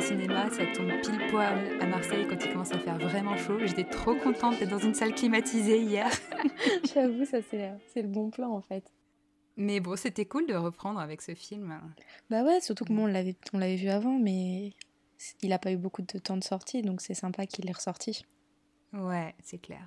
Cinémas, 0.00 0.50
ça 0.50 0.64
tombe 0.66 0.90
pile 1.02 1.26
poil 1.30 1.78
à 1.80 1.86
Marseille 1.86 2.26
quand 2.26 2.36
il 2.42 2.52
commence 2.52 2.72
à 2.72 2.78
faire 2.78 2.98
vraiment 2.98 3.36
chaud. 3.36 3.58
J'étais 3.58 3.84
trop 3.84 4.14
contente 4.14 4.58
d'être 4.58 4.70
dans 4.70 4.78
une 4.78 4.94
salle 4.94 5.14
climatisée 5.14 5.78
hier. 5.78 6.10
J'avoue, 6.94 7.26
ça 7.26 7.38
c'est 7.42 8.02
le 8.02 8.08
bon 8.08 8.30
plan 8.30 8.50
en 8.50 8.62
fait. 8.62 8.90
Mais 9.56 9.78
bon, 9.80 9.96
c'était 9.96 10.24
cool 10.24 10.46
de 10.46 10.54
reprendre 10.54 11.00
avec 11.00 11.20
ce 11.20 11.34
film. 11.34 11.78
Bah 12.30 12.42
ouais, 12.42 12.62
surtout 12.62 12.86
que 12.86 12.92
moi 12.92 13.04
on 13.04 13.12
l'avait, 13.12 13.36
on 13.52 13.58
l'avait 13.58 13.76
vu 13.76 13.88
avant, 13.88 14.18
mais 14.18 14.72
il 15.42 15.50
n'a 15.50 15.58
pas 15.58 15.70
eu 15.70 15.76
beaucoup 15.76 16.02
de 16.02 16.18
temps 16.18 16.38
de 16.38 16.44
sortie, 16.44 16.80
donc 16.80 17.02
c'est 17.02 17.14
sympa 17.14 17.44
qu'il 17.44 17.68
ait 17.68 17.72
ressorti. 17.72 18.24
Ouais, 18.94 19.34
c'est 19.42 19.58
clair. 19.58 19.86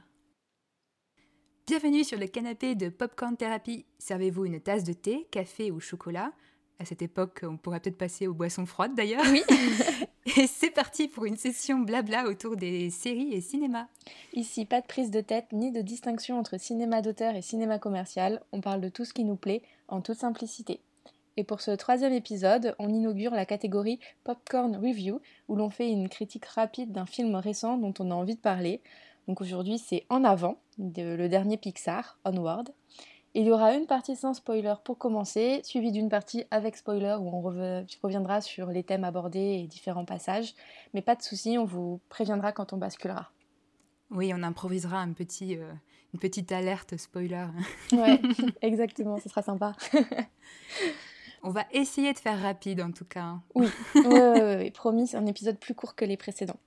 Bienvenue 1.66 2.04
sur 2.04 2.20
le 2.20 2.28
canapé 2.28 2.76
de 2.76 2.90
Popcorn 2.90 3.36
Therapy. 3.36 3.86
Servez-vous 3.98 4.46
une 4.46 4.60
tasse 4.60 4.84
de 4.84 4.94
thé, 4.94 5.28
café 5.32 5.72
ou 5.72 5.80
chocolat. 5.80 6.34
À 6.80 6.86
cette 6.86 7.02
époque, 7.02 7.42
on 7.44 7.58
pourrait 7.58 7.80
peut-être 7.80 7.98
passer 7.98 8.28
aux 8.28 8.34
boissons 8.34 8.66
froides 8.66 8.96
d'ailleurs. 8.96 9.24
Oui. 9.32 9.44
et 10.38 10.48
c'est 10.48 10.72
parti 10.72 11.08
pour 11.08 11.26
une 11.26 11.38
session 11.38 11.80
blabla 11.80 12.26
autour 12.26 12.58
des 12.58 12.90
séries 12.90 13.34
et 13.34 13.42
cinéma. 13.42 13.88
Ici, 14.34 14.66
pas 14.66 14.82
de 14.82 14.88
prise 14.88 15.12
de 15.12 15.22
tête 15.22 15.52
ni 15.54 15.72
de 15.72 15.82
distinction 15.82 16.38
entre 16.38 16.60
cinéma 16.60 17.02
d'auteur 17.02 17.36
et 17.36 17.42
cinéma 17.42 17.80
commercial. 17.80 18.42
On 18.52 18.60
parle 18.60 18.82
de 18.82 18.90
tout 18.90 19.06
ce 19.06 19.14
qui 19.14 19.24
nous 19.24 19.36
plaît 19.36 19.62
en 19.88 20.02
toute 20.02 20.18
simplicité. 20.18 20.82
Et 21.38 21.44
pour 21.44 21.62
ce 21.62 21.72
troisième 21.72 22.14
épisode, 22.14 22.76
on 22.78 22.90
inaugure 22.90 23.32
la 23.32 23.46
catégorie 23.46 24.00
Popcorn 24.24 24.76
Review, 24.76 25.20
où 25.48 25.56
l'on 25.56 25.70
fait 25.70 25.90
une 25.90 26.10
critique 26.10 26.46
rapide 26.46 26.92
d'un 26.92 27.08
film 27.08 27.36
récent 27.36 27.78
dont 27.78 27.94
on 28.00 28.12
a 28.12 28.16
envie 28.16 28.36
de 28.36 28.40
parler. 28.40 28.82
Donc 29.28 29.42
aujourd'hui, 29.42 29.80
c'est 29.80 30.06
En 30.10 30.24
avant, 30.24 30.58
le 30.78 31.28
dernier 31.28 31.58
Pixar, 31.58 32.20
Onward. 32.26 32.70
Il 33.36 33.46
y 33.46 33.52
aura 33.52 33.74
une 33.74 33.88
partie 33.88 34.16
sans 34.16 34.36
spoiler 34.36 34.76
pour 34.84 35.00
commencer, 35.00 35.62
suivie 35.64 35.92
d'une 35.92 36.10
partie 36.10 36.46
avec 36.52 36.76
spoiler 36.76 37.16
où 37.20 37.28
on 37.28 37.42
reviendra 37.42 38.42
sur 38.42 38.68
les 38.68 38.84
thèmes 38.84 39.04
abordés 39.04 39.62
et 39.64 39.68
différents 39.68 40.06
passages. 40.06 40.54
Mais 40.94 41.02
pas 41.02 41.16
de 41.16 41.24
souci, 41.24 41.58
on 41.58 41.66
vous 41.66 42.00
préviendra 42.10 42.52
quand 42.52 42.74
on 42.74 42.78
basculera. 42.78 43.32
Oui, 44.12 44.32
on 44.36 44.44
improvisera 44.44 45.00
un 45.00 45.14
petit, 45.14 45.58
euh, 45.58 45.72
une 46.14 46.20
petite 46.20 46.52
alerte 46.52 46.96
spoiler. 46.98 47.48
ouais, 47.92 48.22
exactement, 48.62 49.18
ce 49.18 49.30
sera 49.30 49.42
sympa. 49.42 49.74
On 51.44 51.50
va 51.50 51.66
essayer 51.74 52.14
de 52.14 52.20
faire 52.20 52.42
rapide 52.42 52.82
en 52.82 52.92
tout 52.92 53.06
cas. 53.06 53.36
Oui, 53.54 53.68
oui, 53.96 54.72
promis, 54.74 55.08
c'est 55.08 55.18
un 55.18 55.26
épisode 55.26 55.58
plus 55.58 55.76
court 55.76 55.94
que 55.94 56.06
les 56.06 56.16
précédents. 56.16 56.60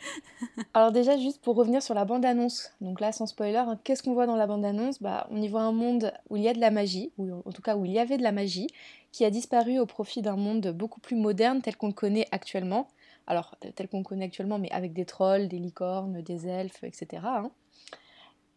Alors 0.74 0.90
déjà, 0.90 1.18
juste 1.18 1.42
pour 1.42 1.54
revenir 1.54 1.82
sur 1.82 1.94
la 1.94 2.04
bande-annonce, 2.04 2.72
donc 2.80 3.00
là 3.00 3.12
sans 3.12 3.26
spoiler, 3.26 3.58
hein, 3.58 3.78
qu'est-ce 3.84 4.02
qu'on 4.02 4.14
voit 4.14 4.26
dans 4.26 4.36
la 4.36 4.46
bande-annonce? 4.46 5.02
Bah, 5.02 5.26
On 5.30 5.40
y 5.40 5.48
voit 5.48 5.62
un 5.62 5.72
monde 5.72 6.12
où 6.30 6.36
il 6.36 6.42
y 6.42 6.48
a 6.48 6.54
de 6.54 6.60
la 6.60 6.70
magie, 6.70 7.12
ou 7.18 7.42
en 7.44 7.52
tout 7.52 7.62
cas 7.62 7.76
où 7.76 7.84
il 7.84 7.92
y 7.92 7.98
avait 7.98 8.16
de 8.16 8.22
la 8.22 8.32
magie, 8.32 8.68
qui 9.12 9.24
a 9.24 9.30
disparu 9.30 9.78
au 9.78 9.86
profit 9.86 10.22
d'un 10.22 10.36
monde 10.36 10.68
beaucoup 10.68 11.00
plus 11.00 11.16
moderne 11.16 11.60
tel 11.60 11.76
qu'on 11.76 11.88
le 11.88 11.92
connaît 11.92 12.26
actuellement. 12.32 12.88
Alors 13.26 13.56
tel 13.76 13.88
qu'on 13.88 13.98
le 13.98 14.04
connaît 14.04 14.24
actuellement, 14.24 14.58
mais 14.58 14.70
avec 14.72 14.94
des 14.94 15.04
trolls, 15.04 15.48
des 15.48 15.58
licornes, 15.58 16.22
des 16.22 16.48
elfes, 16.48 16.84
etc. 16.84 17.22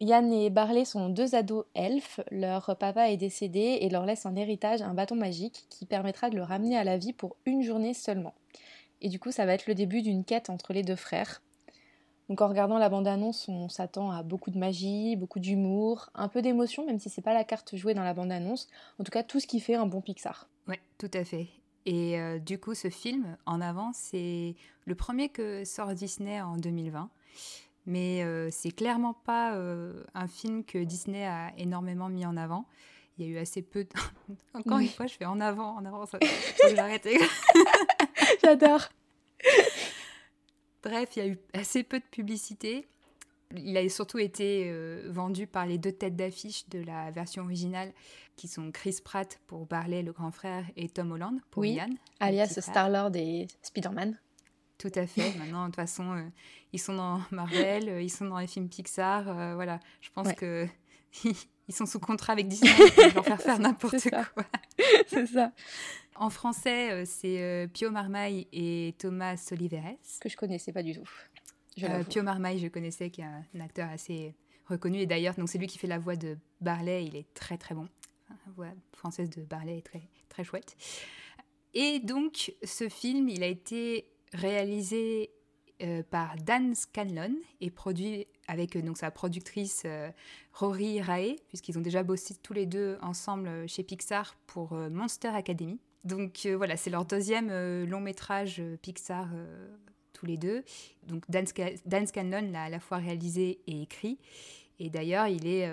Yann 0.01 0.31
et 0.33 0.49
Barley 0.49 0.83
sont 0.83 1.07
deux 1.07 1.35
ados 1.35 1.65
elfes, 1.73 2.19
leur 2.29 2.75
papa 2.77 3.09
est 3.11 3.17
décédé 3.17 3.77
et 3.79 3.89
leur 3.89 4.05
laisse 4.05 4.25
en 4.25 4.35
héritage 4.35 4.81
un 4.81 4.93
bâton 4.93 5.15
magique 5.15 5.65
qui 5.69 5.85
permettra 5.85 6.29
de 6.29 6.35
le 6.35 6.43
ramener 6.43 6.77
à 6.77 6.83
la 6.83 6.97
vie 6.97 7.13
pour 7.13 7.37
une 7.45 7.61
journée 7.61 7.93
seulement. 7.93 8.33
Et 9.01 9.07
du 9.07 9.19
coup, 9.19 9.31
ça 9.31 9.45
va 9.45 9.53
être 9.53 9.67
le 9.67 9.75
début 9.75 10.01
d'une 10.01 10.25
quête 10.25 10.49
entre 10.49 10.73
les 10.73 10.83
deux 10.83 10.97
frères. 10.97 11.41
Donc 12.27 12.41
en 12.41 12.47
regardant 12.47 12.77
la 12.77 12.89
bande-annonce, 12.89 13.47
on 13.47 13.69
s'attend 13.69 14.11
à 14.11 14.23
beaucoup 14.23 14.51
de 14.51 14.57
magie, 14.57 15.15
beaucoup 15.15 15.39
d'humour, 15.39 16.09
un 16.15 16.27
peu 16.27 16.41
d'émotion, 16.41 16.85
même 16.85 16.99
si 16.99 17.09
c'est 17.09 17.21
pas 17.21 17.33
la 17.33 17.43
carte 17.43 17.75
jouée 17.75 17.93
dans 17.93 18.03
la 18.03 18.13
bande-annonce. 18.13 18.67
En 18.99 19.03
tout 19.03 19.11
cas, 19.11 19.23
tout 19.23 19.39
ce 19.39 19.47
qui 19.47 19.59
fait 19.59 19.75
un 19.75 19.85
bon 19.85 20.01
Pixar. 20.01 20.49
Ouais, 20.67 20.79
tout 20.97 21.11
à 21.13 21.23
fait. 21.23 21.47
Et 21.85 22.19
euh, 22.19 22.39
du 22.39 22.59
coup, 22.59 22.73
ce 22.73 22.89
film, 22.89 23.37
en 23.45 23.61
avant, 23.61 23.91
c'est 23.93 24.55
le 24.85 24.95
premier 24.95 25.29
que 25.29 25.63
sort 25.63 25.93
Disney 25.93 26.41
en 26.41 26.57
2020 26.57 27.09
mais 27.85 28.23
euh, 28.23 28.49
c'est 28.51 28.71
clairement 28.71 29.13
pas 29.13 29.55
euh, 29.55 30.03
un 30.13 30.27
film 30.27 30.63
que 30.63 30.83
Disney 30.83 31.25
a 31.25 31.53
énormément 31.57 32.09
mis 32.09 32.25
en 32.25 32.35
avant. 32.37 32.65
Il 33.17 33.25
y 33.25 33.29
a 33.29 33.31
eu 33.31 33.37
assez 33.37 33.61
peu. 33.61 33.83
De... 33.83 33.89
Encore 34.53 34.79
une 34.79 34.89
fois, 34.89 35.07
je 35.07 35.15
fais 35.15 35.25
en 35.25 35.39
avant, 35.39 35.75
en 35.75 35.85
avant, 35.85 36.05
ça, 36.05 36.19
faut 36.21 36.79
arrêter. 36.79 37.17
J'adore. 38.43 38.89
Bref, 40.83 41.09
il 41.15 41.19
y 41.19 41.21
a 41.21 41.27
eu 41.27 41.39
assez 41.53 41.83
peu 41.83 41.99
de 41.99 42.05
publicité. 42.05 42.87
Il 43.55 43.77
a 43.77 43.87
surtout 43.89 44.17
été 44.17 44.65
euh, 44.67 45.07
vendu 45.09 45.47
par 45.47 45.65
les 45.65 45.77
deux 45.77 45.91
têtes 45.91 46.15
d'affiche 46.15 46.67
de 46.69 46.79
la 46.79 47.11
version 47.11 47.43
originale, 47.43 47.93
qui 48.35 48.47
sont 48.47 48.71
Chris 48.71 48.97
Pratt 49.03 49.39
pour 49.47 49.65
Barley, 49.65 50.01
le 50.01 50.11
grand 50.11 50.31
frère, 50.31 50.65
et 50.75 50.89
Tom 50.89 51.11
Holland 51.11 51.39
pour 51.51 51.61
oui, 51.61 51.73
Ian. 51.73 51.89
Alias 52.19 52.59
Star-Lord 52.59 53.15
et 53.15 53.47
Spider-Man. 53.61 54.17
Tout 54.77 54.91
à 54.95 55.07
fait. 55.07 55.33
Maintenant, 55.37 55.63
de 55.63 55.67
toute 55.67 55.75
façon, 55.75 56.11
euh, 56.13 56.23
ils 56.73 56.79
sont 56.79 56.95
dans 56.95 57.21
Marvel, 57.31 57.89
euh, 57.89 58.01
ils 58.01 58.09
sont 58.09 58.25
dans 58.25 58.39
les 58.39 58.47
films 58.47 58.69
Pixar. 58.69 59.27
Euh, 59.27 59.55
voilà, 59.55 59.79
je 60.01 60.09
pense 60.11 60.33
que 60.33 60.67
ils 61.23 61.75
sont 61.75 61.85
sous 61.85 61.99
contrat 61.99 62.33
avec 62.33 62.47
Disney. 62.47 62.71
Peuvent 62.95 63.15
leur 63.15 63.25
faire 63.25 63.41
faire 63.41 63.59
n'importe 63.59 64.09
quoi. 64.09 64.45
c'est 65.07 65.27
ça. 65.27 65.51
En 66.15 66.29
français, 66.29 67.05
c'est 67.05 67.69
Pio 67.73 67.91
Marmaille 67.91 68.47
et 68.53 68.95
Thomas 68.97 69.35
Oliveres. 69.51 69.97
Que 70.21 70.29
je 70.29 70.37
connaissais 70.37 70.71
pas 70.71 70.81
du 70.81 70.93
tout. 70.93 71.09
Pio 72.09 72.23
Marmaille, 72.23 72.59
je 72.59 72.69
connaissais, 72.69 73.09
qui 73.09 73.19
est 73.19 73.25
un, 73.25 73.59
acteur 73.59 73.89
assez 73.89 74.33
reconnu. 74.67 74.99
Et 74.99 75.05
d'ailleurs, 75.05 75.35
donc 75.35 75.49
c'est 75.49 75.57
lui 75.57 75.67
qui 75.67 75.77
fait 75.77 75.87
la 75.87 75.99
voix 75.99 76.15
de 76.15 76.37
Barley. 76.61 77.03
Il 77.05 77.17
est 77.17 77.33
très 77.33 77.57
très 77.57 77.75
bon. 77.75 77.89
La 78.29 78.53
voix 78.55 78.71
française 78.93 79.29
de 79.29 79.41
Barley 79.41 79.79
est 79.79 79.85
très 79.85 80.07
très 80.29 80.45
chouette. 80.45 80.77
Et 81.73 81.99
donc, 81.99 82.53
ce 82.63 82.87
film, 82.87 83.27
il 83.27 83.43
a 83.43 83.47
été 83.47 84.07
réalisé 84.33 85.31
euh, 85.83 86.03
par 86.09 86.37
Dan 86.37 86.73
Scanlon 86.73 87.35
et 87.59 87.69
produit 87.69 88.27
avec 88.47 88.77
euh, 88.77 88.81
donc 88.81 88.97
sa 88.97 89.11
productrice 89.11 89.83
euh, 89.85 90.09
Rory 90.53 91.01
Rae, 91.01 91.35
puisqu'ils 91.49 91.77
ont 91.77 91.81
déjà 91.81 92.01
bossé 92.01 92.33
tous 92.41 92.53
les 92.53 92.65
deux 92.65 92.97
ensemble 93.01 93.67
chez 93.67 93.83
Pixar 93.83 94.37
pour 94.47 94.73
Monster 94.73 95.27
Academy. 95.27 95.77
Donc 96.05 96.47
voilà, 96.55 96.77
c'est 96.77 96.91
leur 96.91 97.03
deuxième 97.03 97.49
long 97.83 97.99
métrage 97.99 98.61
Pixar 98.83 99.27
tous 100.13 100.25
les 100.25 100.37
deux. 100.37 100.63
Donc 101.07 101.23
Dan, 101.29 101.45
Dan 101.85 102.07
Scanlon 102.07 102.51
l'a 102.51 102.63
à 102.63 102.69
la 102.69 102.79
fois 102.79 102.97
réalisé 102.97 103.59
et 103.67 103.81
écrit. 103.81 104.19
Et 104.79 104.89
d'ailleurs, 104.89 105.27
il 105.27 105.47
est 105.47 105.67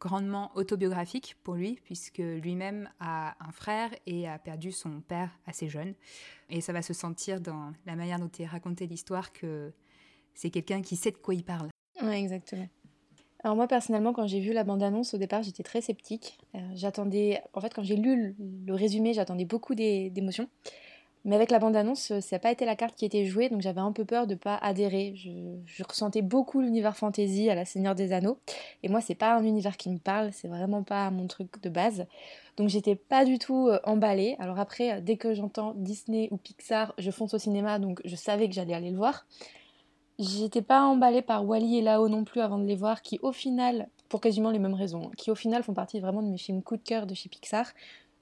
grandement 0.00 0.50
autobiographique 0.54 1.36
pour 1.42 1.54
lui, 1.54 1.78
puisque 1.84 2.18
lui-même 2.18 2.88
a 3.00 3.36
un 3.46 3.52
frère 3.52 3.90
et 4.06 4.28
a 4.28 4.38
perdu 4.38 4.72
son 4.72 5.00
père 5.00 5.30
assez 5.46 5.68
jeune. 5.68 5.94
Et 6.50 6.60
ça 6.60 6.72
va 6.72 6.82
se 6.82 6.92
sentir 6.92 7.40
dans 7.40 7.72
la 7.86 7.96
manière 7.96 8.18
dont 8.18 8.30
il 8.38 8.46
raconté 8.46 8.86
l'histoire 8.86 9.32
que 9.32 9.72
c'est 10.34 10.50
quelqu'un 10.50 10.82
qui 10.82 10.96
sait 10.96 11.10
de 11.10 11.16
quoi 11.16 11.34
il 11.34 11.44
parle. 11.44 11.68
Oui, 12.02 12.14
exactement. 12.14 12.68
Alors 13.44 13.56
moi 13.56 13.68
personnellement, 13.68 14.12
quand 14.12 14.26
j'ai 14.26 14.40
vu 14.40 14.52
la 14.52 14.64
bande-annonce 14.64 15.14
au 15.14 15.18
départ, 15.18 15.42
j'étais 15.42 15.62
très 15.62 15.80
sceptique. 15.80 16.38
Euh, 16.54 16.58
j'attendais, 16.74 17.40
en 17.54 17.60
fait, 17.60 17.72
quand 17.72 17.84
j'ai 17.84 17.96
lu 17.96 18.34
le, 18.66 18.74
résumé, 18.74 19.14
j'attendais 19.14 19.44
beaucoup 19.44 19.74
d'émotions. 19.74 20.48
Mais 21.28 21.36
avec 21.36 21.50
la 21.50 21.58
bande-annonce, 21.58 22.10
euh, 22.10 22.20
ça 22.22 22.36
n'a 22.36 22.40
pas 22.40 22.50
été 22.50 22.64
la 22.64 22.74
carte 22.74 22.96
qui 22.96 23.04
était 23.04 23.26
jouée, 23.26 23.50
donc 23.50 23.60
j'avais 23.60 23.82
un 23.82 23.92
peu 23.92 24.06
peur 24.06 24.26
de 24.26 24.32
ne 24.32 24.38
pas 24.38 24.56
adhérer. 24.56 25.12
Je, 25.14 25.82
ressentais 25.86 26.22
beaucoup 26.22 26.62
l'univers 26.62 26.96
fantasy 26.96 27.50
à 27.50 27.54
la 27.54 27.66
Seigneur 27.66 27.94
des 27.94 28.14
Anneaux, 28.14 28.38
et 28.82 28.88
moi 28.88 29.02
c'est 29.02 29.14
pas 29.14 29.34
un 29.34 29.44
univers 29.44 29.76
qui 29.76 29.90
me 29.90 29.98
parle, 29.98 30.32
c'est 30.32 30.48
vraiment 30.48 30.82
pas 30.82 31.10
mon 31.10 31.26
truc 31.26 31.62
de 31.62 31.68
base. 31.68 32.06
Donc 32.56 32.70
j'étais 32.70 32.94
pas 32.94 33.26
du 33.26 33.38
tout 33.38 33.68
euh, 33.68 33.78
emballée. 33.84 34.36
Alors 34.38 34.58
après, 34.58 35.02
dès 35.02 35.18
que 35.18 35.34
j'entends 35.34 35.74
Disney 35.76 36.28
ou 36.30 36.38
Pixar, 36.38 36.94
je 36.96 37.10
fonce 37.10 37.34
au 37.34 37.38
cinéma, 37.38 37.78
donc 37.78 38.00
je 38.06 38.16
savais 38.16 38.48
que 38.48 38.54
j'allais 38.54 38.74
aller 38.74 38.90
le 38.90 38.96
voir. 38.96 39.26
J'étais 40.18 40.62
pas 40.62 40.80
emballée 40.80 41.20
par 41.20 41.46
Wally 41.46 41.76
et 41.76 41.82
Lao 41.82 42.08
non 42.08 42.24
plus 42.24 42.40
avant 42.40 42.58
de 42.58 42.64
les 42.64 42.74
voir, 42.74 43.02
qui 43.02 43.18
au 43.22 43.32
final, 43.32 43.90
pour 44.08 44.22
quasiment 44.22 44.50
les 44.50 44.58
mêmes 44.58 44.74
raisons, 44.74 45.10
qui 45.18 45.30
au 45.30 45.34
final 45.34 45.62
font 45.62 45.74
partie 45.74 46.00
vraiment 46.00 46.22
de 46.22 46.28
mes 46.28 46.38
films 46.38 46.62
coup 46.62 46.78
de 46.78 46.82
cœur 46.82 47.06
de 47.06 47.12
chez 47.14 47.28
Pixar. 47.28 47.66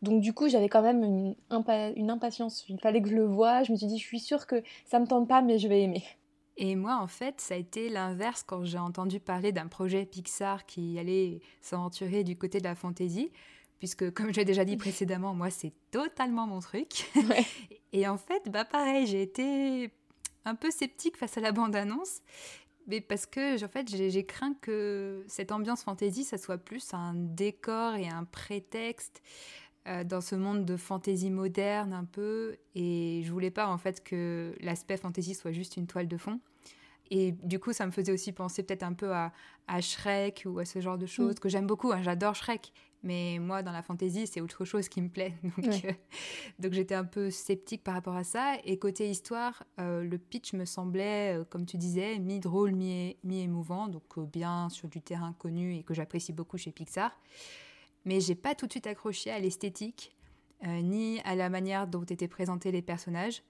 Donc 0.03 0.21
du 0.21 0.33
coup, 0.33 0.49
j'avais 0.49 0.69
quand 0.69 0.83
même 0.83 1.03
une, 1.03 2.11
impatience. 2.11 2.65
Il 2.69 2.79
fallait 2.81 3.03
que 3.03 3.09
je 3.09 3.15
le 3.15 3.25
voie. 3.25 3.63
Je 3.63 3.73
me 3.73 3.77
suis 3.77 3.87
dit, 3.87 3.99
je 3.99 4.05
suis 4.05 4.21
sûre 4.21 4.47
que 4.47 4.63
ça 4.85 4.99
me 4.99 5.07
tente 5.07 5.29
pas, 5.29 5.43
mais 5.43 5.59
je 5.59 5.69
vais 5.69 5.83
aimer. 5.83 6.05
Et 6.59 6.75
moi, 6.75 6.99
en 7.01 7.07
fait, 7.07 7.41
ça 7.41 7.55
a 7.55 7.57
été 7.57 7.89
l'inverse 7.89 8.43
quand 8.43 8.65
j'ai 8.65 8.79
entendu 8.79 9.21
parler 9.21 9.53
d'un 9.53 9.67
projet 9.67 10.07
Pixar 10.07 10.65
qui 10.65 10.99
allait 10.99 11.41
s'aventurer 11.61 12.25
du 12.25 12.37
côté 12.37 12.59
de 12.59 12.65
la 12.65 12.75
fantasy. 12.75 13.31
Puisque, 13.79 14.11
comme 14.15 14.33
j'ai 14.33 14.47
déjà 14.47 14.65
dit 14.65 14.79
précédemment, 14.79 15.35
moi, 15.35 15.51
c'est 15.51 15.73
totalement 15.91 16.47
mon 16.47 16.61
truc. 16.61 17.11
Et 17.93 18.09
en 18.09 18.17
fait, 18.17 18.49
bah 18.51 18.65
pareil, 18.65 19.07
j'ai 19.07 19.23
été 19.23 19.91
un 20.47 20.55
peu 20.55 20.71
sceptique 20.71 21.17
face 21.19 21.37
à 21.37 21.41
la 21.41 21.53
bande-annonce. 21.53 22.23
Mais 22.87 23.01
parce 23.01 23.27
que, 23.27 23.63
en 23.63 23.69
fait, 23.69 23.89
j'ai 23.89 24.25
craint 24.25 24.55
que 24.61 25.25
cette 25.27 25.51
ambiance 25.51 25.83
fantasy, 25.83 26.25
ça 26.25 26.39
soit 26.39 26.59
plus 26.59 26.95
un 26.95 27.15
décor 27.15 27.97
et 27.97 28.09
un 28.09 28.25
prétexte 28.25 29.23
euh, 29.87 30.05
dans 30.05 30.21
ce 30.21 30.35
monde 30.35 30.65
de 30.65 30.77
fantaisie 30.77 31.31
moderne 31.31 31.93
un 31.93 32.05
peu. 32.05 32.57
Et 32.75 33.23
je 33.25 33.33
voulais 33.33 33.51
pas 33.51 33.69
en 33.69 33.79
fait 33.79 34.03
que 34.03 34.55
l'aspect 34.61 34.97
fantaisie 34.97 35.35
soit 35.35 35.53
juste 35.53 35.77
une 35.77 35.87
toile 35.87 36.09
de 36.09 36.17
fond. 36.17 36.41
Et 37.11 37.33
du 37.33 37.61
coup, 37.61 37.73
ça 37.73 37.87
me 37.87 37.93
faisait 37.93 38.13
aussi 38.13 38.33
penser 38.33 38.65
peut-être 38.65 38.83
un 38.83 38.93
peu 38.93 39.13
à, 39.13 39.33
Shrek 39.81 40.43
ou 40.47 40.59
à 40.59 40.65
ce 40.65 40.81
genre 40.81 40.99
de 40.99 41.07
choses, 41.07 41.37
mm. 41.37 41.39
que 41.39 41.49
j'aime 41.49 41.67
beaucoup, 41.67 41.93
hein, 41.93 42.03
j'adore 42.03 42.35
Shrek. 42.35 42.73
Mais 43.05 43.39
moi, 43.39 43.63
dans 43.63 43.71
la 43.71 43.83
fantasy, 43.83 44.27
c'est 44.27 44.41
autre 44.41 44.65
chose 44.65 44.89
qui 44.89 45.01
me 45.01 45.09
plaît. 45.09 45.35
Donc, 45.43 45.85
euh, 45.85 45.93
donc 46.59 46.73
j'étais 46.73 46.95
un 46.97 47.05
peu 47.05 47.31
sceptique 47.31 47.85
par 47.85 47.95
rapport 47.95 48.17
à 48.17 48.25
ça. 48.25 48.57
Et 48.65 48.79
côté 48.79 49.09
histoire, 49.09 49.63
euh, 49.79 50.03
le 50.03 50.19
pitch 50.19 50.55
me 50.55 50.65
semblait, 50.65 51.39
comme 51.51 51.67
tu 51.67 51.77
disais, 51.77 52.19
mi-drôle, 52.19 52.73
mi-émouvant. 52.73 53.87
donc 53.87 54.19
bien 54.19 54.69
sur 54.71 54.89
du 54.89 55.01
terrain 55.01 55.35
connu 55.39 55.77
et 55.77 55.85
que 55.85 55.95
j'apprécie 55.95 56.33
beaucoup 56.33 56.59
chez 56.59 56.73
Pixar. 56.73 57.17
Mais 58.07 58.21
j'ai 58.21 58.35
pas 58.35 58.55
tout 58.55 58.67
de 58.67 58.73
suite 58.73 58.87
accroché 58.87 59.31
à 59.31 59.39
l'esthétique, 59.39 60.17
ni 60.65 61.21
à 61.25 61.35
la 61.35 61.51
manière 61.51 61.87
dont 61.87 62.05
étaient 62.05 62.29
présentés 62.29 62.73
les 62.73 62.81
personnages. 62.81 63.43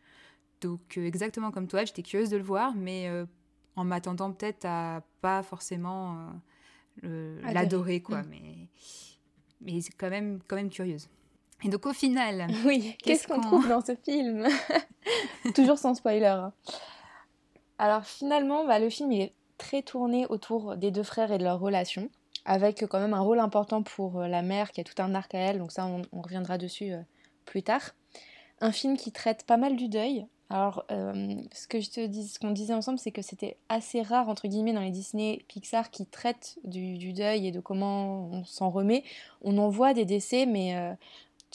Donc 0.61 0.97
exactement 0.99 1.53
comme 1.53 1.69
toi, 1.69 1.85
j'étais 1.85 2.03
curieuse 2.03 2.31
de 2.31 2.37
le 2.37 2.43
voir, 2.43 2.75
mais 2.75 3.09
en 3.77 3.85
m'attendant 3.85 4.33
peut-être 4.33 4.65
à 4.65 5.03
pas 5.21 5.43
forcément 5.43 6.33
euh, 7.05 7.41
l'adorer, 7.53 8.01
quoi. 8.01 8.23
Mm. 8.23 8.27
Mais, 8.31 8.69
mais 9.61 9.81
c'est 9.81 9.93
quand 9.93 10.11
même, 10.11 10.41
quand 10.47 10.57
même 10.57 10.71
curieuse. 10.71 11.09
Et 11.65 11.69
donc 11.69 11.87
au 11.87 11.93
final, 11.93 12.49
oui, 12.65 12.97
qu'est-ce 13.03 13.27
qu'on 13.27 13.41
trouve 13.41 13.69
dans 13.69 13.81
ce 13.81 13.95
film? 13.95 14.47
Toujours 15.55 15.79
sans 15.79 15.95
spoiler. 15.95 16.27
Hein. 16.27 16.53
Alors 17.79 18.05
finalement, 18.05 18.67
bah, 18.67 18.79
le 18.79 18.91
film 18.91 19.13
est 19.13 19.33
très 19.59 19.83
tourné 19.83 20.27
autour 20.27 20.77
des 20.77 20.91
deux 20.91 21.03
frères 21.03 21.33
et 21.33 21.39
de 21.39 21.45
leur 21.45 21.61
relation, 21.61 22.11
avec 22.47 22.87
quand 22.87 23.01
même 23.01 23.13
un 23.13 23.21
rôle 23.21 23.41
important 23.41 23.83
pour 23.83 24.21
euh, 24.21 24.29
la 24.29 24.41
mère 24.41 24.73
qui 24.73 24.81
a 24.81 24.85
tout 24.85 25.01
un 25.03 25.15
arc 25.15 25.35
à 25.35 25.39
elle, 25.39 25.59
donc 25.59 25.73
ça 25.73 25.87
on, 25.87 26.21
reviendra 26.23 26.57
dessus 26.57 26.93
euh, 26.93 27.03
plus 27.45 27.63
tard. 27.63 27.95
Un 28.61 28.73
film 28.73 28.97
qui 28.97 29.13
traite 29.13 29.45
pas 29.45 29.59
mal 29.59 29.77
du 29.77 29.89
deuil, 29.89 30.27
alors, 30.49 30.85
euh, 30.93 31.35
ce 31.53 31.67
que 31.67 31.81
je 31.81 31.91
te 31.91 32.07
dis, 32.07 32.29
ce 32.29 32.39
qu'on 32.39 32.53
disait 32.53 32.75
ensemble, 32.75 32.99
c'est 32.99 33.11
que 33.11 33.23
c'était 33.23 33.57
assez 33.69 34.03
rare 34.03 34.29
entre 34.29 34.47
guillemets 34.47 34.73
dans 34.73 34.81
les 34.81 34.93
Disney 34.93 35.45
Pixar 35.49 35.91
qui 35.91 36.07
traitent 36.07 36.59
du, 36.63 37.13
deuil 37.13 37.49
et 37.49 37.51
de 37.51 37.59
comment 37.59 38.29
on 38.31 38.45
s'en 38.45 38.71
remet. 38.71 39.03
On 39.43 39.59
en 39.59 39.69
voit 39.69 39.93
des 39.93 40.05
décès, 40.05 40.47
mais 40.47 40.77
euh, 40.77 40.95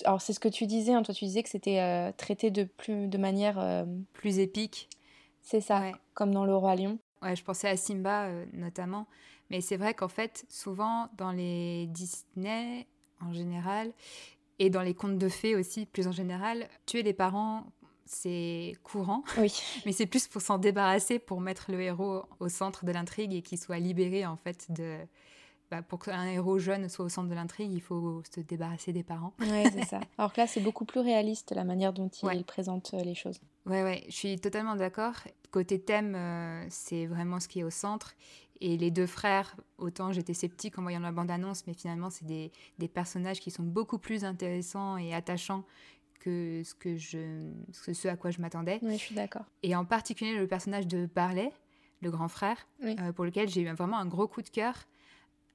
alors 0.04 0.22
c'est 0.22 0.34
ce 0.34 0.42
que 0.42 0.50
tu 0.50 0.66
disais. 0.66 0.94
Hein, 0.94 1.04
toi, 1.04 1.14
tu 1.14 1.24
disais 1.24 1.42
que 1.42 1.50
c'était 1.50 1.80
euh, 1.80 2.12
traité 2.12 2.52
de 2.52 2.66
plus 2.66 3.08
de 3.08 3.18
manière 3.18 3.86
plus 4.12 4.40
épique. 4.40 4.90
C'est 5.42 5.62
ça, 5.62 5.84
comme 6.14 6.34
dans 6.34 6.46
Le 6.46 6.56
Roi 6.56 6.76
Lion. 6.76 7.00
Ouais, 7.22 7.36
je 7.36 7.44
pensais 7.44 7.70
à 7.70 7.78
Simba 7.78 8.30
notamment, 8.52 9.06
mais 9.52 9.62
c'est 9.62 9.78
vrai 9.78 9.94
qu'en 9.94 10.08
fait, 10.08 10.46
souvent 10.50 11.10
dans 11.18 11.32
les 11.32 11.88
Disney 11.88 12.88
en 13.20 13.34
général 13.34 13.92
et 14.60 14.70
dans 14.70 14.82
les 14.82 14.96
contes 14.96 15.18
de 15.18 15.30
fées 15.30 15.56
aussi, 15.56 15.86
plus 15.86 16.08
en 16.08 16.12
général, 16.12 16.68
tuer 16.86 17.04
les 17.04 17.14
parents 17.14 17.66
c'est 18.06 18.76
courant, 18.84 19.24
oui. 19.38 19.54
mais 19.86 19.94
c'est 19.94 20.06
plus 20.06 20.28
pour 20.28 20.42
s'en 20.42 20.58
débarrasser, 20.58 21.18
pour 21.18 21.40
mettre 21.40 21.72
le 21.72 21.80
héros 21.82 22.24
au 22.40 22.50
centre 22.50 22.84
de 22.84 22.92
l'intrigue 22.92 23.34
et 23.34 23.42
qu'il 23.42 23.58
soit 23.58 23.80
libéré 23.80 24.26
en 24.26 24.36
fait 24.36 24.72
de... 24.72 24.98
Bah, 25.70 25.82
pour 25.82 26.00
qu'un 26.00 26.26
héros 26.26 26.60
jeune 26.60 26.90
soit 26.90 27.06
au 27.06 27.10
centre 27.10 27.30
de 27.30 27.34
l'intrigue, 27.34 27.72
il 27.72 27.80
faut 27.80 28.22
se 28.36 28.42
débarrasser 28.42 28.92
des 28.92 29.04
parents. 29.04 29.34
Oui, 29.40 29.64
c'est 29.72 29.86
ça. 29.86 30.02
Alors 30.18 30.34
que 30.34 30.42
là, 30.42 30.48
c'est 30.48 30.60
beaucoup 30.60 30.84
plus 30.84 31.00
réaliste 31.00 31.54
la 31.56 31.64
manière 31.64 31.94
dont 31.94 32.10
il 32.10 32.44
présente 32.44 32.94
euh, 32.94 33.02
les 33.02 33.16
choses. 33.16 33.40
Ouais, 33.66 33.82
ouais, 33.82 34.04
je 34.08 34.14
suis 34.14 34.38
totalement 34.38 34.76
d'accord. 34.76 35.14
Côté 35.50 35.80
thème, 35.80 36.14
euh, 36.14 36.66
c'est 36.70 37.06
vraiment 37.06 37.40
ce 37.40 37.48
qui 37.48 37.62
est 37.62 37.64
au 37.64 37.70
centre. 37.70 38.16
Et 38.62 38.78
les 38.78 38.92
deux 38.92 39.08
frères, 39.08 39.56
autant 39.80 40.12
j'étais 40.12 40.36
sceptique 40.36 40.78
en 40.78 40.84
voyant 40.84 41.00
la 41.00 41.12
bande-annonce, 41.12 41.66
mais 41.66 41.74
finalement, 41.74 42.12
c'est 42.12 42.26
des, 42.26 42.52
des, 42.78 42.88
personnages 42.88 43.40
qui 43.40 43.50
sont 43.50 43.64
beaucoup 43.64 43.98
plus 43.98 44.24
intéressants 44.24 44.98
et 44.98 45.16
attachants 45.16 45.66
que 46.20 46.62
ce, 46.64 46.76
que 46.76 46.96
je, 46.96 47.52
ce 47.72 48.08
à 48.08 48.16
quoi 48.16 48.30
je 48.30 48.40
m'attendais. 48.40 48.80
Oui, 48.84 48.94
je 48.94 49.04
suis 49.04 49.16
d'accord. 49.16 49.46
Et 49.64 49.76
en 49.76 49.84
particulier 49.84 50.38
le 50.38 50.48
personnage 50.48 50.88
de 50.88 51.10
Barley, 51.14 51.52
le 52.02 52.12
grand 52.12 52.28
frère, 52.28 52.68
euh, 52.84 53.12
pour 53.12 53.26
lequel 53.26 53.50
j'ai 53.50 53.62
eu 53.62 53.72
vraiment 53.74 53.98
un 53.98 54.06
gros 54.06 54.28
coup 54.28 54.42
de 54.42 54.50
cœur. 54.50 54.76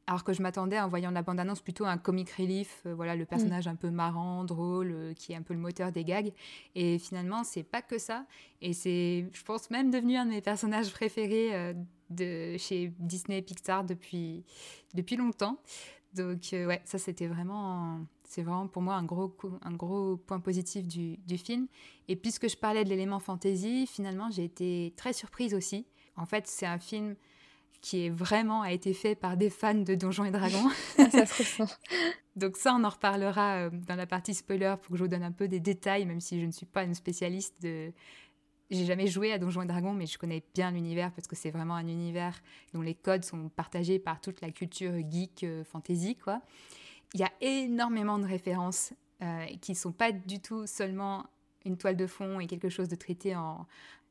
Alors 0.08 0.22
que 0.22 0.32
je 0.32 0.40
m'attendais 0.40 0.78
en 0.78 0.88
voyant 0.88 1.10
la 1.10 1.22
bande-annonce 1.22 1.60
plutôt 1.60 1.84
à 1.84 1.90
un 1.90 1.98
comic 1.98 2.30
relief, 2.30 2.82
euh, 2.86 2.94
voilà 2.94 3.16
le 3.16 3.24
mm. 3.24 3.26
personnage 3.26 3.66
un 3.66 3.74
peu 3.74 3.90
marrant, 3.90 4.44
drôle, 4.44 4.92
euh, 4.92 5.14
qui 5.14 5.32
est 5.32 5.36
un 5.36 5.42
peu 5.42 5.52
le 5.52 5.58
moteur 5.58 5.90
des 5.90 6.04
gags. 6.04 6.32
Et 6.76 6.98
finalement, 6.98 7.42
c'est 7.42 7.64
pas 7.64 7.82
que 7.82 7.98
ça. 7.98 8.24
Et 8.60 8.72
c'est, 8.72 9.28
je 9.32 9.42
pense, 9.42 9.70
même 9.70 9.90
devenu 9.90 10.16
un 10.16 10.24
de 10.24 10.30
mes 10.30 10.42
personnages 10.42 10.92
préférés 10.92 11.74
de 12.10 12.56
chez 12.58 12.92
Disney 12.98 13.42
Pixar 13.42 13.84
depuis 13.84 14.44
depuis 14.94 15.16
longtemps. 15.16 15.58
Donc 16.14 16.48
ouais, 16.52 16.80
ça 16.84 16.98
c'était 16.98 17.26
vraiment 17.26 18.00
c'est 18.24 18.42
vraiment 18.42 18.66
pour 18.66 18.82
moi 18.82 18.94
un 18.94 19.04
gros, 19.04 19.34
un 19.62 19.72
gros 19.72 20.16
point 20.16 20.40
positif 20.40 20.86
du, 20.86 21.16
du, 21.18 21.38
film. 21.38 21.66
Et 22.08 22.16
puisque 22.16 22.48
je 22.48 22.56
parlais 22.56 22.84
de 22.84 22.88
l'élément 22.88 23.20
fantasy, 23.20 23.86
finalement, 23.86 24.30
j'ai 24.30 24.44
été 24.44 24.92
très 24.96 25.12
surprise 25.12 25.54
aussi. 25.54 25.86
En 26.16 26.26
fait, 26.26 26.46
c'est 26.46 26.66
un 26.66 26.78
film 26.78 27.14
qui 27.80 28.06
est 28.06 28.10
vraiment 28.10 28.62
a 28.62 28.72
été 28.72 28.92
fait 28.94 29.14
par 29.14 29.36
des 29.36 29.50
fans 29.50 29.74
de 29.74 29.94
Donjons 29.94 30.24
et 30.24 30.30
Dragons. 30.30 30.70
ça 30.96 31.26
se 31.26 31.38
ressent. 31.38 31.76
Donc 32.36 32.56
ça, 32.56 32.74
on 32.74 32.84
en 32.84 32.88
reparlera 32.88 33.66
euh, 33.66 33.70
dans 33.70 33.94
la 33.94 34.06
partie 34.06 34.34
spoiler 34.34 34.74
pour 34.82 34.92
que 34.92 34.96
je 34.96 35.04
vous 35.04 35.08
donne 35.08 35.22
un 35.22 35.32
peu 35.32 35.46
des 35.48 35.60
détails, 35.60 36.04
même 36.04 36.20
si 36.20 36.40
je 36.40 36.46
ne 36.46 36.50
suis 36.50 36.66
pas 36.66 36.82
une 36.82 36.94
spécialiste 36.94 37.54
de... 37.62 37.92
J'ai 38.70 38.84
jamais 38.84 39.06
joué 39.06 39.32
à 39.32 39.38
Donjons 39.38 39.62
et 39.62 39.66
Dragons, 39.66 39.92
mais 39.92 40.06
je 40.06 40.18
connais 40.18 40.42
bien 40.54 40.72
l'univers 40.72 41.12
parce 41.12 41.28
que 41.28 41.36
c'est 41.36 41.50
vraiment 41.50 41.74
un 41.74 41.86
univers 41.86 42.40
dont 42.74 42.82
les 42.82 42.94
codes 42.94 43.24
sont 43.24 43.48
partagés 43.48 43.98
par 44.00 44.20
toute 44.20 44.40
la 44.40 44.50
culture 44.50 44.92
geek 45.08 45.44
euh, 45.44 45.64
fantasy, 45.64 46.16
quoi. 46.16 46.42
Il 47.14 47.20
y 47.20 47.22
a 47.22 47.30
énormément 47.40 48.18
de 48.18 48.26
références 48.26 48.92
euh, 49.22 49.46
qui 49.60 49.72
ne 49.72 49.76
sont 49.76 49.92
pas 49.92 50.10
du 50.10 50.40
tout 50.40 50.66
seulement 50.66 51.26
une 51.64 51.76
toile 51.76 51.96
de 51.96 52.06
fond 52.06 52.40
et 52.40 52.46
quelque 52.46 52.68
chose 52.68 52.88
de 52.88 52.96
traité 52.96 53.36
en, 53.36 53.66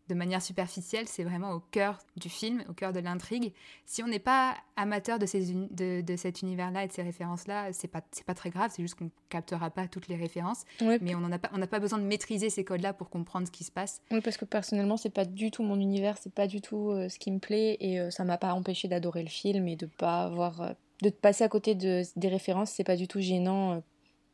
de 0.08 0.16
manière 0.16 0.42
superficielle, 0.42 1.08
c'est 1.08 1.24
vraiment 1.24 1.52
au 1.52 1.60
cœur 1.60 2.00
du 2.16 2.30
film, 2.30 2.64
au 2.70 2.74
cœur 2.74 2.94
de 2.94 3.00
l'intrigue. 3.00 3.54
Si 3.86 4.04
on 4.04 4.08
n'est 4.08 4.20
pas 4.20 4.56
amateur 4.76 5.20
de, 5.20 5.26
ces 5.26 5.54
de, 5.54 6.02
de, 6.02 6.16
cet 6.16 6.42
univers-là 6.42 6.84
et 6.84 6.88
de 6.88 6.94
ces 6.94 7.02
références-là, 7.02 7.74
c'est 7.74 7.88
pas 7.88 8.02
pas 8.26 8.34
très 8.34 8.50
grave, 8.50 8.72
c'est 8.74 8.82
juste 8.82 8.96
qu'on 8.96 9.10
captera 9.30 9.70
pas 9.70 9.88
toutes 9.88 10.08
les 10.08 10.16
références, 10.16 10.64
mais 10.82 11.16
on 11.16 11.22
n'a 11.22 11.40
pas 11.40 11.50
on 11.54 11.66
pas 11.66 11.80
besoin 11.80 12.00
de 12.00 12.04
maîtriser 12.04 12.50
ces 12.50 12.64
codes-là 12.64 12.94
pour 12.94 13.10
comprendre 13.10 13.48
ce 13.48 13.52
qui 13.52 13.64
se 13.64 13.72
passe. 13.72 14.02
Oui, 14.12 14.22
parce 14.22 14.38
que 14.38 14.46
personnellement, 14.46 14.98
c'est 14.98 15.10
pas 15.10 15.26
du 15.26 15.52
tout 15.52 15.64
mon 15.64 15.80
univers, 15.80 16.18
c'est 16.20 16.34
pas 16.34 16.48
du 16.48 16.62
tout 16.62 16.92
euh, 16.92 17.10
ce 17.10 17.18
qui 17.20 17.32
me 17.32 17.40
plaît 17.40 17.78
et 17.80 18.00
euh, 18.00 18.12
ça 18.12 18.24
m'a 18.24 18.38
pas 18.38 18.54
empêché 18.54 18.88
d'adorer 18.88 19.24
le 19.24 19.30
film 19.30 19.68
et 19.68 19.76
de 19.76 19.86
pas 19.86 20.24
avoir 20.24 20.76
de 21.02 21.10
passer 21.10 21.44
à 21.44 21.50
côté 21.50 21.76
de, 21.76 22.04
des 22.16 22.28
références, 22.28 22.72
c'est 22.72 22.84
pas 22.84 22.96
du 22.96 23.08
tout 23.08 23.20
gênant 23.20 23.74
euh, 23.74 23.80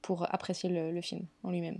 pour 0.02 0.24
apprécier 0.34 0.70
le, 0.70 1.02
film 1.02 1.26
en 1.44 1.52
lui-même. 1.52 1.80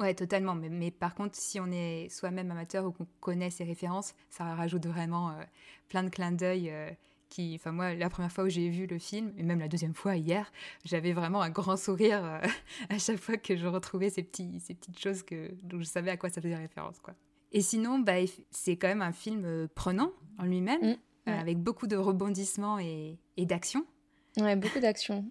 Ouais, 0.00 0.14
totalement. 0.14 0.54
Mais, 0.54 0.70
mais, 0.70 0.90
par 0.90 1.14
contre, 1.14 1.36
si 1.36 1.60
on 1.60 1.70
est 1.70 2.08
soi-même 2.08 2.50
amateur 2.50 2.86
ou 2.86 2.90
qu'on 2.90 3.06
connaît 3.20 3.50
ces 3.50 3.64
références, 3.64 4.14
ça 4.30 4.54
rajoute 4.54 4.86
vraiment 4.86 5.30
euh, 5.30 5.42
plein 5.88 6.02
de 6.02 6.08
clins 6.08 6.32
d'œil. 6.32 6.70
Euh, 6.70 6.90
qui, 7.28 7.52
enfin 7.54 7.70
moi, 7.70 7.94
la 7.94 8.10
première 8.10 8.32
fois 8.32 8.42
où 8.42 8.48
j'ai 8.48 8.68
vu 8.70 8.88
le 8.88 8.98
film, 8.98 9.32
et 9.38 9.44
même 9.44 9.60
la 9.60 9.68
deuxième 9.68 9.94
fois 9.94 10.16
hier, 10.16 10.50
j'avais 10.84 11.12
vraiment 11.12 11.42
un 11.42 11.50
grand 11.50 11.76
sourire 11.76 12.24
à 12.88 12.98
chaque 12.98 13.18
fois 13.18 13.36
que 13.36 13.54
je 13.54 13.68
retrouvais 13.68 14.10
ces, 14.10 14.24
petits, 14.24 14.58
ces 14.58 14.74
petites 14.74 14.98
choses 14.98 15.22
que, 15.22 15.48
dont 15.62 15.78
je 15.78 15.84
savais 15.84 16.10
à 16.10 16.16
quoi 16.16 16.28
ça 16.28 16.40
faisait 16.40 16.56
référence. 16.56 16.98
Quoi. 16.98 17.14
Et 17.52 17.60
sinon, 17.60 18.00
bah, 18.00 18.14
c'est 18.50 18.76
quand 18.76 18.88
même 18.88 19.00
un 19.00 19.12
film 19.12 19.68
prenant 19.76 20.10
en 20.38 20.44
lui-même, 20.44 20.96
mmh, 21.26 21.30
avec 21.30 21.58
beaucoup 21.58 21.86
de 21.86 21.94
rebondissements 21.94 22.80
et, 22.80 23.16
et 23.36 23.46
d'action. 23.46 23.86
Ouais, 24.36 24.56
beaucoup 24.56 24.80
d'action. 24.80 25.30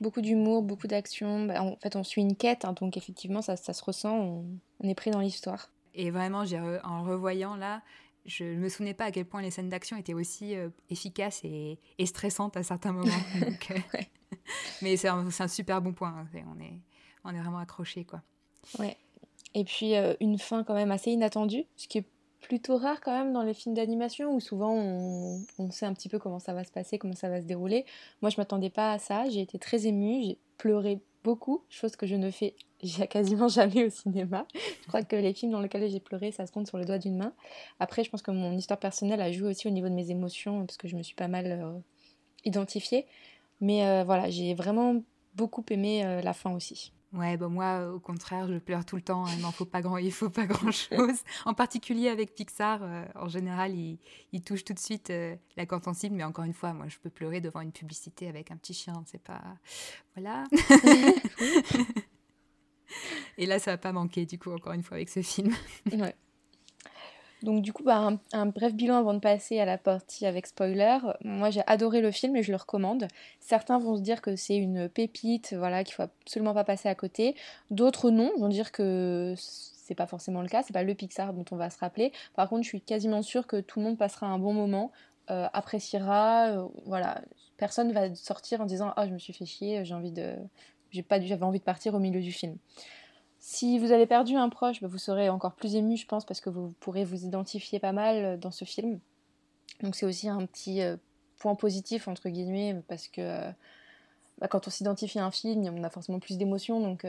Beaucoup 0.00 0.20
d'humour, 0.20 0.62
beaucoup 0.62 0.86
d'action. 0.86 1.46
Bah, 1.46 1.62
en 1.62 1.76
fait, 1.76 1.96
on 1.96 2.04
suit 2.04 2.22
une 2.22 2.36
quête, 2.36 2.64
hein, 2.64 2.72
donc 2.72 2.96
effectivement, 2.96 3.42
ça, 3.42 3.56
ça, 3.56 3.72
se 3.72 3.84
ressent, 3.84 4.16
on, 4.16 4.88
est 4.88 4.94
pris 4.94 5.10
dans 5.10 5.20
l'histoire. 5.20 5.70
Et 5.94 6.10
vraiment, 6.10 6.44
j'ai 6.44 6.58
en 6.58 7.02
revoyant 7.02 7.56
là, 7.56 7.82
je 8.26 8.44
ne 8.44 8.56
me 8.56 8.68
souvenais 8.68 8.94
pas 8.94 9.06
à 9.06 9.10
quel 9.10 9.24
point 9.24 9.42
les 9.42 9.50
scènes 9.50 9.68
d'action 9.68 9.96
étaient 9.96 10.14
aussi 10.14 10.54
euh, 10.54 10.68
efficaces 10.88 11.40
et, 11.44 11.78
et, 11.98 12.06
stressantes 12.06 12.56
à 12.56 12.62
certains 12.62 12.92
moments. 12.92 13.10
donc, 13.40 13.70
euh, 13.70 13.98
mais 14.82 14.96
c'est 14.96 15.08
un, 15.08 15.26
un, 15.26 15.48
super 15.48 15.82
bon 15.82 15.92
point. 15.92 16.14
Hein. 16.16 16.44
on, 16.46 16.60
est, 16.60 16.80
on 17.24 17.34
est 17.34 17.40
vraiment 17.40 17.58
accrochés, 17.58 18.04
quoi. 18.04 18.22
Ouais. 18.78 18.96
Et 19.54 19.64
puis, 19.64 19.96
euh, 19.96 20.14
une 20.20 20.38
fin 20.38 20.64
quand 20.64 20.74
même 20.74 20.92
assez 20.92 21.10
inattendue, 21.10 21.64
ce 21.76 21.88
qui 21.88 21.98
est 21.98 22.06
plutôt 22.40 22.76
rare 22.76 23.00
quand 23.00 23.12
même 23.12 23.32
dans 23.32 23.42
les 23.42 23.54
films 23.54 23.74
d'animation 23.74 24.34
où 24.34 24.40
souvent 24.40 24.74
on, 24.74 25.70
sait 25.70 25.86
un 25.86 25.92
petit 25.92 26.08
peu 26.08 26.18
comment 26.18 26.38
ça 26.38 26.54
va 26.54 26.64
se 26.64 26.72
passer, 26.72 26.98
comment 26.98 27.14
ça 27.14 27.28
va 27.28 27.40
se 27.40 27.46
dérouler. 27.46 27.84
Moi, 28.22 28.30
je 28.30 28.36
m'attendais 28.38 28.70
pas 28.70 28.92
à 28.92 28.98
ça. 28.98 29.28
J'ai 29.28 29.40
été 29.40 29.58
très 29.58 29.86
émue, 29.86 30.22
j'ai 30.24 30.38
pleuré 30.58 31.00
beaucoup, 31.22 31.62
chose 31.68 31.96
que 31.96 32.06
je 32.06 32.16
ne 32.16 32.30
fais 32.30 32.54
quasiment 33.10 33.48
jamais 33.48 33.84
au 33.84 33.90
cinéma. 33.90 34.46
Je 34.82 34.88
crois 34.88 35.02
que 35.02 35.16
les 35.16 35.34
films 35.34 35.52
dans 35.52 35.60
lesquels 35.60 35.88
j'ai 35.90 36.00
pleuré, 36.00 36.32
ça 36.32 36.46
se 36.46 36.52
compte 36.52 36.66
sur 36.66 36.78
le 36.78 36.84
doigt 36.84 36.98
d'une 36.98 37.16
main. 37.16 37.32
Après, 37.78 38.04
je 38.04 38.10
pense 38.10 38.22
que 38.22 38.30
mon 38.30 38.52
histoire 38.52 38.80
personnelle 38.80 39.20
a 39.20 39.30
joué 39.30 39.50
aussi 39.50 39.68
au 39.68 39.70
niveau 39.70 39.88
de 39.88 39.94
mes 39.94 40.10
émotions 40.10 40.64
parce 40.66 40.76
que 40.76 40.88
je 40.88 40.96
me 40.96 41.02
suis 41.02 41.14
pas 41.14 41.28
mal 41.28 41.46
euh, 41.46 41.78
identifiée. 42.44 43.06
Mais 43.60 43.86
euh, 43.86 44.04
voilà, 44.04 44.30
j'ai 44.30 44.54
vraiment 44.54 45.02
beaucoup 45.34 45.64
aimé 45.70 46.04
euh, 46.04 46.22
la 46.22 46.32
fin 46.32 46.52
aussi. 46.52 46.92
Ouais, 47.12 47.36
bah 47.36 47.48
moi, 47.48 47.90
au 47.92 47.98
contraire, 47.98 48.46
je 48.46 48.58
pleure 48.58 48.84
tout 48.84 48.94
le 48.94 49.02
temps. 49.02 49.26
Hein, 49.26 49.30
il 49.36 49.42
n'en 49.42 49.50
faut 49.50 49.64
pas 49.64 49.82
grand, 49.82 49.96
il 49.96 50.12
faut 50.12 50.30
pas 50.30 50.46
grand 50.46 50.70
chose. 50.70 51.24
en 51.44 51.54
particulier 51.54 52.08
avec 52.08 52.36
Pixar, 52.36 52.80
euh, 52.82 53.04
en 53.16 53.28
général, 53.28 53.74
il, 53.74 53.98
il, 54.32 54.42
touche 54.42 54.64
tout 54.64 54.74
de 54.74 54.78
suite 54.78 55.10
euh, 55.10 55.34
la 55.56 55.66
corde 55.66 55.82
sensible. 55.82 56.14
Mais 56.14 56.22
encore 56.22 56.44
une 56.44 56.54
fois, 56.54 56.72
moi, 56.72 56.86
je 56.86 56.98
peux 56.98 57.10
pleurer 57.10 57.40
devant 57.40 57.62
une 57.62 57.72
publicité 57.72 58.28
avec 58.28 58.52
un 58.52 58.56
petit 58.56 58.74
chien. 58.74 59.02
C'est 59.06 59.22
pas, 59.22 59.42
voilà. 60.14 60.44
Et 63.38 63.46
là, 63.46 63.58
ça 63.58 63.72
va 63.72 63.78
pas 63.78 63.92
manquer, 63.92 64.24
du 64.24 64.38
coup, 64.38 64.52
encore 64.52 64.72
une 64.72 64.84
fois, 64.84 64.96
avec 64.96 65.08
ce 65.08 65.22
film. 65.22 65.52
ouais. 65.92 66.14
Donc 67.42 67.62
du 67.62 67.72
coup, 67.72 67.82
bah, 67.82 68.10
un, 68.32 68.46
bref 68.46 68.74
bilan 68.74 68.98
avant 68.98 69.14
de 69.14 69.18
passer 69.18 69.58
à 69.60 69.64
la 69.64 69.78
partie 69.78 70.26
avec 70.26 70.46
spoiler. 70.46 70.98
Moi, 71.24 71.50
j'ai 71.50 71.62
adoré 71.66 72.00
le 72.00 72.10
film 72.10 72.36
et 72.36 72.42
je 72.42 72.50
le 72.50 72.56
recommande. 72.56 73.08
Certains 73.40 73.78
vont 73.78 73.96
se 73.96 74.02
dire 74.02 74.20
que 74.20 74.36
c'est 74.36 74.56
une 74.56 74.88
pépite, 74.88 75.54
voilà, 75.54 75.82
qu'il 75.84 75.94
faut 75.94 76.02
absolument 76.02 76.52
pas 76.54 76.64
passer 76.64 76.88
à 76.88 76.94
côté. 76.94 77.34
D'autres 77.70 78.10
non, 78.10 78.30
vont 78.38 78.48
dire 78.48 78.72
que 78.72 79.34
c'est 79.36 79.94
pas 79.94 80.06
forcément 80.06 80.42
le 80.42 80.48
cas, 80.48 80.62
c'est 80.62 80.72
pas 80.72 80.82
le 80.82 80.94
Pixar 80.94 81.32
dont 81.32 81.44
on 81.50 81.56
va 81.56 81.70
se 81.70 81.78
rappeler. 81.78 82.12
Par 82.34 82.48
contre, 82.48 82.62
je 82.62 82.68
suis 82.68 82.80
quasiment 82.80 83.22
sûre 83.22 83.46
que 83.46 83.60
tout 83.60 83.80
le 83.80 83.86
monde 83.86 83.98
passera 83.98 84.26
un 84.26 84.38
bon 84.38 84.52
moment, 84.52 84.92
euh, 85.30 85.48
appréciera, 85.52 86.48
euh, 86.50 86.68
voilà. 86.86 87.22
Personne 87.56 87.92
va 87.92 88.14
sortir 88.14 88.60
en 88.60 88.66
disant 88.66 88.92
"Ah, 88.96 89.06
je 89.06 89.12
me 89.12 89.18
suis 89.18 89.32
fait 89.32 89.46
chier, 89.46 89.84
j'ai 89.84 89.94
envie 89.94 90.12
de 90.12 90.34
j'ai 90.90 91.02
pas 91.02 91.20
j'avais 91.20 91.42
envie 91.44 91.58
de 91.58 91.64
partir 91.64 91.94
au 91.94 91.98
milieu 91.98 92.20
du 92.20 92.32
film." 92.32 92.56
Si 93.42 93.78
vous 93.78 93.90
avez 93.90 94.06
perdu 94.06 94.36
un 94.36 94.50
proche, 94.50 94.82
bah, 94.82 94.86
vous 94.86 94.98
serez 94.98 95.30
encore 95.30 95.54
plus 95.54 95.74
ému, 95.74 95.96
je 95.96 96.06
pense, 96.06 96.26
parce 96.26 96.42
que 96.42 96.50
vous 96.50 96.74
pourrez 96.78 97.04
vous 97.04 97.24
identifier 97.24 97.80
pas 97.80 97.92
mal 97.92 98.16
euh, 98.16 98.36
dans 98.36 98.50
ce 98.50 98.66
film. 98.66 99.00
Donc 99.82 99.96
c'est 99.96 100.04
aussi 100.04 100.28
un 100.28 100.44
petit 100.44 100.82
euh, 100.82 100.96
point 101.38 101.54
positif, 101.54 102.06
entre 102.06 102.28
guillemets, 102.28 102.76
parce 102.86 103.08
que 103.08 103.22
euh, 103.22 103.50
bah, 104.38 104.46
quand 104.46 104.68
on 104.68 104.70
s'identifie 104.70 105.18
à 105.18 105.24
un 105.24 105.30
film, 105.30 105.62
on 105.74 105.82
a 105.82 105.88
forcément 105.88 106.20
plus 106.20 106.36
d'émotions, 106.36 106.80
donc 106.80 107.06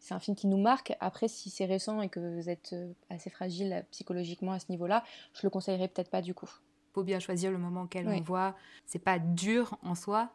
c'est 0.00 0.14
un 0.14 0.18
film 0.18 0.36
qui 0.36 0.48
nous 0.48 0.58
marque. 0.60 0.96
Après, 0.98 1.28
si 1.28 1.48
c'est 1.48 1.64
récent 1.64 2.02
et 2.02 2.08
que 2.08 2.18
vous 2.18 2.50
êtes 2.50 2.74
assez 3.08 3.30
fragile 3.30 3.84
psychologiquement 3.92 4.52
à 4.52 4.58
ce 4.58 4.66
niveau-là, 4.68 5.04
je 5.34 5.40
le 5.44 5.50
conseillerais 5.50 5.86
peut-être 5.86 6.10
pas 6.10 6.22
du 6.22 6.34
coup. 6.34 6.50
Faut 6.92 7.04
bien 7.04 7.20
choisir 7.20 7.52
le 7.52 7.58
moment 7.58 7.82
auquel 7.82 8.08
on 8.08 8.20
voit. 8.20 8.56
C'est 8.84 8.98
pas 8.98 9.20
dur 9.20 9.76
en 9.82 9.94
soi, 9.94 10.30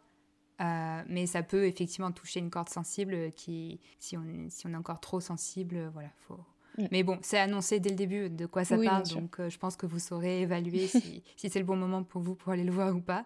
euh, 0.59 1.03
mais 1.07 1.27
ça 1.27 1.43
peut 1.43 1.65
effectivement 1.65 2.11
toucher 2.11 2.39
une 2.39 2.49
corde 2.49 2.69
sensible 2.69 3.31
qui, 3.33 3.79
si 3.99 4.17
on, 4.17 4.23
si 4.49 4.65
on 4.65 4.73
est 4.73 4.77
encore 4.77 4.99
trop 4.99 5.19
sensible, 5.19 5.75
euh, 5.75 5.89
voilà, 5.93 6.09
faut. 6.27 6.39
Mm. 6.77 6.87
Mais 6.91 7.03
bon, 7.03 7.19
c'est 7.21 7.37
annoncé 7.37 7.79
dès 7.79 7.91
le 7.91 7.95
début 7.95 8.29
de 8.29 8.45
quoi 8.47 8.65
ça 8.65 8.77
parle, 8.77 9.03
donc 9.03 9.39
euh, 9.39 9.49
je 9.49 9.57
pense 9.59 9.75
que 9.75 9.85
vous 9.85 9.99
saurez 9.99 10.41
évaluer 10.41 10.87
si, 10.87 11.23
si 11.35 11.49
c'est 11.49 11.59
le 11.59 11.65
bon 11.65 11.75
moment 11.75 12.03
pour 12.03 12.21
vous 12.21 12.35
pour 12.35 12.51
aller 12.51 12.63
le 12.63 12.71
voir 12.71 12.95
ou 12.95 13.01
pas. 13.01 13.25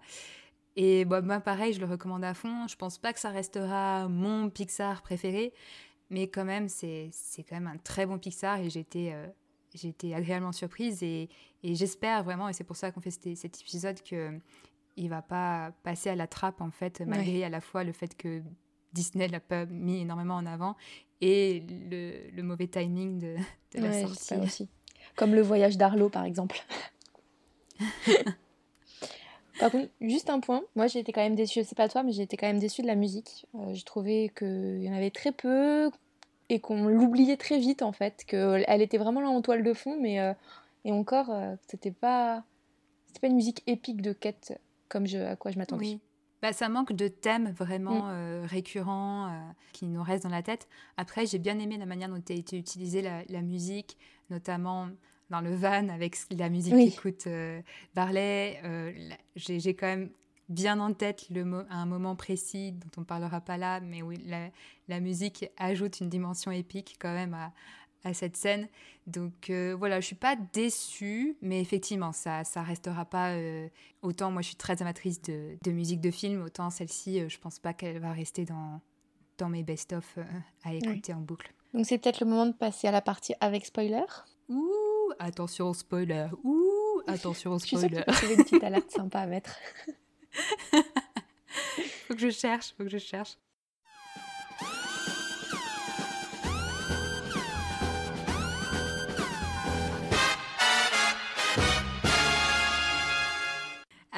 Et 0.75 1.05
bah, 1.05 1.21
moi, 1.21 1.39
pareil, 1.39 1.73
je 1.73 1.79
le 1.79 1.85
recommande 1.85 2.23
à 2.23 2.33
fond. 2.33 2.67
Je 2.67 2.75
pense 2.75 2.97
pas 2.97 3.11
que 3.13 3.19
ça 3.19 3.29
restera 3.29 4.07
mon 4.07 4.49
Pixar 4.49 5.01
préféré, 5.01 5.53
mais 6.09 6.27
quand 6.27 6.45
même, 6.45 6.67
c'est 6.67 7.11
quand 7.37 7.55
même 7.55 7.67
un 7.67 7.77
très 7.77 8.05
bon 8.05 8.19
Pixar 8.19 8.59
et 8.59 8.69
j'ai 8.69 8.79
été 8.79 10.13
agréablement 10.13 10.51
surprise 10.51 11.01
et, 11.01 11.29
et 11.63 11.75
j'espère 11.75 12.23
vraiment, 12.23 12.49
et 12.49 12.53
c'est 12.53 12.63
pour 12.63 12.75
ça 12.75 12.91
qu'on 12.91 13.01
fait 13.01 13.11
cet, 13.11 13.37
cet 13.37 13.61
épisode, 13.61 14.01
que 14.01 14.39
il 15.01 15.09
va 15.09 15.21
pas 15.21 15.71
passer 15.83 16.09
à 16.09 16.15
la 16.15 16.27
trappe 16.27 16.61
en 16.61 16.71
fait, 16.71 17.01
malgré 17.01 17.43
à 17.43 17.49
la 17.49 17.61
fois 17.61 17.83
le 17.83 17.91
fait 17.91 18.15
que 18.15 18.41
Disney 18.93 19.27
l'a 19.27 19.39
pas 19.39 19.65
mis 19.65 20.01
énormément 20.01 20.35
en 20.35 20.45
avant 20.45 20.75
et 21.21 21.63
le, 21.69 22.41
mauvais 22.41 22.67
timing 22.67 23.19
de, 23.19 23.35
la 23.73 24.07
sortie. 24.07 24.35
Aussi. 24.35 24.69
Comme 25.15 25.33
le 25.35 25.41
voyage 25.41 25.77
d'Arlo 25.77 26.09
par 26.09 26.25
exemple. 26.25 26.63
par 29.59 29.71
contre, 29.71 29.89
juste 30.01 30.29
un 30.29 30.39
point, 30.39 30.63
moi 30.75 30.87
j'ai 30.87 30.99
été 30.99 31.11
quand 31.11 31.21
même 31.21 31.35
déçue, 31.35 31.61
je 31.61 31.65
sais 31.67 31.75
pas 31.75 31.89
toi, 31.89 32.03
mais 32.03 32.11
j'ai 32.11 32.23
été 32.23 32.37
quand 32.37 32.47
même 32.47 32.59
déçue 32.59 32.81
de 32.81 32.87
la 32.87 32.95
musique. 32.95 33.45
Euh, 33.55 33.73
j'ai 33.73 33.83
trouvé 33.83 34.31
qu'il 34.37 34.81
y 34.81 34.89
en 34.89 34.93
avait 34.93 35.11
très 35.11 35.31
peu 35.31 35.89
et 36.49 36.59
qu'on 36.59 36.87
l'oubliait 36.87 37.37
très 37.37 37.59
vite 37.59 37.81
en 37.81 37.91
fait, 37.91 38.23
qu'elle 38.25 38.81
était 38.81 38.97
vraiment 38.97 39.21
là 39.21 39.29
en 39.29 39.41
toile 39.41 39.63
de 39.63 39.73
fond, 39.73 39.97
mais 39.99 40.19
euh, 40.19 40.33
et 40.83 40.91
encore, 40.91 41.29
euh, 41.29 41.55
c'était 41.67 41.91
pas, 41.91 42.43
c'était 43.07 43.19
pas 43.19 43.27
une 43.27 43.35
musique 43.35 43.63
épique 43.67 44.01
de 44.01 44.13
quête 44.13 44.59
comme 44.91 45.07
je, 45.07 45.17
à 45.17 45.35
quoi 45.35 45.51
je 45.51 45.57
m'attendais. 45.57 45.85
Oui. 45.85 45.99
Bah, 46.41 46.53
ça 46.53 46.69
manque 46.69 46.91
de 46.93 47.07
thèmes 47.07 47.51
vraiment 47.51 48.03
mm. 48.03 48.09
euh, 48.09 48.45
récurrents 48.45 49.27
euh, 49.27 49.39
qui 49.73 49.85
nous 49.85 50.03
restent 50.03 50.23
dans 50.23 50.29
la 50.29 50.43
tête. 50.43 50.67
Après, 50.97 51.25
j'ai 51.25 51.39
bien 51.39 51.57
aimé 51.59 51.77
la 51.77 51.85
manière 51.85 52.09
dont 52.09 52.15
a 52.15 52.33
été 52.33 52.57
utilisée 52.57 53.01
la, 53.01 53.41
musique, 53.41 53.97
notamment 54.29 54.89
dans 55.29 55.41
le 55.41 55.55
van 55.55 55.87
avec 55.89 56.17
la 56.31 56.49
musique 56.49 56.75
qu'écoute 56.75 57.27
euh, 57.27 57.61
Barley. 57.95 58.61
j'ai 59.35 59.75
quand 59.75 59.87
même 59.87 60.09
bien 60.49 60.79
en 60.81 60.93
tête 60.93 61.29
le 61.29 61.65
un 61.69 61.85
moment 61.85 62.17
précis 62.17 62.73
dont 62.73 62.89
on 62.97 63.01
ne 63.01 63.05
parlera 63.05 63.39
pas 63.39 63.57
là, 63.57 63.79
mais 63.79 64.01
oui, 64.01 64.21
la, 64.25 64.49
la, 64.89 64.99
musique 64.99 65.45
ajoute 65.57 66.01
une 66.01 66.09
dimension 66.09 66.51
épique 66.51 66.97
quand 66.99 67.13
même 67.13 67.33
à, 67.33 67.53
à 68.03 68.13
cette 68.13 68.37
scène. 68.37 68.67
Donc 69.07 69.49
euh, 69.49 69.75
voilà, 69.77 69.99
je 69.99 70.05
suis 70.07 70.15
pas 70.15 70.35
déçue, 70.53 71.37
mais 71.41 71.61
effectivement, 71.61 72.11
ça 72.11 72.43
ça 72.43 72.61
restera 72.61 73.05
pas 73.05 73.31
euh, 73.31 73.67
autant. 74.01 74.31
Moi, 74.31 74.41
je 74.41 74.47
suis 74.47 74.55
très 74.55 74.81
amatrice 74.81 75.21
de, 75.21 75.57
de 75.63 75.71
musique 75.71 76.01
de 76.01 76.11
film, 76.11 76.43
autant 76.43 76.69
celle-ci, 76.69 77.19
euh, 77.19 77.29
je 77.29 77.39
pense 77.39 77.59
pas 77.59 77.73
qu'elle 77.73 77.99
va 77.99 78.13
rester 78.13 78.45
dans 78.45 78.81
dans 79.37 79.49
mes 79.49 79.63
best-of 79.63 80.19
à 80.63 80.73
écouter 80.73 81.13
en 81.13 81.21
boucle. 81.21 81.51
Donc 81.73 81.85
c'est 81.85 81.97
peut-être 81.97 82.19
le 82.19 82.27
moment 82.27 82.45
de 82.45 82.53
passer 82.53 82.87
à 82.87 82.91
la 82.91 83.01
partie 83.01 83.33
avec 83.39 83.65
spoiler. 83.65 84.05
Ouh, 84.49 85.11
attention 85.17 85.69
au 85.69 85.73
spoiler. 85.73 86.27
Ouh, 86.43 87.01
attention 87.07 87.53
au 87.53 87.59
spoiler. 87.59 88.03
je 88.07 88.13
suis 88.13 88.27
sûre 88.27 88.29
que 88.29 88.33
une 88.35 88.43
petite 88.43 88.63
alerte 88.63 88.91
sympa 88.91 89.21
à 89.21 89.25
mettre. 89.25 89.57
faut 92.07 92.13
que 92.13 92.19
je 92.19 92.29
cherche, 92.29 92.73
faut 92.77 92.83
que 92.83 92.89
je 92.89 92.99
cherche. 92.99 93.37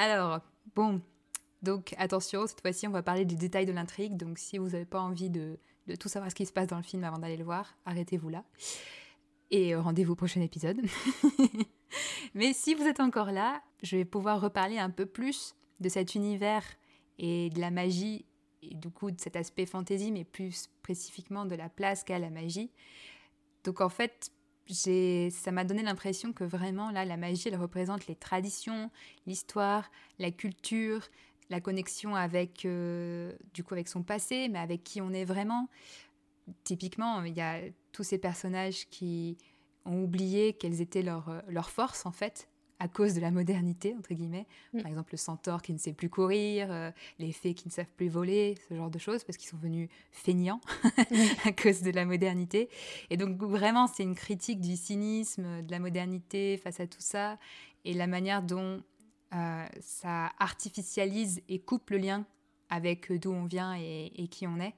Alors, 0.04 0.40
bon, 0.76 1.00
donc 1.62 1.94
attention, 1.96 2.46
cette 2.46 2.60
fois-ci, 2.60 2.86
on 2.86 2.90
va 2.90 3.02
parler 3.02 3.24
des 3.24 3.36
détails 3.36 3.64
de 3.64 3.72
l'intrigue. 3.72 4.18
Donc, 4.18 4.38
si 4.38 4.58
vous 4.58 4.68
n'avez 4.68 4.84
pas 4.84 5.00
envie 5.00 5.30
de, 5.30 5.58
tout 5.98 6.10
savoir 6.10 6.30
ce 6.30 6.34
qui 6.34 6.44
se 6.44 6.52
passe 6.52 6.66
dans 6.66 6.76
le 6.76 6.82
film 6.82 7.04
avant 7.04 7.18
d'aller 7.18 7.38
le 7.38 7.44
voir, 7.44 7.74
arrêtez-vous 7.86 8.28
là. 8.28 8.44
Et 9.50 9.74
euh, 9.74 9.80
rendez-vous 9.80 10.12
au 10.12 10.16
prochain 10.16 10.42
épisode. 10.42 10.78
Mais 12.34 12.52
si 12.52 12.74
vous 12.74 12.82
êtes 12.82 13.00
encore 13.00 13.32
là, 13.32 13.62
je 13.82 13.96
vais 13.96 14.04
pouvoir 14.04 14.42
reparler 14.42 14.78
un 14.78 14.90
peu 14.90 15.06
plus 15.06 15.54
de 15.80 15.88
cet 15.88 16.14
univers 16.14 16.64
et 17.18 17.48
de 17.48 17.58
la 17.58 17.70
magie, 17.70 18.26
et 18.60 18.74
du 18.74 18.90
coup 18.90 19.10
de 19.10 19.18
cet 19.18 19.36
aspect 19.36 19.64
fantasy, 19.64 20.12
mais 20.12 20.24
plus 20.24 20.52
spécifiquement 20.52 21.46
de 21.46 21.54
la 21.54 21.70
place 21.70 22.04
qu'a 22.04 22.18
la 22.18 22.28
magie. 22.28 22.70
Donc 23.62 23.80
en 23.80 23.88
fait, 23.88 24.32
ça 24.68 25.50
m'a 25.50 25.64
donné 25.64 25.82
l'impression 25.82 26.32
que 26.32 26.44
vraiment, 26.44 26.90
là, 26.90 27.04
la 27.04 27.16
magie, 27.16 27.48
elle 27.48 27.56
représente 27.56 28.06
les 28.06 28.14
traditions, 28.14 28.90
l'histoire, 29.26 29.90
la 30.18 30.30
culture, 30.30 31.08
la 31.50 31.60
connexion 31.60 32.14
avec, 32.14 32.64
euh, 32.64 33.32
du 33.52 33.62
coup, 33.62 33.74
avec 33.74 33.88
son 33.88 34.02
passé, 34.02 34.48
mais 34.48 34.58
avec 34.58 34.82
qui 34.82 35.00
on 35.00 35.12
est 35.12 35.24
vraiment. 35.24 35.68
Typiquement, 36.64 37.22
il 37.24 37.34
y 37.34 37.40
a 37.40 37.60
tous 37.92 38.04
ces 38.04 38.18
personnages 38.18 38.86
qui 38.90 39.36
ont 39.84 40.02
oublié 40.02 40.54
quelles 40.54 40.80
étaient 40.80 41.02
leurs 41.02 41.42
leur 41.48 41.70
forces, 41.70 42.06
en 42.06 42.12
fait, 42.12 42.48
à 42.84 42.88
cause 42.88 43.14
de 43.14 43.20
la 43.20 43.30
modernité, 43.30 43.94
entre 43.98 44.12
guillemets. 44.12 44.46
Mm. 44.74 44.82
Par 44.82 44.90
exemple, 44.90 45.12
le 45.12 45.16
centaure 45.16 45.62
qui 45.62 45.72
ne 45.72 45.78
sait 45.78 45.94
plus 45.94 46.10
courir, 46.10 46.70
euh, 46.70 46.90
les 47.18 47.32
fées 47.32 47.54
qui 47.54 47.66
ne 47.66 47.72
savent 47.72 47.90
plus 47.96 48.08
voler, 48.08 48.56
ce 48.68 48.74
genre 48.74 48.90
de 48.90 48.98
choses, 48.98 49.24
parce 49.24 49.38
qu'ils 49.38 49.48
sont 49.48 49.56
venus 49.56 49.88
feignants 50.12 50.60
à 51.46 51.52
cause 51.52 51.80
de 51.80 51.90
la 51.90 52.04
modernité. 52.04 52.68
Et 53.08 53.16
donc, 53.16 53.40
vraiment, 53.40 53.86
c'est 53.86 54.02
une 54.02 54.14
critique 54.14 54.60
du 54.60 54.76
cynisme, 54.76 55.62
de 55.62 55.70
la 55.70 55.78
modernité 55.78 56.58
face 56.58 56.78
à 56.78 56.86
tout 56.86 57.00
ça, 57.00 57.38
et 57.86 57.94
la 57.94 58.06
manière 58.06 58.42
dont 58.42 58.82
euh, 59.34 59.66
ça 59.80 60.32
artificialise 60.38 61.40
et 61.48 61.60
coupe 61.60 61.88
le 61.88 61.96
lien 61.96 62.26
avec 62.68 63.10
d'où 63.12 63.32
on 63.32 63.46
vient 63.46 63.74
et, 63.78 64.12
et 64.14 64.28
qui 64.28 64.46
on 64.46 64.60
est. 64.60 64.74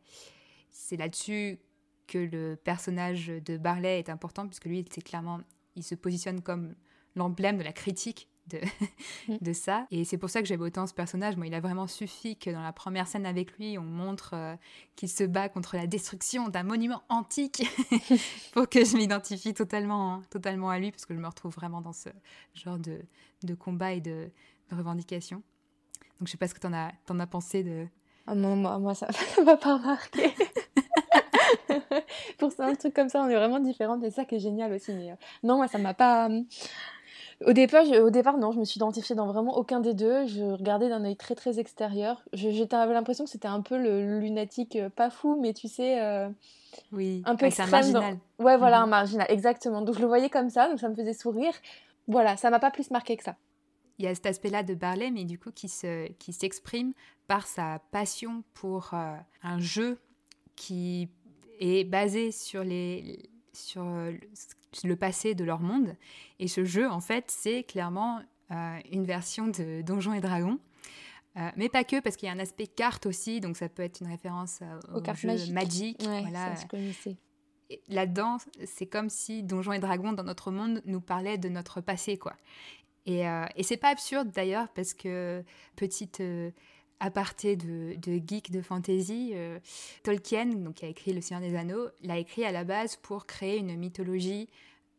C'est 0.70 0.96
là-dessus 0.96 1.58
que 2.06 2.18
le 2.18 2.54
personnage 2.54 3.26
de 3.26 3.56
Barley 3.56 3.98
est 3.98 4.10
important, 4.10 4.46
puisque 4.46 4.66
lui, 4.66 4.84
c'est 4.92 5.02
clairement, 5.02 5.40
il 5.74 5.82
se 5.82 5.96
positionne 5.96 6.40
comme 6.40 6.76
l'emblème 7.16 7.58
de 7.58 7.64
la 7.64 7.72
critique 7.72 8.28
de, 8.48 8.60
mm. 9.28 9.38
de 9.40 9.52
ça. 9.52 9.86
Et 9.90 10.04
c'est 10.04 10.18
pour 10.18 10.30
ça 10.30 10.40
que 10.40 10.48
j'aime 10.48 10.60
autant 10.60 10.86
ce 10.86 10.94
personnage. 10.94 11.36
Moi, 11.36 11.46
il 11.46 11.54
a 11.54 11.60
vraiment 11.60 11.86
suffi 11.86 12.36
que 12.36 12.50
dans 12.50 12.62
la 12.62 12.72
première 12.72 13.08
scène 13.08 13.26
avec 13.26 13.56
lui, 13.58 13.78
on 13.78 13.82
montre 13.82 14.30
euh, 14.34 14.54
qu'il 14.94 15.08
se 15.08 15.24
bat 15.24 15.48
contre 15.48 15.76
la 15.76 15.86
destruction 15.86 16.48
d'un 16.48 16.62
monument 16.62 17.02
antique 17.08 17.64
pour 18.52 18.68
que 18.68 18.84
je 18.84 18.96
m'identifie 18.96 19.54
totalement, 19.54 20.22
totalement 20.30 20.70
à 20.70 20.78
lui, 20.78 20.90
parce 20.90 21.06
que 21.06 21.14
je 21.14 21.18
me 21.18 21.26
retrouve 21.26 21.52
vraiment 21.54 21.80
dans 21.80 21.92
ce 21.92 22.08
genre 22.54 22.78
de, 22.78 23.00
de 23.42 23.54
combat 23.54 23.92
et 23.92 24.00
de, 24.00 24.30
revendication. 24.72 25.42
Donc, 26.18 26.26
je 26.26 26.32
sais 26.32 26.38
pas 26.38 26.48
ce 26.48 26.54
que 26.54 26.58
tu 26.58 26.66
en 26.66 26.72
as, 26.72 26.90
en 27.08 27.20
as 27.20 27.26
pensé 27.26 27.62
de... 27.62 27.86
Ah 28.26 28.34
non, 28.34 28.56
moi, 28.56 28.80
moi 28.80 28.94
ça 28.96 29.06
ne 29.38 29.44
m'a 29.44 29.56
pas 29.56 29.78
marqué. 29.78 30.34
pour 32.38 32.50
ça, 32.50 32.66
un 32.66 32.74
truc 32.74 32.92
comme 32.92 33.08
ça, 33.08 33.22
on 33.22 33.28
est 33.28 33.36
vraiment 33.36 33.60
différentes. 33.60 34.00
C'est 34.02 34.10
ça 34.10 34.24
qui 34.24 34.34
est 34.34 34.40
génial 34.40 34.72
aussi. 34.72 34.92
Mais, 34.92 35.12
euh, 35.12 35.16
non, 35.44 35.56
moi, 35.56 35.68
ça 35.68 35.78
m'a 35.78 35.94
pas... 35.94 36.28
Au 37.44 37.52
départ, 37.52 37.84
au 37.86 38.10
départ, 38.10 38.38
non, 38.38 38.52
je 38.52 38.58
me 38.58 38.64
suis 38.64 38.78
identifiée 38.78 39.14
dans 39.14 39.26
vraiment 39.26 39.58
aucun 39.58 39.80
des 39.80 39.92
deux. 39.92 40.26
Je 40.26 40.42
regardais 40.42 40.88
d'un 40.88 41.04
œil 41.04 41.16
très 41.16 41.34
très 41.34 41.58
extérieur. 41.58 42.22
J'avais 42.32 42.94
l'impression 42.94 43.24
que 43.24 43.30
c'était 43.30 43.48
un 43.48 43.60
peu 43.60 43.76
le 43.76 44.18
lunatique, 44.18 44.76
euh, 44.76 44.88
pas 44.88 45.10
fou, 45.10 45.38
mais 45.40 45.52
tu 45.52 45.68
sais, 45.68 46.00
euh, 46.00 46.28
oui, 46.92 47.22
un 47.26 47.36
peu 47.36 47.46
extrême. 47.46 47.68
Un 47.68 47.70
marginal. 47.70 48.18
Ouais, 48.38 48.56
voilà, 48.56 48.78
mhm. 48.78 48.84
un 48.84 48.86
marginal, 48.86 49.26
exactement. 49.28 49.82
Donc 49.82 49.96
je 49.96 50.00
le 50.00 50.06
voyais 50.06 50.30
comme 50.30 50.48
ça, 50.48 50.68
donc 50.68 50.80
ça 50.80 50.88
me 50.88 50.94
faisait 50.94 51.12
sourire. 51.12 51.52
Voilà, 52.08 52.36
ça 52.38 52.48
m'a 52.48 52.58
pas 52.58 52.70
plus 52.70 52.90
marqué 52.90 53.16
que 53.16 53.24
ça. 53.24 53.36
Il 53.98 54.04
y 54.04 54.08
a 54.08 54.14
cet 54.14 54.26
aspect-là 54.26 54.62
de 54.62 54.74
Barley, 54.74 55.10
mais 55.10 55.24
du 55.24 55.38
coup 55.38 55.50
qui 55.50 55.68
se, 55.68 56.08
qui 56.12 56.32
s'exprime 56.32 56.92
par 57.26 57.46
sa 57.46 57.80
passion 57.90 58.44
pour 58.54 58.90
euh, 58.94 59.14
un 59.42 59.58
jeu 59.58 59.98
qui 60.54 61.08
est 61.60 61.84
basé 61.84 62.32
sur 62.32 62.64
les 62.64 63.28
sur 63.56 63.84
le, 63.84 64.94
passé 64.94 65.34
de 65.34 65.44
leur 65.44 65.60
monde. 65.60 65.96
Et 66.38 66.48
ce 66.48 66.64
jeu, 66.64 66.88
en 66.88 67.00
fait, 67.00 67.24
c'est 67.28 67.62
clairement 67.62 68.20
une 68.90 69.04
version 69.04 69.48
de 69.48 69.82
Donjons 69.82 70.12
et 70.12 70.20
Dragons. 70.20 70.58
mais 71.56 71.68
pas 71.68 71.82
que, 71.82 72.00
parce 72.00 72.16
qu'il 72.16 72.28
y 72.28 72.30
a 72.30 72.34
un 72.34 72.38
aspect 72.38 72.66
carte 72.66 73.06
aussi, 73.06 73.40
donc 73.40 73.56
ça 73.56 73.68
peut 73.68 73.82
être 73.82 74.00
une 74.00 74.06
référence 74.08 74.60
au 74.94 75.02
jeu 75.02 75.52
Magic. 75.52 76.02
voilà. 76.02 76.56
Ça, 76.56 76.66
Là-dedans, 77.88 78.36
c'est 78.64 78.86
comme 78.86 79.10
si 79.10 79.42
Donjons 79.42 79.72
et 79.72 79.80
Dragons 79.80 80.12
dans 80.12 80.22
notre 80.22 80.52
monde 80.52 80.82
nous 80.84 81.00
parlait 81.00 81.38
de 81.38 81.48
notre 81.48 81.80
passé, 81.80 82.16
quoi. 82.16 82.34
Et, 83.06 83.28
euh, 83.28 83.46
et 83.54 83.62
c'est 83.62 83.76
pas 83.76 83.90
absurde 83.90 84.30
d'ailleurs, 84.30 84.68
parce 84.70 84.92
que 84.92 85.44
petite 85.76 86.20
euh, 87.02 87.06
aparté 87.06 87.56
de, 87.56 87.94
de, 87.96 88.20
geek 88.24 88.50
de 88.50 88.60
fantasy, 88.60 89.32
euh, 89.34 89.58
Tolkien, 90.02 90.46
donc, 90.46 90.76
qui 90.76 90.84
a 90.84 90.88
écrit 90.88 91.12
Le 91.12 91.20
Seigneur 91.20 91.48
des 91.48 91.56
Anneaux, 91.56 91.88
l'a 92.02 92.18
écrit 92.18 92.44
à 92.44 92.52
la 92.52 92.64
base 92.64 92.96
pour 92.96 93.26
créer 93.26 93.58
une 93.58 93.76
mythologie, 93.76 94.48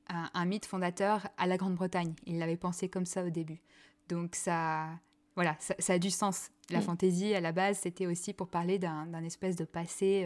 un, 0.10 0.46
mythe 0.46 0.66
fondateur 0.66 1.28
à 1.38 1.48
la 1.48 1.58
Grande-Bretagne. 1.58 2.14
Il 2.26 2.40
l'avait 2.40 2.58
pensé 2.58 2.88
comme 2.88 3.06
ça 3.06 3.24
au 3.24 3.30
début. 3.30 3.62
Donc 4.08 4.36
ça, 4.36 4.88
voilà, 5.36 5.58
ça, 5.60 5.94
a 5.94 6.00
du 6.00 6.12
sens. 6.12 6.50
La 6.70 6.80
fantasy, 6.80 7.34
à 7.34 7.42
la 7.42 7.52
base, 7.52 7.80
c'était 7.80 8.08
aussi 8.08 8.34
pour 8.34 8.48
parler 8.48 8.80
d'un 8.80 9.24
espèce 9.26 9.58
de 9.58 9.66
passé 9.66 10.26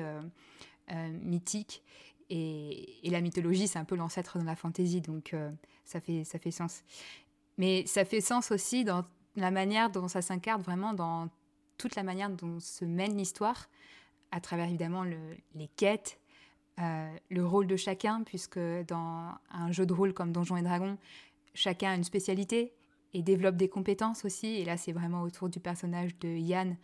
mythique. 1.24 1.82
Et, 2.30 3.08
et, 3.08 3.10
la 3.10 3.22
mythologie, 3.22 3.68
c'est 3.68 3.80
un 3.80 3.86
peu 3.86 3.96
l'ancêtre 3.96 4.38
de 4.38 4.46
la 4.46 4.56
fantasy, 4.56 5.02
donc 5.02 5.36
ça, 5.84 6.00
fait, 6.00 6.24
ça 6.26 6.38
fait 6.38 6.52
sens. 6.52 6.84
Mais 7.58 7.84
ça 7.88 8.06
fait 8.06 8.22
sens 8.22 8.52
aussi 8.52 8.84
dans 8.84 9.04
la 9.36 9.52
manière 9.52 9.90
dont 9.90 10.08
ça 10.08 10.22
s'incarne 10.22 10.62
vraiment 10.62 10.94
dans 10.94 11.30
toute 11.82 11.96
la 11.96 12.04
manière 12.04 12.30
dont 12.30 12.60
se 12.60 12.86
mène 12.86 13.18
l'histoire, 13.18 13.68
à 14.30 14.40
travers 14.40 14.68
évidemment 14.68 15.04
les 15.04 15.68
quêtes, 15.76 16.20
euh, 16.80 17.12
le 17.30 17.46
rôle 17.46 17.66
de 17.66 17.76
chacun, 17.76 18.22
puisque 18.24 18.60
dans 18.88 19.34
un 19.50 19.72
jeu 19.72 19.86
de 19.88 19.94
rôle 19.94 20.14
comme 20.14 20.32
Donjons 20.32 20.58
et 20.58 20.62
Dragons, 20.62 20.98
chacun 21.56 21.92
a 21.92 21.96
une 21.96 22.04
spécialité 22.04 22.72
et 23.14 23.24
développe 23.24 23.56
des 23.56 23.68
compétences 23.68 24.26
aussi. 24.26 24.48
Et 24.48 24.64
là, 24.64 24.78
c'est 24.78 24.92
vraiment 24.92 25.24
autour 25.24 25.50
du 25.50 25.60
personnage 25.60 26.18
de 26.20 26.30
Yann, 26.30 26.78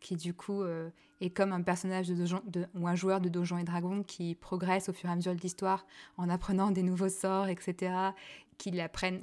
qui 0.00 0.16
du 0.16 0.34
coup 0.34 0.62
euh, 0.62 0.90
est 1.20 1.30
comme 1.30 1.52
un 1.52 1.62
personnage 1.62 2.08
de, 2.08 2.14
de, 2.50 2.66
ou 2.74 2.88
un 2.88 2.96
joueur 2.96 3.20
de 3.20 3.28
Donjons 3.28 3.58
et 3.58 3.64
Dragons 3.64 4.02
qui 4.02 4.34
progresse 4.34 4.88
au 4.88 4.92
fur 4.92 5.08
et 5.08 5.12
à 5.12 5.16
mesure 5.16 5.34
de 5.34 5.40
l'histoire 5.40 5.86
en 6.16 6.28
apprenant 6.28 6.72
des 6.72 6.82
nouveaux 6.82 7.08
sorts, 7.08 7.48
etc 7.48 8.12
qui, 8.60 8.72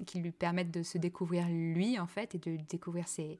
qui 0.05 0.19
lui 0.19 0.31
permettent 0.31 0.71
de 0.71 0.83
se 0.83 0.97
découvrir 0.97 1.47
lui, 1.47 1.99
en 1.99 2.07
fait, 2.07 2.33
et 2.33 2.39
de 2.39 2.57
découvrir 2.67 3.07
ses, 3.07 3.37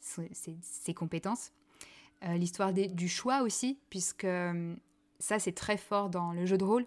ses, 0.00 0.94
compétences. 0.94 1.52
Euh, 2.24 2.34
l'histoire 2.34 2.72
du 2.72 3.08
choix 3.08 3.42
aussi, 3.42 3.78
puisque 3.90 4.24
euh, 4.24 4.74
ça, 5.18 5.38
c'est 5.38 5.52
très 5.52 5.76
fort 5.76 6.10
dans 6.10 6.32
le 6.32 6.46
jeu 6.46 6.58
de 6.58 6.64
rôle. 6.64 6.86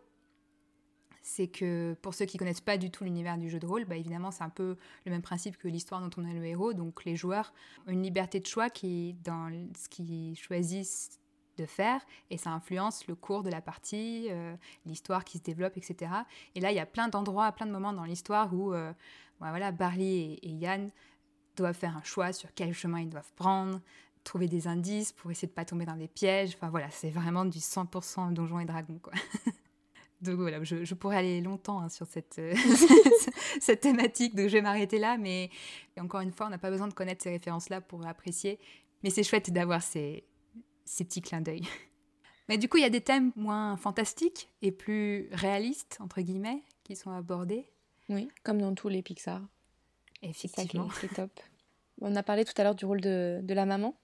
C'est 1.23 1.47
que 1.47 1.95
pour 2.01 2.15
ceux 2.15 2.25
qui 2.25 2.37
connaissent 2.37 2.61
pas 2.61 2.77
du 2.77 2.89
tout 2.89 3.03
l'univers 3.03 3.37
du 3.37 3.49
jeu 3.49 3.59
de 3.59 3.65
rôle, 3.67 3.85
bah 3.85 3.95
évidemment, 3.95 4.31
c'est 4.31 4.43
un 4.43 4.49
peu 4.49 4.75
le 5.05 5.11
même 5.11 5.21
principe 5.21 5.57
que 5.57 5.67
l'histoire 5.67 6.01
dont 6.01 6.09
on 6.21 6.27
est 6.27 6.33
le 6.33 6.43
héros. 6.45 6.73
Donc, 6.73 7.05
les 7.05 7.15
joueurs 7.15 7.53
ont 7.87 7.91
une 7.91 8.01
liberté 8.01 8.39
de 8.39 8.47
choix 8.47 8.69
qui, 8.69 9.15
dans 9.23 9.51
ce 9.77 9.87
qu'ils 9.87 10.35
choisissent 10.37 11.21
de 11.57 11.65
faire 11.65 12.01
et 12.29 12.37
ça 12.37 12.51
influence 12.51 13.07
le 13.07 13.15
cours 13.15 13.43
de 13.43 13.49
la 13.49 13.61
partie, 13.61 14.27
euh, 14.29 14.55
l'histoire 14.85 15.23
qui 15.23 15.37
se 15.37 15.43
développe, 15.43 15.77
etc. 15.77 16.11
Et 16.55 16.59
là, 16.59 16.71
il 16.71 16.75
y 16.75 16.79
a 16.79 16.85
plein 16.85 17.07
d'endroits, 17.07 17.51
plein 17.51 17.65
de 17.65 17.71
moments 17.71 17.93
dans 17.93 18.03
l'histoire 18.03 18.53
où 18.53 18.73
euh, 18.73 18.91
voilà, 19.39 19.71
Barley 19.71 20.39
et, 20.41 20.49
Yann 20.49 20.89
doivent 21.55 21.75
faire 21.75 21.97
un 21.97 22.03
choix 22.03 22.33
sur 22.33 22.53
quel 22.53 22.73
chemin 22.73 23.01
ils 23.01 23.09
doivent 23.09 23.31
prendre, 23.35 23.81
trouver 24.23 24.47
des 24.47 24.67
indices 24.67 25.11
pour 25.11 25.31
essayer 25.31 25.47
de 25.47 25.53
pas 25.53 25.65
tomber 25.65 25.85
dans 25.85 25.95
des 25.95 26.07
pièges. 26.07 26.55
Enfin 26.55 26.69
voilà, 26.69 26.89
c'est 26.89 27.09
vraiment 27.09 27.45
du 27.45 27.59
100% 27.59 28.33
Donjons 28.33 28.59
et 28.59 28.65
Dragons 28.65 28.99
quoi. 29.01 29.13
Donc 30.21 30.35
voilà, 30.35 30.63
je, 30.63 30.93
pourrais 30.93 31.17
aller 31.17 31.41
longtemps 31.41 31.79
hein, 31.79 31.89
sur 31.89 32.05
cette, 32.05 32.37
euh, 32.37 32.53
cette 33.59 33.81
thématique, 33.81 34.35
donc 34.35 34.49
je 34.49 34.53
vais 34.53 34.61
m'arrêter 34.61 34.99
là. 34.99 35.17
Mais 35.17 35.49
encore 35.99 36.21
une 36.21 36.31
fois, 36.31 36.45
on 36.45 36.49
n'a 36.49 36.59
pas 36.59 36.69
besoin 36.69 36.87
de 36.87 36.93
connaître 36.93 37.23
ces 37.23 37.31
références-là 37.31 37.81
pour 37.81 38.05
apprécier. 38.05 38.59
Mais 39.03 39.09
c'est 39.09 39.23
chouette 39.23 39.51
d'avoir 39.51 39.81
ces, 39.81 40.23
ces 40.85 41.05
petits 41.05 41.21
clins 41.21 41.41
d'œil. 41.41 41.63
Mais 42.49 42.59
du 42.59 42.69
coup, 42.69 42.77
il 42.77 42.81
y 42.83 42.85
a 42.85 42.91
des 42.91 43.01
thèmes 43.01 43.31
moins 43.35 43.77
fantastiques 43.77 44.49
et 44.61 44.71
plus 44.71 45.27
réalistes, 45.31 45.97
entre 46.01 46.21
guillemets, 46.21 46.61
qui 46.83 46.95
sont 46.95 47.11
abordés. 47.11 47.65
Oui, 48.09 48.29
comme 48.43 48.61
dans 48.61 48.75
tous 48.75 48.89
les 48.89 49.01
Pixar. 49.01 49.41
Effectivement. 50.21 50.89
C'est 50.99 51.13
top. 51.13 51.31
On 52.01 52.15
a 52.15 52.23
parlé 52.23 52.45
tout 52.45 52.53
à 52.57 52.63
l'heure 52.63 52.75
du 52.75 52.85
rôle 52.85 53.01
de, 53.01 53.39
de 53.43 53.53
la 53.53 53.65
maman. 53.65 53.95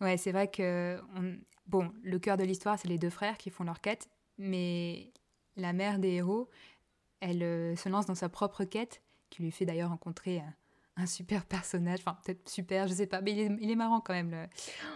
Ouais, 0.00 0.16
c'est 0.16 0.32
vrai 0.32 0.48
que 0.48 0.98
on... 1.16 1.36
bon, 1.66 1.90
le 2.02 2.18
cœur 2.18 2.36
de 2.36 2.44
l'histoire, 2.44 2.78
c'est 2.78 2.88
les 2.88 2.98
deux 2.98 3.10
frères 3.10 3.36
qui 3.36 3.50
font 3.50 3.64
leur 3.64 3.80
quête, 3.80 4.08
mais 4.38 5.12
la 5.56 5.72
mère 5.72 5.98
des 5.98 6.12
héros, 6.12 6.48
elle 7.20 7.42
euh, 7.42 7.76
se 7.76 7.88
lance 7.88 8.06
dans 8.06 8.14
sa 8.14 8.28
propre 8.28 8.64
quête, 8.64 9.02
qui 9.28 9.42
lui 9.42 9.50
fait 9.50 9.66
d'ailleurs 9.66 9.90
rencontrer 9.90 10.42
un 10.96 11.06
super 11.06 11.44
personnage, 11.44 12.00
enfin 12.00 12.16
peut-être 12.24 12.48
super, 12.48 12.86
je 12.88 12.94
sais 12.94 13.06
pas, 13.06 13.20
mais 13.20 13.32
il 13.32 13.70
est, 13.70 13.76
marrant 13.76 14.00
quand 14.00 14.12
même, 14.12 14.48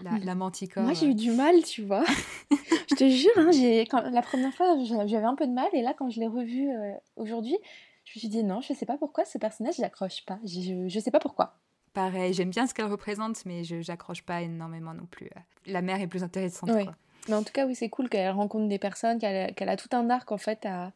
la, 0.02 0.18
la, 0.18 0.34
manticore. 0.34 0.82
Moi 0.82 0.92
j'ai 0.92 1.06
eu 1.06 1.14
du 1.14 1.30
mal, 1.30 1.62
tu 1.62 1.82
vois. 1.82 2.04
je 2.50 2.94
te 2.94 3.08
jure, 3.08 3.30
hein, 3.36 3.50
j'ai, 3.52 3.80
quand, 3.82 4.02
la 4.02 4.22
première 4.22 4.52
fois 4.54 4.76
j'avais 4.84 5.24
un 5.24 5.34
peu 5.34 5.46
de 5.46 5.52
mal, 5.52 5.68
et 5.72 5.82
là 5.82 5.94
quand 5.96 6.10
je 6.10 6.20
l'ai 6.20 6.26
revu 6.26 6.70
euh, 6.70 6.92
aujourd'hui, 7.16 7.56
je 8.04 8.18
me 8.18 8.20
suis 8.20 8.28
dit 8.28 8.44
non, 8.44 8.60
je 8.60 8.72
sais 8.72 8.86
pas 8.86 8.96
pourquoi 8.98 9.24
ce 9.24 9.38
personnage, 9.38 9.76
j'accroche 9.76 10.24
pas, 10.24 10.38
je, 10.44 10.88
je 10.88 11.00
sais 11.00 11.10
pas 11.10 11.20
pourquoi. 11.20 11.56
Pareil, 11.92 12.32
j'aime 12.32 12.50
bien 12.50 12.66
ce 12.66 12.74
qu'elle 12.74 12.86
représente, 12.86 13.46
mais 13.46 13.62
je 13.64 13.80
j'accroche 13.80 14.22
pas 14.22 14.42
énormément 14.42 14.94
non 14.94 15.06
plus. 15.06 15.30
La 15.66 15.80
mère 15.80 16.00
est 16.00 16.08
plus 16.08 16.24
intéressante. 16.24 16.70
Quoi. 16.70 16.94
Mais 17.28 17.34
en 17.34 17.42
tout 17.42 17.52
cas, 17.52 17.66
oui, 17.66 17.74
c'est 17.74 17.88
cool 17.88 18.08
qu'elle 18.08 18.30
rencontre 18.30 18.68
des 18.68 18.80
personnes, 18.80 19.18
qu'elle, 19.18 19.68
a 19.68 19.76
tout 19.76 19.88
un 19.92 20.10
arc 20.10 20.30
en 20.32 20.38
fait 20.38 20.66
à 20.66 20.92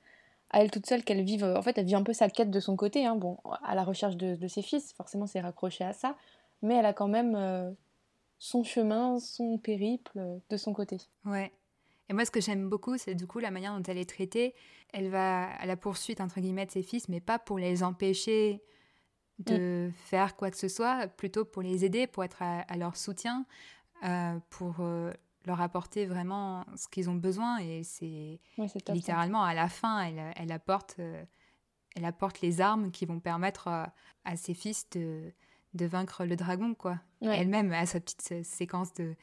à 0.51 0.63
elle 0.63 0.71
toute 0.71 0.87
seule 0.87 1.05
qu'elle 1.05 1.23
vive. 1.23 1.45
En 1.45 1.63
fait, 1.63 1.77
elle 1.79 1.87
vit 1.87 1.95
un 1.95 2.03
peu 2.03 2.13
sa 2.13 2.29
quête 2.29 2.51
de 2.51 2.61
son 2.61 2.77
côté, 2.77 3.07
hein, 3.07 3.17
bon, 3.17 3.39
à 3.63 3.75
la 3.75 3.85
recherche 3.85 4.17
de, 4.17 4.49
ses 4.49 4.63
fils, 4.63 4.93
forcément 4.95 5.27
c'est 5.27 5.41
raccroché 5.41 5.85
à 5.85 5.93
ça, 5.93 6.17
mais 6.63 6.77
elle 6.77 6.87
a 6.87 6.93
quand 6.93 7.09
même 7.09 7.35
euh, 7.37 7.71
son 8.39 8.65
chemin, 8.65 9.19
son 9.19 9.59
périple 9.59 10.21
de 10.49 10.57
son 10.57 10.73
côté. 10.73 10.99
Ouais. 11.25 11.53
Et 12.09 12.15
moi, 12.15 12.25
ce 12.25 12.31
que 12.31 12.41
j'aime 12.41 12.69
beaucoup, 12.69 12.97
c'est 12.97 13.15
du 13.15 13.27
coup 13.27 13.39
la 13.39 13.51
manière 13.51 13.77
dont 13.77 13.83
elle 13.83 13.99
est 13.99 14.09
traitée. 14.09 14.55
Elle 14.93 15.09
va 15.09 15.51
à 15.51 15.67
la 15.67 15.77
poursuite, 15.77 16.21
entre 16.21 16.41
guillemets, 16.41 16.67
de 16.67 16.71
ses 16.71 16.83
fils, 16.83 17.09
mais 17.09 17.21
pas 17.21 17.39
pour 17.39 17.59
les 17.59 17.83
empêcher 17.83 18.63
de 19.39 19.89
mm. 19.89 19.93
faire 19.93 20.37
quoi 20.37 20.51
que 20.51 20.57
ce 20.57 20.69
soit, 20.69 21.07
plutôt 21.09 21.45
pour 21.45 21.63
les 21.63 21.85
aider, 21.85 22.07
pour 22.07 22.25
être 22.25 22.43
à, 22.43 22.77
leur 22.77 22.97
soutien, 22.97 23.45
euh, 24.05 24.39
pour 24.51 24.77
euh, 24.81 25.13
leur 25.45 25.61
apporter 25.61 26.07
vraiment 26.07 26.65
ce 26.77 26.89
qu'ils 26.89 27.11
ont 27.11 27.15
besoin. 27.15 27.59
Et 27.59 27.83
c'est 27.85 28.41
littéralement 28.89 29.45
à 29.45 29.55
la 29.55 29.69
fin, 29.69 30.01
elle, 30.01 30.33
elle 30.37 30.53
apporte, 30.53 30.97
euh, 30.99 31.23
elle 31.95 32.05
apporte 32.05 32.41
les 32.41 32.61
armes 32.61 32.91
qui 32.91 33.07
vont 33.07 33.21
permettre 33.21 33.69
à, 33.69 34.37
ses 34.37 34.55
fils 34.55 34.89
de, 34.91 35.33
de 35.75 35.87
vaincre 35.87 36.25
le 36.25 36.37
dragon. 36.37 36.75
quoi. 36.75 36.99
Elle-même 37.21 37.73
a 37.73 37.87
sa 37.87 38.01
petite 38.01 38.45
séquence 38.45 38.93
de, 38.95 39.15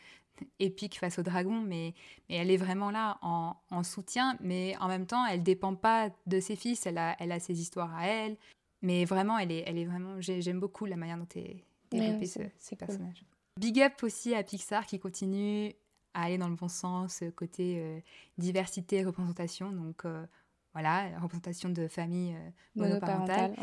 épique 0.60 1.00
face 1.00 1.20
au 1.20 1.24
dragon, 1.24 1.62
mais, 1.62 1.94
mais 2.30 2.36
elle 2.36 2.52
est 2.52 2.58
vraiment 2.58 2.92
là 2.92 3.18
en, 3.22 3.56
en, 3.72 3.84
soutien, 3.84 4.38
mais 4.42 4.76
en 4.80 4.88
même 4.88 5.06
temps, 5.06 5.26
elle 5.26 5.44
dépend 5.44 5.76
pas 5.76 6.10
de 6.26 6.40
ses 6.40 6.56
fils, 6.56 6.86
elle 6.86 6.98
a, 6.98 7.16
elle 7.20 7.32
a 7.32 7.40
ses 7.40 7.62
histoires 7.62 7.94
à 7.96 8.08
elle, 8.08 8.38
mais 8.82 9.06
vraiment, 9.06 9.38
elle 9.38 9.52
est, 9.52 9.64
elle 9.66 9.78
est 9.78 9.86
vraiment, 9.86 10.20
j'aime 10.20 10.60
beaucoup 10.60 10.86
la 10.86 10.96
manière 10.96 11.18
dont 11.18 11.28
est 11.36 11.64
développé 11.90 12.26
ce, 12.26 12.40
ces 12.60 12.76
personnages. 12.76 13.24
Big 13.60 13.80
up 13.82 14.04
aussi 14.04 14.36
à 14.36 14.44
Pixar 14.44 14.86
qui 14.86 15.00
continue 15.00 15.74
à 16.14 16.24
aller 16.24 16.38
dans 16.38 16.50
le 16.50 16.56
bon 16.56 16.68
sens, 16.68 17.22
euh, 17.22 17.32
côté 17.32 17.80
euh, 17.80 18.00
diversité 18.38 18.98
et 18.98 19.06
représentation. 19.06 19.72
Donc 19.72 20.06
euh, 20.06 20.26
voilà, 20.74 21.18
représentation 21.20 21.70
de 21.70 21.88
familles 21.88 22.36
monoparentales. 22.76 23.56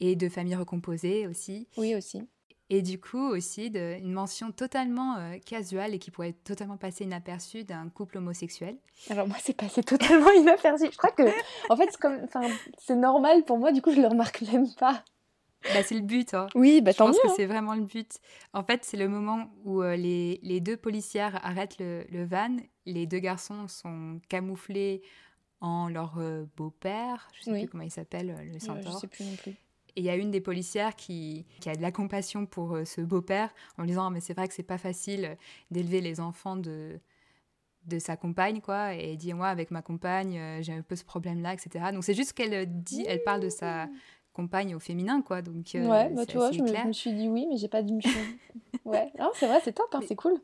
Et 0.00 0.16
de 0.16 0.28
familles 0.28 0.56
recomposées 0.56 1.26
aussi. 1.28 1.68
Oui, 1.76 1.94
aussi. 1.94 2.26
Et 2.74 2.82
du 2.82 2.98
coup 2.98 3.28
aussi 3.28 3.70
de, 3.70 3.96
une 3.98 4.12
mention 4.12 4.50
totalement 4.50 5.16
casuale 5.46 5.94
et 5.94 5.98
qui 5.98 6.10
pourrait 6.10 6.32
totalement 6.32 6.76
passer 6.76 7.04
inaperçue 7.04 7.64
d'un 7.64 7.88
couple 7.88 8.18
homosexuel. 8.18 8.76
Alors 9.10 9.28
moi 9.28 9.36
c'est 9.40 9.56
passé 9.56 9.82
totalement 9.82 10.30
inaperçu. 10.36 10.86
Je 10.90 10.96
crois 10.96 11.10
que 11.10 11.22
en 11.70 11.76
fait 11.76 11.96
c'est 12.78 12.96
normal 12.96 13.44
pour 13.44 13.58
moi. 13.58 13.70
Du 13.70 13.80
coup 13.80 13.92
je 13.92 14.00
le 14.00 14.08
remarque 14.08 14.42
même 14.42 14.72
pas. 14.74 15.04
Bah, 15.72 15.82
c'est 15.82 15.94
le 15.94 16.02
but. 16.02 16.34
Hein. 16.34 16.46
Oui, 16.54 16.80
bah, 16.80 16.92
je 16.92 16.96
pense 16.96 17.18
que 17.18 17.26
hein. 17.26 17.32
c'est 17.36 17.46
vraiment 17.46 17.74
le 17.74 17.84
but. 17.84 18.18
En 18.52 18.62
fait, 18.62 18.84
c'est 18.84 18.96
le 18.96 19.08
moment 19.08 19.50
où 19.64 19.82
euh, 19.82 19.96
les, 19.96 20.38
les, 20.42 20.60
deux 20.60 20.76
policières 20.76 21.40
arrêtent 21.44 21.78
le, 21.78 22.04
le, 22.10 22.24
van. 22.24 22.56
Les 22.86 23.06
deux 23.06 23.18
garçons 23.18 23.66
sont 23.68 24.20
camouflés 24.28 25.02
en 25.60 25.88
leur 25.88 26.18
euh, 26.18 26.44
beau-père. 26.56 27.28
Je 27.32 27.50
ne 27.50 27.54
sais 27.54 27.62
plus 27.62 27.70
comment 27.70 27.84
il 27.84 27.90
s'appelle, 27.90 28.30
euh, 28.30 28.52
le 28.52 28.58
centaure. 28.58 28.92
je 28.92 28.98
sais 28.98 29.06
plus 29.06 29.24
non 29.24 29.36
plus. 29.36 29.54
Et 29.96 30.00
il 30.00 30.04
y 30.04 30.10
a 30.10 30.16
une 30.16 30.30
des 30.30 30.40
policières 30.40 30.96
qui, 30.96 31.46
qui 31.60 31.68
a 31.68 31.76
de 31.76 31.82
la 31.82 31.92
compassion 31.92 32.46
pour 32.46 32.78
ce 32.84 33.00
beau-père 33.00 33.54
en 33.78 33.84
disant 33.84 34.10
Mais 34.10 34.20
c'est 34.20 34.34
vrai 34.34 34.48
que 34.48 34.54
c'est 34.54 34.62
pas 34.62 34.78
facile 34.78 35.36
d'élever 35.70 36.00
les 36.00 36.20
enfants 36.20 36.56
de, 36.56 36.98
de 37.86 37.98
sa 37.98 38.16
compagne, 38.16 38.60
quoi. 38.60 38.94
Et 38.94 39.12
elle 39.12 39.16
dit 39.16 39.32
Moi, 39.34 39.48
avec 39.48 39.70
ma 39.70 39.82
compagne, 39.82 40.40
j'ai 40.62 40.72
un 40.72 40.82
peu 40.82 40.96
ce 40.96 41.04
problème-là, 41.04 41.54
etc. 41.54 41.86
Donc 41.92 42.02
c'est 42.02 42.14
juste 42.14 42.32
qu'elle 42.32 42.66
dit, 42.82 43.04
elle 43.06 43.22
parle 43.22 43.40
de 43.40 43.48
sa 43.48 43.88
compagne 44.34 44.74
au 44.74 44.80
féminin, 44.80 45.22
quoi. 45.22 45.40
Donc, 45.40 45.74
euh, 45.74 45.88
ouais, 45.88 46.10
bah, 46.10 46.26
tu 46.26 46.36
vois, 46.36 46.52
je 46.52 46.60
me, 46.60 46.92
suis 46.92 47.12
dit 47.12 47.28
oui, 47.28 47.46
mais 47.48 47.56
j'ai 47.56 47.68
pas 47.68 47.82
dit 47.82 47.94
ouais, 48.84 49.10
c'est 49.34 49.46
vrai, 49.46 49.60
c'est 49.64 49.72
top, 49.72 49.88
hein, 49.94 50.00
c'est 50.06 50.16
cool. 50.16 50.34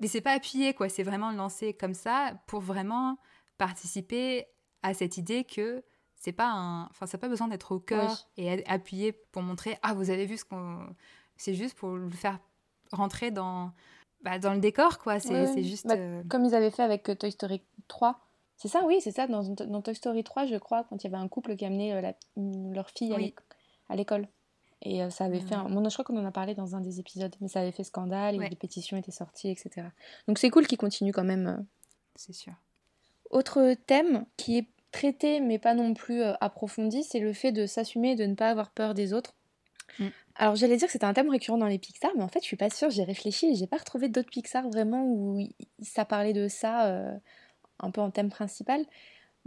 Mais 0.00 0.06
c'est 0.06 0.22
pas 0.22 0.32
appuyé, 0.32 0.72
quoi. 0.72 0.88
C'est 0.88 1.02
vraiment 1.02 1.32
lancé 1.32 1.74
comme 1.74 1.94
ça 1.94 2.40
pour 2.46 2.60
vraiment 2.60 3.18
participer 3.58 4.46
à 4.82 4.94
cette 4.94 5.18
idée 5.18 5.44
que 5.44 5.84
c'est 6.22 6.32
pas 6.32 6.48
un, 6.48 6.84
enfin, 6.84 7.06
ça 7.06 7.18
n'a 7.18 7.20
pas 7.20 7.28
besoin 7.28 7.48
d'être 7.48 7.72
au 7.72 7.80
cœur 7.80 8.28
et 8.36 8.64
appuyé 8.68 9.10
pour 9.10 9.42
montrer 9.42 9.76
ah 9.82 9.92
vous 9.92 10.10
avez 10.10 10.24
vu 10.24 10.36
ce 10.38 10.44
qu'on, 10.44 10.78
c'est 11.36 11.54
juste 11.54 11.76
pour 11.76 11.96
le 11.96 12.08
faire 12.10 12.38
rentrer 12.92 13.32
dans 13.32 13.72
bah, 14.20 14.38
dans 14.38 14.54
le 14.54 14.60
décor 14.60 14.98
quoi. 14.98 15.18
C'est 15.18 15.64
juste 15.64 15.88
bah, 15.88 15.96
euh, 15.96 16.22
comme 16.28 16.44
ils 16.44 16.54
avaient 16.54 16.70
fait 16.70 16.84
avec 16.84 17.08
euh, 17.08 17.16
Toy 17.16 17.32
Story 17.32 17.60
3. 17.88 18.20
C'est 18.56 18.68
ça, 18.68 18.84
oui, 18.84 19.00
c'est 19.00 19.10
ça. 19.10 19.26
Dans, 19.26 19.42
dans, 19.42 19.82
Toy 19.82 19.96
Story 19.96 20.22
3, 20.22 20.46
je 20.46 20.54
crois, 20.54 20.84
quand 20.84 21.02
il 21.02 21.10
y 21.10 21.12
avait 21.12 21.20
un 21.20 21.26
couple 21.26 21.56
qui 21.56 21.64
amenait 21.64 21.92
euh, 21.92 22.12
leur 22.72 22.88
fille 22.90 23.12
à 23.88 23.96
l'école. 23.96 24.28
Et 24.82 25.08
ça 25.10 25.24
avait 25.24 25.40
fait 25.40 25.56
un... 25.56 25.68
Bon, 25.68 25.88
je 25.88 25.92
crois 25.92 26.04
qu'on 26.04 26.16
en 26.16 26.24
a 26.24 26.30
parlé 26.30 26.54
dans 26.54 26.76
un 26.76 26.80
des 26.80 27.00
épisodes, 27.00 27.34
mais 27.40 27.48
ça 27.48 27.60
avait 27.60 27.72
fait 27.72 27.82
scandale, 27.82 28.40
et 28.40 28.48
des 28.48 28.56
pétitions 28.56 28.96
étaient 28.96 29.10
sorties, 29.10 29.48
etc. 29.48 29.88
Donc 30.28 30.38
c'est 30.38 30.50
cool 30.50 30.68
qu'ils 30.68 30.78
continuent 30.78 31.12
quand 31.12 31.24
même. 31.24 31.66
C'est 32.14 32.32
sûr. 32.32 32.52
Autre 33.30 33.74
thème 33.86 34.26
qui 34.36 34.58
est 34.58 34.68
traité, 34.92 35.40
mais 35.40 35.58
pas 35.58 35.74
non 35.74 35.94
plus 35.94 36.22
approfondi, 36.40 37.02
c'est 37.02 37.18
le 37.18 37.32
fait 37.32 37.52
de 37.52 37.66
s'assumer 37.66 38.12
et 38.12 38.16
de 38.16 38.24
ne 38.24 38.34
pas 38.34 38.50
avoir 38.50 38.70
peur 38.70 38.94
des 38.94 39.12
autres. 39.12 39.34
Mm. 39.98 40.08
Alors 40.36 40.54
j'allais 40.54 40.76
dire 40.76 40.86
que 40.86 40.92
c'était 40.92 41.04
un 41.04 41.12
thème 41.12 41.28
récurrent 41.28 41.58
dans 41.58 41.66
les 41.66 41.78
Pixar, 41.78 42.12
mais 42.16 42.22
en 42.22 42.28
fait 42.28 42.40
je 42.40 42.46
suis 42.46 42.56
pas 42.56 42.70
sûre, 42.70 42.90
j'ai 42.90 43.04
réfléchi 43.04 43.46
et 43.46 43.54
j'ai 43.54 43.66
pas 43.66 43.76
retrouvé 43.76 44.08
d'autres 44.08 44.30
Pixar 44.30 44.68
vraiment 44.68 45.04
où 45.04 45.46
ça 45.82 46.04
parlait 46.04 46.32
de 46.32 46.48
ça 46.48 47.18
un 47.80 47.90
peu 47.90 48.00
en 48.00 48.10
thème 48.10 48.30
principal. 48.30 48.86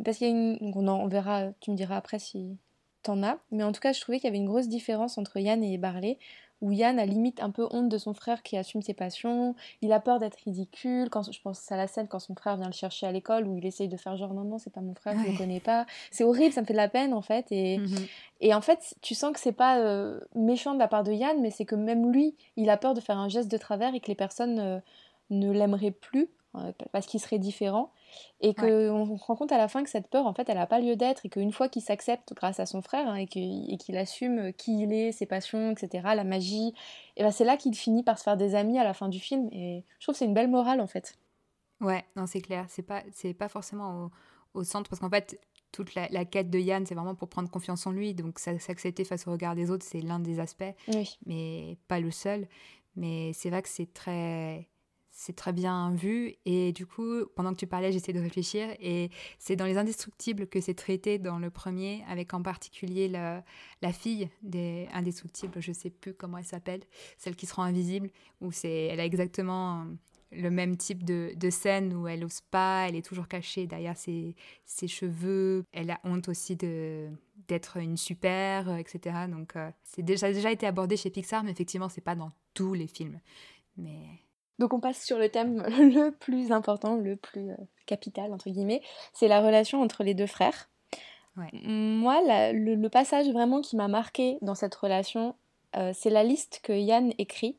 Parce 0.04 0.18
qu'il 0.18 0.28
y 0.28 0.30
a 0.30 0.34
une... 0.34 0.58
on, 0.76 0.88
en, 0.88 1.08
verra, 1.08 1.54
tu 1.62 1.72
me 1.72 1.76
diras 1.76 1.98
après 1.98 2.20
si 2.20 2.58
t'en 3.02 3.24
as, 3.24 3.40
mais 3.52 3.64
en 3.64 3.72
tout 3.72 3.80
cas 3.80 3.94
je 3.94 4.02
trouvais 4.02 4.20
qu'il 4.20 4.28
y 4.28 4.30
avait 4.30 4.38
une 4.38 4.48
grosse 4.48 4.68
différence 4.68 5.18
entre 5.18 5.40
Yann 5.40 5.64
et 5.64 5.78
Barley, 5.78 6.18
où 6.62 6.72
Yann 6.72 7.00
a 7.00 7.06
limite 7.06 7.42
un 7.42 7.52
peu 7.52 7.68
honte 7.72 7.90
de 7.90 7.98
son 7.98 8.14
frère 8.14 8.44
qui 8.44 8.58
assume 8.58 8.82
ses 8.82 8.94
passions, 8.94 9.56
il 9.82 9.92
a 9.92 10.00
peur 10.00 10.20
d'être 10.20 10.38
ridicule, 10.46 11.10
quand 11.10 11.32
je 11.32 11.42
pense 11.42 11.72
à 11.72 11.78
la 11.78 11.88
scène 11.88 12.08
quand 12.08 12.20
son 12.20 12.36
frère 12.36 12.58
vient 12.58 12.68
le 12.68 12.74
chercher 12.74 13.06
à 13.08 13.12
l'école, 13.12 13.48
où 13.48 13.58
il 13.58 13.66
essaye 13.66 13.88
de 13.88 13.98
faire 13.98 14.16
genre 14.18 14.34
non 14.34 14.44
non 14.44 14.58
c'est 14.58 14.74
pas 14.74 14.82
mon 14.82 14.96
frère, 14.96 15.16
je 15.20 15.32
le 15.32 15.38
connais 15.38 15.60
pas, 15.60 15.86
c'est 16.12 16.24
horrible, 16.24 16.54
ça 16.54 16.62
me 16.62 16.66
fait 16.66 16.74
de 16.74 16.78
la 16.78 16.90
peine 16.90 17.14
en 17.14 17.22
fait, 17.22 17.48
et, 17.52 17.78
mmh 17.78 17.96
et 18.42 18.54
en 18.54 18.62
fait 18.62 18.96
tu 19.02 19.16
sens 19.16 19.32
que 19.32 19.40
c'est 19.40 19.54
pas 19.54 19.80
euh, 19.80 20.20
méchant 20.36 20.74
de 20.74 20.80
la 20.80 20.88
part 20.88 21.04
de 21.04 21.12
Yann, 21.12 21.42
mais 21.42 21.52
c'est 21.52 21.66
que 21.66 21.76
même 21.76 22.12
lui, 22.12 22.36
il 22.58 22.70
a 22.70 22.78
peur 22.78 22.94
de 22.94 23.00
faire 23.00 23.18
un 23.18 23.30
geste 23.30 23.50
de 23.50 23.58
travers 23.58 23.96
et 23.96 24.00
que 24.00 24.08
les 24.08 24.16
personnes 24.16 24.60
euh, 24.60 24.80
ne 25.30 25.52
l'aimeraient 25.52 25.92
plus, 25.92 26.30
parce 26.92 27.06
qu'il 27.06 27.20
serait 27.20 27.40
différent. 27.40 27.92
Et 28.40 28.54
qu'on 28.54 29.18
se 29.18 29.24
rend 29.26 29.36
compte 29.36 29.52
à 29.52 29.58
la 29.58 29.68
fin 29.68 29.84
que 29.84 29.90
cette 29.90 30.08
peur, 30.08 30.26
en 30.26 30.34
fait, 30.34 30.48
elle 30.50 30.58
n'a 30.58 30.68
pas 30.68 30.80
lieu 30.80 30.96
d'être 30.96 31.26
et 31.26 31.30
qu'une 31.30 31.52
fois 31.52 31.68
qu'il 31.68 31.82
s'accepte 31.82 32.34
grâce 32.34 32.60
à 32.60 32.66
son 32.66 32.82
frère 32.82 33.08
hein, 33.08 33.16
et 33.16 33.28
qu'il 33.28 33.98
assume 33.98 34.54
qui 34.54 34.84
il 34.84 34.94
est, 34.94 35.12
ses 35.12 35.26
passions, 35.26 35.72
etc., 35.72 36.04
la 36.16 36.24
magie, 36.24 36.74
et 37.18 37.24
ben 37.24 37.32
c'est 37.32 37.46
là 37.46 37.58
qu'il 37.58 37.76
finit 37.76 38.04
par 38.04 38.18
se 38.18 38.24
faire 38.24 38.38
des 38.38 38.56
amis 38.56 38.80
à 38.80 38.84
la 38.84 38.94
fin 38.94 39.10
du 39.10 39.20
film. 39.20 39.50
Et 39.52 39.84
je 40.00 40.06
trouve 40.06 40.14
que 40.14 40.20
c'est 40.20 40.26
une 40.26 40.34
belle 40.34 40.50
morale, 40.50 40.82
en 40.82 40.88
fait. 40.88 41.18
Ouais, 41.82 42.04
non, 42.16 42.26
c'est 42.26 42.42
clair. 42.42 42.66
C'est 42.70 42.84
pas, 42.84 43.04
c'est 43.12 43.34
pas 43.34 43.50
forcément 43.50 44.12
au, 44.54 44.64
centre 44.64 44.90
parce 44.90 45.00
qu'en 45.00 45.10
fait, 45.10 45.40
toute 45.72 45.94
la, 45.96 46.26
quête 46.26 46.50
de 46.50 46.60
Yann, 46.60 46.86
c'est 46.86 46.96
vraiment 46.96 47.16
pour 47.16 47.30
prendre 47.30 47.50
confiance 47.50 47.86
en 47.88 47.92
lui. 47.92 48.14
Donc, 48.14 48.40
s'accepter 48.40 49.04
face 49.04 49.28
au 49.28 49.32
regard 49.32 49.56
des 49.56 49.72
autres, 49.72 49.86
c'est 49.86 50.02
l'un 50.02 50.20
des 50.20 50.40
aspects, 50.40 50.64
mais 51.26 51.78
pas 51.88 52.00
le 52.00 52.12
seul. 52.12 52.48
Mais 52.96 53.34
c'est 53.34 53.50
vrai 53.50 53.62
que 53.62 53.68
c'est 53.68 53.94
très 53.94 54.70
c'est 55.18 55.36
très 55.36 55.54
bien 55.54 55.92
vu. 55.92 56.36
Et 56.46 56.74
du 56.74 56.86
coup, 56.86 57.26
pendant 57.36 57.54
que 57.54 57.58
tu 57.58 57.68
parlais, 57.68 57.94
j'essaie 57.94 58.12
de 58.12 58.20
réfléchir. 58.20 58.68
Et 58.82 59.10
c'est 59.40 59.56
dans 59.56 59.66
Les 59.66 59.78
Indestructibles 59.78 60.46
que 60.46 60.60
c'est 60.60 60.74
traité 60.74 61.20
dans 61.20 61.40
le 61.40 61.50
premier, 61.50 62.04
avec 62.10 62.34
en 62.34 62.42
particulier 62.42 63.08
la, 63.08 63.44
fille 63.94 64.30
des 64.44 64.88
Indestructibles, 64.94 65.62
je 65.62 65.72
sais 65.72 65.90
plus 65.90 66.14
comment 66.14 66.38
elle 66.38 66.46
s'appelle, 66.46 66.82
celle 67.18 67.36
qui 67.36 67.46
se 67.46 67.56
rend 67.56 67.64
invisible, 67.64 68.10
où 68.42 68.52
c'est, 68.52 68.88
elle 68.88 69.00
a 69.00 69.06
exactement 69.06 69.88
le 70.32 70.50
même 70.50 70.76
type 70.76 71.06
de, 71.06 71.50
scène 71.50 71.94
où 71.94 72.10
elle 72.10 72.26
ose 72.26 72.42
pas, 72.52 72.88
elle 72.90 72.96
est 72.96 73.06
toujours 73.06 73.30
cachée 73.30 73.68
derrière 73.68 73.96
ses, 73.96 74.36
cheveux, 74.88 75.64
elle 75.72 75.92
a 75.92 76.00
honte 76.04 76.28
aussi 76.28 76.56
de 76.58 77.10
d'être 77.48 77.78
une 77.78 77.96
super, 77.96 78.76
etc. 78.78 79.28
Donc 79.30 79.56
euh, 79.56 79.70
c'est 79.84 80.02
déjà, 80.02 80.34
déjà 80.34 80.52
été 80.52 80.66
abordé 80.66 80.98
chez 80.98 81.12
Pixar, 81.12 81.44
mais 81.44 81.52
effectivement 81.52 81.90
c'est 81.90 82.02
pas 82.02 82.16
dans 82.16 82.32
tous 82.56 82.74
les 82.74 82.88
films. 82.88 83.20
Mais 83.78 84.25
donc 84.60 84.74
on 84.74 84.80
passe 84.80 85.04
sur 85.04 85.18
le 85.18 85.30
thème 85.30 85.64
le 85.68 86.12
plus 86.12 86.52
important, 86.52 86.96
le 86.96 87.16
plus 87.16 87.52
euh, 87.52 87.58
capital, 87.86 88.34
entre 88.34 88.50
guillemets, 88.50 88.82
c'est 89.14 89.28
la 89.28 89.42
relation 89.42 89.82
entre 89.82 90.04
les 90.04 90.14
deux 90.14 90.28
frères. 90.28 90.70
Moi, 91.52 92.22
le, 92.54 92.88
passage 92.88 93.28
vraiment 93.28 93.60
qui 93.60 93.76
m'a 93.76 93.90
marqué 93.90 94.38
dans 94.42 94.56
cette 94.56 94.74
relation, 94.74 95.36
euh, 95.76 95.92
c'est 95.94 96.10
la 96.10 96.24
liste 96.24 96.62
que 96.64 96.72
Yann 96.72 97.12
écrit. 97.18 97.58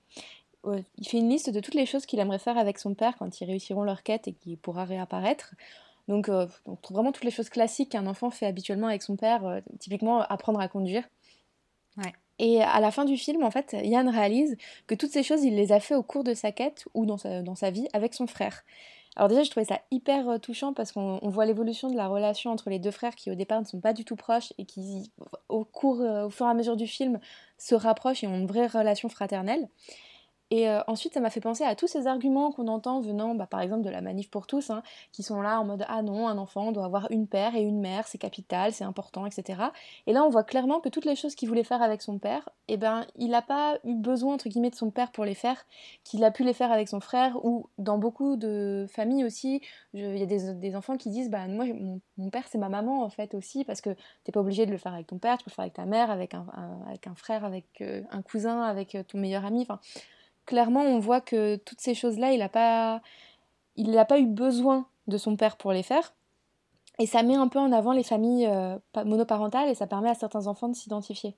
Euh, 0.65 0.81
il 0.97 1.07
fait 1.07 1.19
une 1.19 1.29
liste 1.29 1.51
de 1.51 1.61
toutes 1.61 1.75
les 1.75 1.85
choses 1.85 2.07
qu'il 2.07 2.19
aimerait 2.19 2.39
faire 2.39 2.57
avec 2.57 2.79
son 2.79 2.95
père 2.95 3.19
quand 3.19 3.39
ils 3.39 3.45
réussiront 3.45 3.83
leur 3.83 4.03
quête 4.03 4.29
et 4.29 4.33
qu'il 4.33 4.57
pourra 4.57 4.87
réapparaître. 4.87 5.55
Donc, 6.09 6.31
on 6.31 6.77
trouve 6.77 6.97
vraiment 6.97 7.13
toutes 7.13 7.25
les 7.25 7.31
choses 7.31 7.51
classiques 7.51 7.91
qu'un 7.91 8.07
enfant 8.07 8.31
fait 8.31 8.47
habituellement 8.47 8.87
avec 8.87 9.03
son 9.03 9.17
père, 9.17 9.61
typiquement 9.79 10.21
apprendre 10.23 10.61
à 10.61 10.69
conduire. 10.69 11.03
Ouais. 11.99 12.15
Et 12.38 12.62
à 12.62 12.81
la 12.81 12.90
fin 12.90 13.05
du 13.05 13.16
film, 13.16 13.42
en 13.42 13.51
fait, 13.51 13.75
Yann 13.83 14.09
réalise 14.09 14.57
que 14.87 14.94
toutes 14.94 15.11
ces 15.11 15.22
choses, 15.22 15.42
il 15.42 15.55
les 15.57 15.72
a 15.72 15.81
fait 15.81 15.94
au 15.94 16.03
cours 16.03 16.25
de 16.25 16.35
sa 16.35 16.53
quête 16.53 16.85
ou 16.94 17.07
dans 17.07 17.16
sa, 17.16 17.42
dans 17.42 17.55
sa 17.55 17.70
vie 17.70 17.88
avec 17.92 18.12
son 18.14 18.27
frère. 18.27 18.62
Alors 19.16 19.31
déjà, 19.31 19.42
je 19.42 19.51
trouvais 19.51 19.64
ça 19.64 19.81
hyper 19.90 20.29
euh, 20.29 20.38
touchant 20.38 20.75
parce 20.75 20.92
qu'on 20.92 21.18
voit 21.22 21.46
l'évolution 21.46 21.90
de 21.90 21.96
la 21.96 22.07
relation 22.07 22.51
entre 22.51 22.68
les 22.68 22.79
deux 22.79 22.90
frères 22.90 23.14
qui 23.14 23.31
au 23.31 23.35
départ 23.35 23.61
ne 23.61 23.64
sont 23.64 23.81
pas 23.81 23.94
du 23.94 24.05
tout 24.05 24.14
proches 24.14 24.53
et 24.59 24.66
qui, 24.66 25.11
au 25.49 25.64
cours, 25.64 26.03
euh, 26.03 26.27
au 26.27 26.31
fur 26.31 26.46
et 26.46 26.51
à 26.51 26.55
mesure 26.55 26.77
du 26.77 26.87
film, 26.87 27.18
se 27.57 27.75
rapprochent 27.75 28.22
et 28.22 28.27
ont 28.27 28.37
une 28.37 28.46
vraie 28.46 28.66
relation 28.66 29.09
fraternelle. 29.09 29.68
Et 30.51 30.69
euh, 30.69 30.81
ensuite, 30.87 31.15
ça 31.15 31.21
m'a 31.21 31.31
fait 31.31 31.41
penser 31.41 31.65
à 31.65 31.75
tous 31.75 31.89
ces 31.89 32.07
arguments 32.07 32.53
qu'on 32.53 32.69
entend 32.69 33.01
venant, 33.01 33.35
bah, 33.35 33.47
par 33.47 33.61
exemple, 33.61 33.83
de 33.83 33.91
la 33.91 34.01
manif 34.01 34.31
pour 34.31 34.47
tous, 34.47 34.71
hein, 34.71 34.83
qui 35.11 35.23
sont 35.23 35.41
là 35.41 35.61
en 35.61 35.65
mode 35.65 35.85
ah 35.89 36.03
non, 36.03 36.29
un 36.29 36.39
enfant 36.39 36.71
doit 36.71 36.85
avoir 36.85 37.11
une 37.11 37.27
père 37.27 37.57
et 37.57 37.63
une 37.63 37.81
mère, 37.81 38.07
c'est 38.07 38.19
capital, 38.19 38.73
c'est 38.73 38.85
important, 38.85 39.27
etc. 39.27 39.63
Et 40.07 40.13
là, 40.13 40.23
on 40.25 40.29
voit 40.31 40.45
clairement 40.45 40.81
que 40.81 40.89
toutes 40.89 41.05
les 41.05 41.17
choses 41.17 41.35
qu'il 41.35 41.49
voulait 41.49 41.65
faire 41.65 41.83
avec 41.83 42.01
son 42.01 42.19
père, 42.19 42.49
eh 42.69 42.77
ben, 42.77 43.07
il 43.17 43.31
n'a 43.31 43.43
pas 43.43 43.79
eu 43.85 43.95
besoin 43.95 44.35
entre 44.35 44.49
guillemets 44.49 44.71
de 44.71 44.77
son 44.77 44.91
père 44.91 45.11
pour 45.11 45.25
les 45.25 45.35
faire, 45.35 45.67
qu'il 46.05 46.23
a 46.25 46.31
pu 46.31 46.45
les 46.45 46.53
faire 46.53 46.71
avec 46.71 46.89
son 46.89 47.01
frère 47.01 47.45
ou 47.45 47.69
dans 47.79 47.99
beaucoup 47.99 48.37
de 48.37 48.87
familles 48.89 49.25
aussi. 49.25 49.61
Il 49.95 50.17
y 50.17 50.23
a 50.23 50.27
des, 50.27 50.77
enfants 50.77 50.97
qui 50.97 51.11
disent 51.11 51.31
bah 51.31 51.47
moi, 51.49 51.65
mon, 52.17 52.31
père 52.31 52.45
c'est 52.49 52.59
ma 52.59 52.69
maman 52.69 53.03
en 53.03 53.11
fait 53.11 53.35
aussi 53.35 53.65
parce 53.65 53.81
que 53.81 53.91
t'es 54.25 54.33
pas 54.33 54.41
obligé 54.41 54.67
de 54.67 54.71
le 54.71 54.79
faire 54.79 54.93
avec 54.93 55.07
ton 55.07 55.19
père, 55.19 55.39
tu 55.39 55.45
peux 55.45 55.51
le 55.51 55.55
faire 55.55 55.63
avec 55.65 55.75
ta 55.75 55.87
mère, 55.87 56.11
avec 56.11 56.35
un, 56.35 56.47
avec 56.87 57.07
un 57.07 57.15
frère, 57.15 57.45
avec 57.45 57.67
euh, 57.81 58.03
un 58.11 58.23
cousin, 58.23 58.63
avec 58.63 58.95
euh, 58.95 59.03
ton 59.03 59.19
meilleur 59.19 59.45
ami. 59.45 59.67
Clairement, 60.47 60.83
on 60.83 60.99
voit 60.99 61.21
que 61.21 61.57
toutes 61.57 61.81
ces 61.81 61.95
choses-là, 61.95 62.33
il 62.33 62.39
n'a 62.39 62.49
pas, 62.49 63.03
il 63.77 63.91
n'a 63.91 64.05
pas 64.05 64.19
eu 64.19 64.27
besoin 64.27 64.87
de 65.07 65.19
son 65.19 65.37
père 65.37 65.57
pour 65.57 65.73
les 65.73 65.83
faire. 65.83 66.15
Et 66.99 67.07
ça 67.07 67.23
met 67.23 67.35
un 67.35 67.49
peu 67.49 67.59
en 67.59 67.73
avant 67.73 67.93
les 67.93 68.03
familles 68.03 68.47
euh, 68.47 68.79
monoparentales 69.05 69.69
et 69.69 69.75
ça 69.75 69.87
permet 69.87 70.09
à 70.09 70.15
certains 70.15 70.47
enfants 70.47 70.69
de 70.69 70.75
s'identifier. 70.75 71.37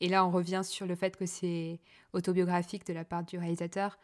Et 0.00 0.08
là, 0.08 0.24
on 0.24 0.30
revient 0.30 0.60
sur 0.62 0.86
le 0.86 0.94
fait 0.94 1.16
que 1.16 1.26
c'est 1.26 1.80
autobiographique 2.12 2.86
de 2.86 2.92
la 2.92 3.04
part 3.04 3.24
du 3.24 3.38
réalisateur. 3.38 3.98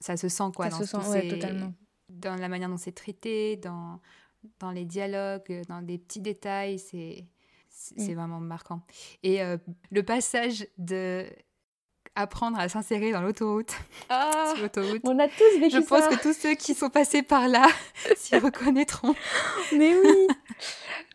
Ça 0.00 0.16
se 0.16 0.28
sent, 0.28 0.50
quoi. 0.56 0.70
Ça 0.70 0.78
se 0.78 0.84
sent, 0.86 1.28
totalement. 1.28 1.74
Dans 2.08 2.36
la 2.36 2.48
manière 2.48 2.70
dont 2.70 2.78
c'est 2.78 2.92
traité, 2.92 3.56
dans, 3.56 4.00
dans 4.60 4.70
les 4.70 4.86
dialogues, 4.86 5.62
dans 5.68 5.82
des 5.82 5.98
petits 5.98 6.22
détails, 6.22 6.78
c'est 6.78 7.26
c'est 7.78 8.12
mm. 8.12 8.16
vraiment 8.16 8.40
marquant. 8.40 8.82
Et 9.22 9.42
euh, 9.42 9.56
le 9.90 10.02
passage 10.02 10.66
de 10.78 11.26
apprendre 12.18 12.58
à 12.58 12.68
s'insérer 12.68 13.12
dans 13.12 13.22
l'autoroute. 13.22 13.72
Ah, 14.08 14.54
on 15.04 15.18
a 15.18 15.28
tous 15.28 15.60
vécu 15.60 15.76
Je 15.76 15.80
pense 15.80 16.06
que 16.06 16.20
tous 16.20 16.32
ceux 16.32 16.54
qui 16.54 16.74
sont 16.74 16.90
passés 16.90 17.22
par 17.22 17.48
là 17.48 17.66
s'y 18.16 18.36
reconnaîtront. 18.36 19.14
Mais 19.72 19.94
oui, 19.96 20.26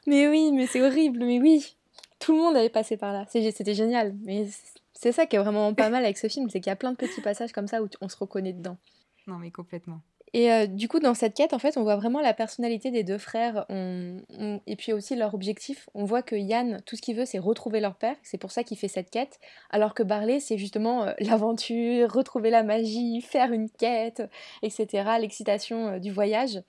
mais 0.08 0.28
oui, 0.28 0.52
mais 0.54 0.66
c'est 0.68 0.82
horrible, 0.82 1.20
mais 1.20 1.40
oui. 1.40 1.76
Tout 2.20 2.34
le 2.34 2.40
monde 2.40 2.56
avait 2.56 2.70
passé 2.70 2.96
par 2.96 3.12
là. 3.12 3.26
C'était 3.30 3.74
génial. 3.74 4.16
Mais 4.24 4.48
c'est 4.94 5.12
ça 5.12 5.26
qui 5.26 5.36
est 5.36 5.40
vraiment 5.40 5.74
pas 5.74 5.90
mal 5.90 6.06
avec 6.06 6.18
ce 6.18 6.28
film, 6.28 6.50
c'est 6.50 6.62
qu'il 6.62 6.70
y 6.70 6.74
a 6.74 6.78
plein 6.78 6.92
de 6.92 6.98
petits 6.98 7.22
passages 7.22 7.52
comme 7.52 7.68
ça 7.68 7.84
où 7.84 7.90
on 8.00 8.08
se 8.08 8.16
reconnaît 8.16 8.54
dedans. 8.54 8.78
Non, 9.28 9.38
mais 9.38 9.52
complètement. 9.52 10.02
Et 10.34 10.52
euh, 10.52 10.66
du 10.66 10.88
coup, 10.88 11.00
dans 11.00 11.14
cette 11.14 11.36
quête, 11.36 11.54
en 11.54 11.60
fait, 11.60 11.78
on 11.78 11.84
voit 11.84 11.96
vraiment 11.96 12.20
la 12.20 12.34
personnalité 12.34 12.90
des 12.90 13.04
deux 13.04 13.20
frères 13.20 13.66
et 13.70 14.76
puis 14.76 14.92
aussi 14.92 15.16
leur 15.16 15.36
objectif. 15.36 15.90
On 15.94 16.06
voit 16.06 16.24
que 16.24 16.36
Yann, 16.36 16.82
tout 16.86 16.96
ce 16.96 17.02
qu'il 17.02 17.16
veut, 17.16 17.26
c'est 17.26 17.38
retrouver 17.38 17.80
leur 17.80 17.96
père. 17.96 18.16
C'est 18.24 18.40
pour 18.40 18.52
ça 18.52 18.64
qu'il 18.64 18.78
fait 18.78 18.88
cette 18.88 19.12
quête. 19.12 19.40
Alors 19.70 19.94
que 19.94 20.02
Barley, 20.02 20.40
c'est 20.40 20.58
justement 20.58 21.04
euh, 21.04 21.14
l'aventure, 21.20 22.12
retrouver 22.12 22.50
la 22.50 22.64
magie, 22.64 23.22
faire 23.22 23.52
une 23.52 23.70
quête, 23.70 24.24
etc. 24.64 25.04
L'excitation 25.20 25.88
euh, 25.88 26.00
du 26.00 26.12
voyage. 26.12 26.62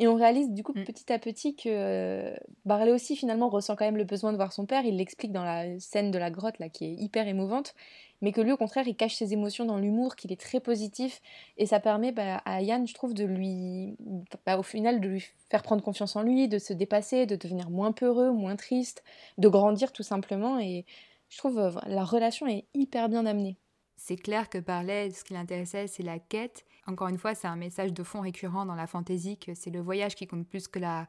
Et 0.00 0.06
on 0.06 0.14
réalise 0.14 0.52
du 0.52 0.62
coup 0.62 0.72
mm. 0.76 0.84
petit 0.84 1.12
à 1.12 1.18
petit 1.18 1.56
que 1.56 2.32
Barley 2.64 2.92
aussi 2.92 3.16
finalement 3.16 3.48
ressent 3.48 3.74
quand 3.74 3.84
même 3.84 3.96
le 3.96 4.04
besoin 4.04 4.30
de 4.30 4.36
voir 4.36 4.52
son 4.52 4.64
père. 4.64 4.84
Il 4.84 4.96
l'explique 4.96 5.32
dans 5.32 5.42
la 5.42 5.80
scène 5.80 6.12
de 6.12 6.18
la 6.18 6.30
grotte 6.30 6.60
là 6.60 6.68
qui 6.68 6.84
est 6.84 6.94
hyper 6.94 7.26
émouvante 7.26 7.74
mais 8.20 8.32
que 8.32 8.40
lui, 8.40 8.52
au 8.52 8.56
contraire, 8.56 8.86
il 8.88 8.96
cache 8.96 9.14
ses 9.14 9.32
émotions 9.32 9.64
dans 9.64 9.78
l'humour, 9.78 10.16
qu'il 10.16 10.32
est 10.32 10.40
très 10.40 10.60
positif, 10.60 11.20
et 11.56 11.66
ça 11.66 11.80
permet 11.80 12.12
bah, 12.12 12.38
à 12.44 12.62
Yann, 12.62 12.86
je 12.86 12.94
trouve, 12.94 13.14
de 13.14 13.24
lui, 13.24 13.96
bah, 14.44 14.58
au 14.58 14.62
final, 14.62 15.00
de 15.00 15.08
lui 15.08 15.24
faire 15.50 15.62
prendre 15.62 15.82
confiance 15.82 16.16
en 16.16 16.22
lui, 16.22 16.48
de 16.48 16.58
se 16.58 16.72
dépasser, 16.72 17.26
de 17.26 17.36
devenir 17.36 17.70
moins 17.70 17.92
peureux, 17.92 18.30
moins 18.30 18.56
triste, 18.56 19.02
de 19.38 19.48
grandir 19.48 19.92
tout 19.92 20.02
simplement, 20.02 20.58
et 20.58 20.84
je 21.28 21.38
trouve 21.38 21.58
euh, 21.58 21.70
la 21.86 22.04
relation 22.04 22.46
est 22.46 22.64
hyper 22.74 23.08
bien 23.08 23.26
amenée. 23.26 23.56
c'est 23.96 24.16
clair 24.16 24.48
que 24.48 24.58
Barley, 24.58 25.10
ce 25.10 25.24
qui 25.24 25.34
l'intéressait, 25.34 25.86
c'est 25.86 26.02
la 26.02 26.18
quête. 26.18 26.64
Encore 26.86 27.08
une 27.08 27.18
fois, 27.18 27.34
c'est 27.34 27.48
un 27.48 27.56
message 27.56 27.92
de 27.92 28.02
fond 28.02 28.20
récurrent 28.20 28.64
dans 28.64 28.74
la 28.74 28.86
fantaisie 28.86 29.36
que 29.36 29.52
c'est 29.54 29.70
le 29.70 29.80
voyage 29.80 30.14
qui 30.14 30.26
compte 30.26 30.48
plus 30.48 30.68
que 30.68 30.78
la, 30.78 31.08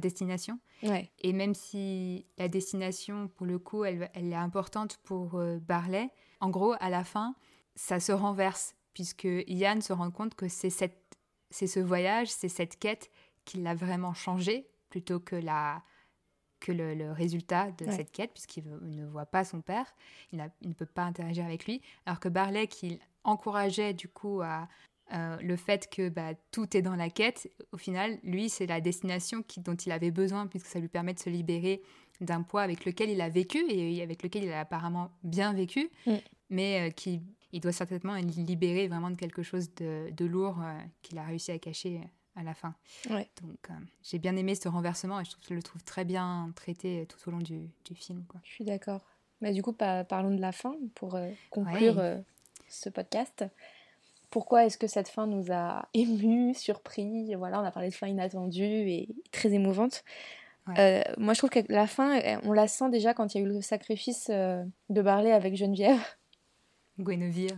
destination. 0.00 0.58
Et 1.18 1.32
même 1.32 1.54
si 1.54 2.24
la 2.38 2.48
destination, 2.48 3.28
pour 3.28 3.46
le 3.46 3.58
coup, 3.58 3.84
elle, 3.84 4.08
est 4.14 4.34
importante 4.34 4.98
pour 5.02 5.34
euh, 5.34 5.58
Barley, 5.58 6.10
en 6.40 6.50
gros, 6.50 6.74
à 6.80 6.90
la 6.90 7.04
fin, 7.04 7.34
ça 7.74 8.00
se 8.00 8.12
renverse, 8.12 8.74
puisque 8.94 9.28
Yann 9.46 9.80
se 9.82 9.92
rend 9.92 10.10
compte 10.10 10.34
que 10.34 10.48
c'est 10.48 10.70
ce 10.70 11.80
voyage, 11.80 12.28
c'est 12.28 12.48
cette 12.48 12.78
quête 12.78 13.10
qui 13.44 13.58
l'a 13.58 13.74
vraiment 13.74 14.14
changé, 14.14 14.68
plutôt 14.90 15.20
que 15.20 15.36
la, 15.36 15.82
que 16.60 16.72
le, 16.72 17.12
résultat 17.12 17.70
de 17.72 17.90
cette 17.90 18.12
quête, 18.12 18.32
puisqu'il 18.32 18.64
ne 18.68 19.06
voit 19.06 19.26
pas 19.26 19.44
son 19.44 19.60
père, 19.60 19.94
il, 20.32 20.50
ne 20.62 20.74
peut 20.74 20.86
pas 20.86 21.04
interagir 21.04 21.44
avec 21.44 21.66
lui, 21.66 21.80
alors 22.06 22.20
que 22.20 22.28
Barley, 22.28 22.66
qui 22.66 22.98
encourageait 23.24 23.94
du 23.94 24.08
coup 24.08 24.40
à, 24.42 24.68
euh, 25.12 25.36
le 25.40 25.56
fait 25.56 25.90
que 25.90 26.08
bah, 26.08 26.34
tout 26.52 26.76
est 26.76 26.82
dans 26.82 26.94
la 26.94 27.10
quête, 27.10 27.50
au 27.72 27.76
final, 27.76 28.18
lui, 28.22 28.48
c'est 28.48 28.66
la 28.66 28.80
destination 28.80 29.42
qui, 29.42 29.60
dont 29.60 29.74
il 29.74 29.90
avait 29.90 30.12
besoin, 30.12 30.46
puisque 30.46 30.66
ça 30.66 30.78
lui 30.78 30.88
permet 30.88 31.14
de 31.14 31.18
se 31.18 31.30
libérer 31.30 31.82
d'un 32.20 32.42
poids 32.42 32.62
avec 32.62 32.84
lequel 32.84 33.10
il 33.10 33.20
a 33.20 33.28
vécu 33.28 33.64
et 33.68 34.02
avec 34.02 34.22
lequel 34.22 34.44
il 34.44 34.52
a 34.52 34.60
apparemment 34.60 35.10
bien 35.22 35.52
vécu, 35.52 35.90
mm. 36.06 36.14
mais 36.50 36.88
euh, 36.88 36.90
qui 36.90 37.22
il 37.52 37.60
doit 37.60 37.72
certainement 37.72 38.14
être 38.14 38.36
libéré 38.36 38.86
vraiment 38.86 39.10
de 39.10 39.16
quelque 39.16 39.42
chose 39.42 39.74
de, 39.74 40.24
lourd 40.24 40.60
euh, 40.62 40.78
qu'il 41.02 41.18
a 41.18 41.24
réussi 41.24 41.50
à 41.50 41.58
cacher 41.58 42.00
à 42.36 42.42
la 42.42 42.54
fin. 42.54 42.74
Donc 43.08 43.70
euh, 43.70 43.74
j'ai 44.02 44.18
bien 44.18 44.36
aimé 44.36 44.54
ce 44.54 44.68
renversement 44.68 45.20
et 45.20 45.24
je, 45.24 45.30
trouve, 45.30 45.44
je, 45.48 45.54
le 45.54 45.62
trouve 45.62 45.82
très 45.82 46.04
bien 46.04 46.52
traité 46.54 47.06
tout 47.06 47.28
au 47.28 47.32
long 47.32 47.38
du, 47.38 47.70
du 47.84 47.94
film. 47.94 48.24
Quoi. 48.28 48.40
Je 48.44 48.50
suis 48.52 48.64
d'accord. 48.64 49.00
Mais 49.40 49.52
du 49.52 49.62
coup, 49.62 49.72
parlons 49.72 50.34
de 50.34 50.40
la 50.40 50.52
fin 50.52 50.74
pour 50.94 51.14
euh, 51.14 51.30
conclure 51.50 51.98
euh, 51.98 52.18
ce 52.68 52.88
podcast. 52.88 53.44
Pourquoi 54.28 54.66
est-ce 54.66 54.78
que 54.78 54.86
cette 54.86 55.08
fin 55.08 55.26
nous 55.26 55.50
a 55.50 55.88
émus, 55.94 56.54
surpris? 56.54 57.34
Voilà, 57.34 57.60
on 57.60 57.64
a 57.64 57.70
parlé 57.70 57.88
de 57.88 57.94
fin 57.94 58.06
inattendue 58.06 58.62
et 58.62 59.08
très 59.32 59.52
émouvante. 59.52 60.04
Moi, 61.18 61.34
je 61.34 61.38
trouve 61.38 61.50
que 61.50 61.60
la 61.68 61.86
fin, 61.86 62.20
on 62.44 62.52
la 62.52 62.68
sent 62.68 62.90
déjà 62.90 63.14
quand 63.14 63.34
il 63.34 63.38
y 63.38 63.44
a 63.44 63.46
eu 63.46 63.48
le 63.48 63.60
sacrifice 63.60 64.28
de 64.30 65.02
Barley 65.02 65.32
avec 65.32 65.56
Geneviève. 65.56 66.00
Guinevere. 66.98 67.56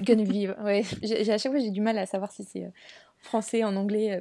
Guinevere, 0.00 0.56
oui. 0.64 0.82
À 1.30 1.38
chaque 1.38 1.52
fois, 1.52 1.60
j'ai 1.60 1.70
du 1.70 1.80
mal 1.80 1.98
à 1.98 2.06
savoir 2.06 2.32
si 2.32 2.44
c'est 2.44 2.70
français, 3.18 3.64
en 3.64 3.76
anglais. 3.76 4.16
Euh. 4.16 4.20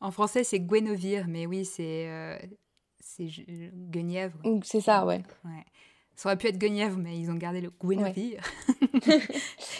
En 0.00 0.10
français, 0.10 0.44
c'est 0.44 0.60
Guénovir, 0.60 1.26
mais 1.28 1.46
oui, 1.46 1.64
c'est 1.64 2.08
euh, 2.08 2.38
c'est 3.00 3.28
Guenièvre. 3.90 4.38
C'est 4.62 4.80
ça, 4.80 5.04
ouais. 5.06 5.22
ouais. 5.44 5.64
Ça 6.14 6.28
aurait 6.28 6.38
pu 6.38 6.46
être 6.46 6.58
Guenièvre, 6.58 6.98
mais 6.98 7.18
ils 7.18 7.30
ont 7.30 7.34
gardé 7.34 7.60
le 7.60 7.70
Guénovir, 7.70 8.40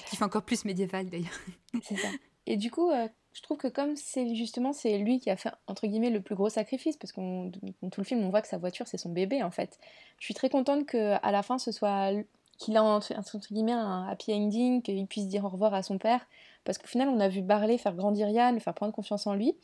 qui 0.06 0.16
fait 0.16 0.24
encore 0.24 0.42
plus 0.42 0.64
médiéval 0.64 1.08
d'ailleurs. 1.08 1.38
c'est 1.82 1.96
ça. 1.96 2.08
Et 2.46 2.56
du 2.56 2.70
coup, 2.70 2.90
euh, 2.90 3.08
je 3.32 3.42
trouve 3.42 3.56
que 3.56 3.68
comme 3.68 3.96
c'est 3.96 4.34
justement 4.34 4.72
c'est 4.72 4.98
lui 4.98 5.18
qui 5.18 5.30
a 5.30 5.36
fait 5.36 5.50
entre 5.66 5.86
guillemets 5.86 6.10
le 6.10 6.20
plus 6.20 6.34
gros 6.34 6.48
sacrifice, 6.48 6.96
parce 6.96 7.12
qu'on 7.12 7.50
tout 7.50 8.00
le 8.00 8.04
film 8.04 8.22
on 8.22 8.30
voit 8.30 8.42
que 8.42 8.48
sa 8.48 8.58
voiture 8.58 8.86
c'est 8.86 8.98
son 8.98 9.10
bébé 9.10 9.42
en 9.42 9.50
fait. 9.50 9.78
Je 10.18 10.24
suis 10.24 10.34
très 10.34 10.48
contente 10.48 10.86
que 10.86 11.16
à 11.20 11.32
la 11.32 11.42
fin 11.42 11.58
ce 11.58 11.72
soit 11.72 12.12
qu'il 12.58 12.76
a 12.76 12.82
entre, 12.82 13.38
guillemets 13.52 13.72
un 13.72 14.06
happy 14.08 14.32
ending, 14.32 14.82
qu'il 14.82 15.06
puisse 15.06 15.26
dire 15.26 15.44
au 15.44 15.48
revoir 15.48 15.74
à 15.74 15.82
son 15.82 15.98
père. 15.98 16.26
Parce 16.64 16.78
qu'au 16.78 16.86
final, 16.86 17.08
on 17.08 17.20
a 17.20 17.28
vu 17.28 17.42
Barley 17.42 17.78
faire 17.78 17.94
grandir 17.94 18.28
Yann, 18.28 18.58
faire 18.60 18.74
prendre 18.74 18.92
confiance 18.92 19.26
en 19.26 19.34
lui. 19.34 19.54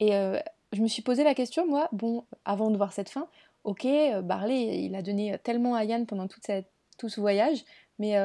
Et 0.00 0.16
euh, 0.16 0.38
je 0.72 0.82
me 0.82 0.88
suis 0.88 1.02
posé 1.02 1.24
la 1.24 1.34
question, 1.34 1.66
moi, 1.66 1.88
bon, 1.92 2.24
avant 2.44 2.70
de 2.70 2.76
voir 2.76 2.92
cette 2.92 3.10
fin, 3.10 3.28
ok, 3.64 3.84
euh, 3.84 4.22
Barley, 4.22 4.84
il 4.84 4.94
a 4.94 5.02
donné 5.02 5.38
tellement 5.42 5.74
à 5.74 5.84
Yann 5.84 6.06
pendant 6.06 6.26
tout 6.26 7.08
ce 7.08 7.20
voyage, 7.20 7.64
mais 7.98 8.16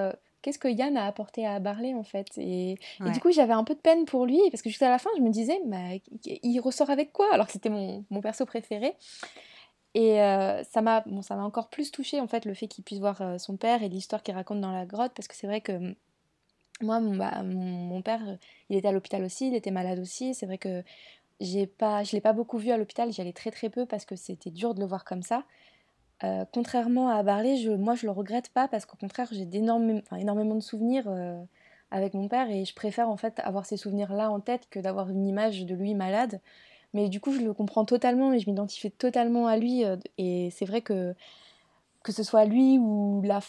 qu'est-ce 0.44 0.60
que 0.60 0.68
Yann 0.68 0.96
a 0.96 1.08
apporté 1.08 1.48
à 1.48 1.60
Barley 1.60 1.96
en 1.96 2.04
fait? 2.04 2.28
Et, 2.38 2.78
du 3.00 3.20
coup, 3.20 3.32
j'avais 3.32 3.54
un 3.54 3.64
peu 3.64 3.74
de 3.74 3.80
peine 3.80 4.06
pour 4.06 4.28
lui, 4.28 4.40
parce 4.52 4.62
que 4.62 4.70
jusqu'à 4.70 4.90
la 4.90 5.00
fin, 5.00 5.10
je 5.18 5.24
me 5.24 5.32
disais, 5.32 5.60
mais 5.66 6.04
il 6.24 6.60
ressort 6.60 6.92
avec 6.92 7.12
quoi? 7.12 7.34
Alors 7.34 7.48
que 7.48 7.54
c'était 7.54 7.70
mon, 7.70 8.06
mon 8.12 8.22
perso 8.22 8.46
préféré. 8.46 8.94
Et 9.96 10.18
ça 10.70 10.82
m'a 10.82 11.02
bon, 11.02 11.22
ça 11.22 11.36
m'a 11.36 11.44
encore 11.44 11.70
plus 11.70 11.92
touché 11.92 12.20
en 12.20 12.28
fait 12.28 12.46
le 12.46 12.56
fait 12.56 12.68
qu'il 12.68 12.84
puisse 12.84 13.00
voir 13.00 13.40
son 13.40 13.58
père 13.58 13.84
et 13.84 13.90
l'histoire 13.90 14.24
qu'il 14.24 14.34
raconte 14.34 14.60
dans 14.60 14.72
la 14.72 14.88
grotte 14.88 15.12
parce 15.16 15.28
que 15.28 15.36
c'est 15.36 15.46
vrai 15.46 15.62
que 15.62 15.96
moi, 16.82 17.00
bah, 17.00 17.44
mon, 17.44 17.64
mon, 17.64 18.02
père, 18.02 18.22
il 18.70 18.78
était 18.78 18.88
à 18.88 18.92
l'hôpital 18.92 19.24
aussi, 19.24 19.48
il 19.48 19.56
était 19.56 19.72
malade 19.72 20.00
aussi. 20.00 20.34
C'est 20.34 20.46
vrai 20.46 20.58
que 20.58 20.84
j'ai 21.40 21.68
pas, 21.68 22.04
je 22.04 22.10
ne 22.10 22.18
l'ai 22.18 22.22
pas 22.22 22.34
beaucoup 22.34 22.58
vu 22.58 22.72
à 22.72 22.78
l'hôpital, 22.78 23.12
j'y 23.12 23.22
allais 23.22 23.34
très 23.34 23.52
très 23.52 23.70
peu 23.70 23.86
parce 23.86 24.06
que 24.06 24.16
c'était 24.16 24.52
dur 24.52 24.74
de 24.74 24.80
le 24.80 24.86
voir 24.86 25.06
comme 25.06 25.24
ça. 25.24 25.44
Euh, 26.24 26.46
contrairement 26.54 27.10
à 27.10 27.22
Barley, 27.24 27.58
je, 27.58 27.72
moi 27.72 27.96
je 27.96 28.06
le 28.06 28.12
regrette 28.12 28.50
pas 28.50 28.68
parce 28.68 28.86
qu'au 28.86 28.98
contraire 28.98 29.28
j'ai 29.32 29.48
énormément 29.54 30.56
de 30.56 30.62
souvenirs 30.62 31.06
euh, 31.08 31.42
avec 31.92 32.14
mon 32.14 32.28
père 32.28 32.50
et 32.50 32.66
je 32.66 32.74
préfère 32.74 33.10
en 33.10 33.18
fait 33.18 33.40
avoir 33.40 33.66
ces 33.66 33.78
souvenirs 33.78 34.14
là 34.14 34.32
en 34.32 34.40
tête 34.40 34.68
que 34.70 34.80
d'avoir 34.80 35.10
une 35.10 35.26
image 35.26 35.66
de 35.66 35.76
lui 35.76 35.96
malade. 35.96 36.40
Mais 36.94 37.10
du 37.10 37.20
coup 37.20 37.34
je 37.34 37.42
le 37.42 37.54
comprends 37.54 37.84
totalement 37.86 38.32
et 38.32 38.40
je 38.40 38.50
m'identifie 38.50 38.92
totalement 38.92 39.48
à 39.48 39.58
lui 39.58 39.84
euh, 39.84 39.98
et 40.18 40.50
c'est 40.52 40.66
vrai 40.66 40.82
que 40.82 41.14
que 42.04 42.12
ce 42.12 42.24
soit 42.24 42.46
lui 42.46 42.78
ou 42.80 43.22
la, 43.24 43.40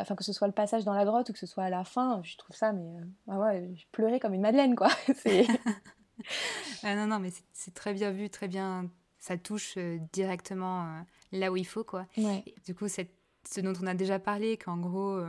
enfin 0.00 0.14
que 0.14 0.24
ce 0.24 0.32
soit 0.32 0.46
le 0.46 0.52
passage 0.52 0.84
dans 0.84 0.94
la 0.94 1.04
grotte 1.04 1.28
ou 1.28 1.32
que 1.32 1.38
ce 1.38 1.46
soit 1.46 1.64
à 1.64 1.70
la 1.70 1.84
fin, 1.84 2.20
je 2.22 2.36
trouve 2.36 2.54
ça, 2.54 2.72
mais 2.72 3.00
bah 3.26 3.36
ouais, 3.38 3.68
je 3.74 3.84
pleurais 3.90 4.20
comme 4.20 4.32
une 4.32 4.42
madeleine, 4.42 4.76
quoi. 4.76 4.88
ah 6.84 6.94
non, 6.94 7.06
non, 7.08 7.18
mais 7.18 7.30
c'est 7.52 7.74
très 7.74 7.92
bien 7.92 8.12
vu, 8.12 8.30
très 8.30 8.48
bien. 8.48 8.88
Ça 9.26 9.36
touche 9.36 9.74
euh, 9.76 9.98
directement 10.12 10.84
euh, 10.84 11.00
là 11.32 11.50
où 11.50 11.56
il 11.56 11.66
faut, 11.66 11.82
quoi. 11.82 12.06
du 12.16 12.76
coup, 12.76 12.86
ce 12.86 13.60
dont 13.60 13.72
on 13.82 13.86
a 13.88 13.94
déjà 13.94 14.20
parlé, 14.20 14.56
qu'en 14.56 14.76
gros, 14.76 15.20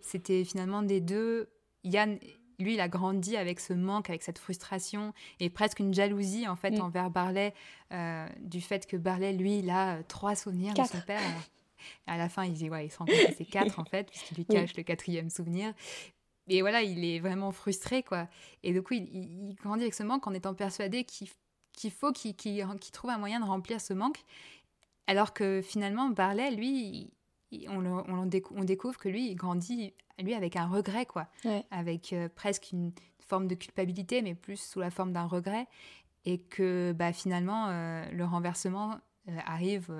c'était 0.00 0.44
finalement 0.44 0.82
des 0.82 1.00
deux. 1.00 1.48
Yann, 1.82 2.20
lui, 2.60 2.74
il 2.74 2.80
a 2.80 2.86
grandi 2.86 3.36
avec 3.36 3.58
ce 3.58 3.72
manque, 3.72 4.10
avec 4.10 4.22
cette 4.22 4.38
frustration 4.38 5.12
et 5.40 5.50
presque 5.50 5.80
une 5.80 5.92
jalousie, 5.92 6.46
en 6.46 6.54
fait, 6.54 6.70
mm. 6.70 6.80
envers 6.80 7.10
Barley, 7.10 7.52
du 8.40 8.60
fait 8.60 8.86
que 8.86 8.96
Barley, 8.96 9.32
lui, 9.32 9.58
il 9.58 9.70
a 9.70 10.04
trois 10.04 10.36
souvenirs 10.36 10.74
de 10.74 10.84
son 10.84 11.00
père. 11.00 11.20
À 12.08 12.16
la 12.16 12.28
fin, 12.28 12.44
il, 12.44 12.52
dit, 12.52 12.68
ouais, 12.68 12.86
il 12.86 12.90
se 12.90 12.98
rend 12.98 13.04
compte 13.04 13.14
que 13.14 13.34
c'est 13.36 13.44
quatre, 13.44 13.78
en 13.78 13.84
fait, 13.84 14.08
puisqu'il 14.10 14.36
lui 14.36 14.44
cache 14.44 14.76
le 14.76 14.82
quatrième 14.82 15.30
souvenir. 15.30 15.72
Et 16.48 16.60
voilà, 16.60 16.82
il 16.82 17.04
est 17.04 17.20
vraiment 17.20 17.52
frustré, 17.52 18.02
quoi. 18.02 18.28
Et 18.64 18.72
du 18.72 18.82
coup, 18.82 18.94
il, 18.94 19.04
il, 19.04 19.54
grandit 19.54 19.82
avec 19.82 19.94
ce 19.94 20.02
manque 20.02 20.26
en 20.26 20.32
étant 20.32 20.54
persuadé 20.54 21.04
qu'il 21.04 21.28
faut 21.90 22.12
qu'il 22.12 22.34
trouve 22.92 23.10
un 23.10 23.18
moyen 23.18 23.40
de 23.40 23.44
remplir 23.44 23.80
ce 23.80 23.92
manque. 23.92 24.24
Alors 25.06 25.32
que 25.32 25.60
finalement, 25.62 26.08
Barley, 26.08 26.50
lui, 26.50 27.10
on, 27.68 27.84
on, 27.86 28.64
découvre 28.64 28.98
que 28.98 29.08
lui, 29.08 29.30
il 29.30 29.34
grandit 29.36 29.94
lui 30.18 30.34
avec 30.34 30.56
un 30.56 30.66
regret, 30.66 31.06
quoi. 31.06 31.28
Avec 31.70 32.12
euh, 32.12 32.28
presque 32.34 32.72
une 32.72 32.92
forme 33.20 33.46
de 33.46 33.54
culpabilité, 33.54 34.22
mais 34.22 34.34
plus 34.34 34.60
sous 34.60 34.80
la 34.80 34.90
forme 34.90 35.12
d'un 35.12 35.26
regret. 35.26 35.66
Et 36.24 36.38
que 36.38 36.92
bah, 36.92 37.12
finalement, 37.12 37.66
euh, 37.68 38.04
le 38.10 38.24
renversement 38.24 38.98
euh, 39.28 39.38
arrive 39.44 39.92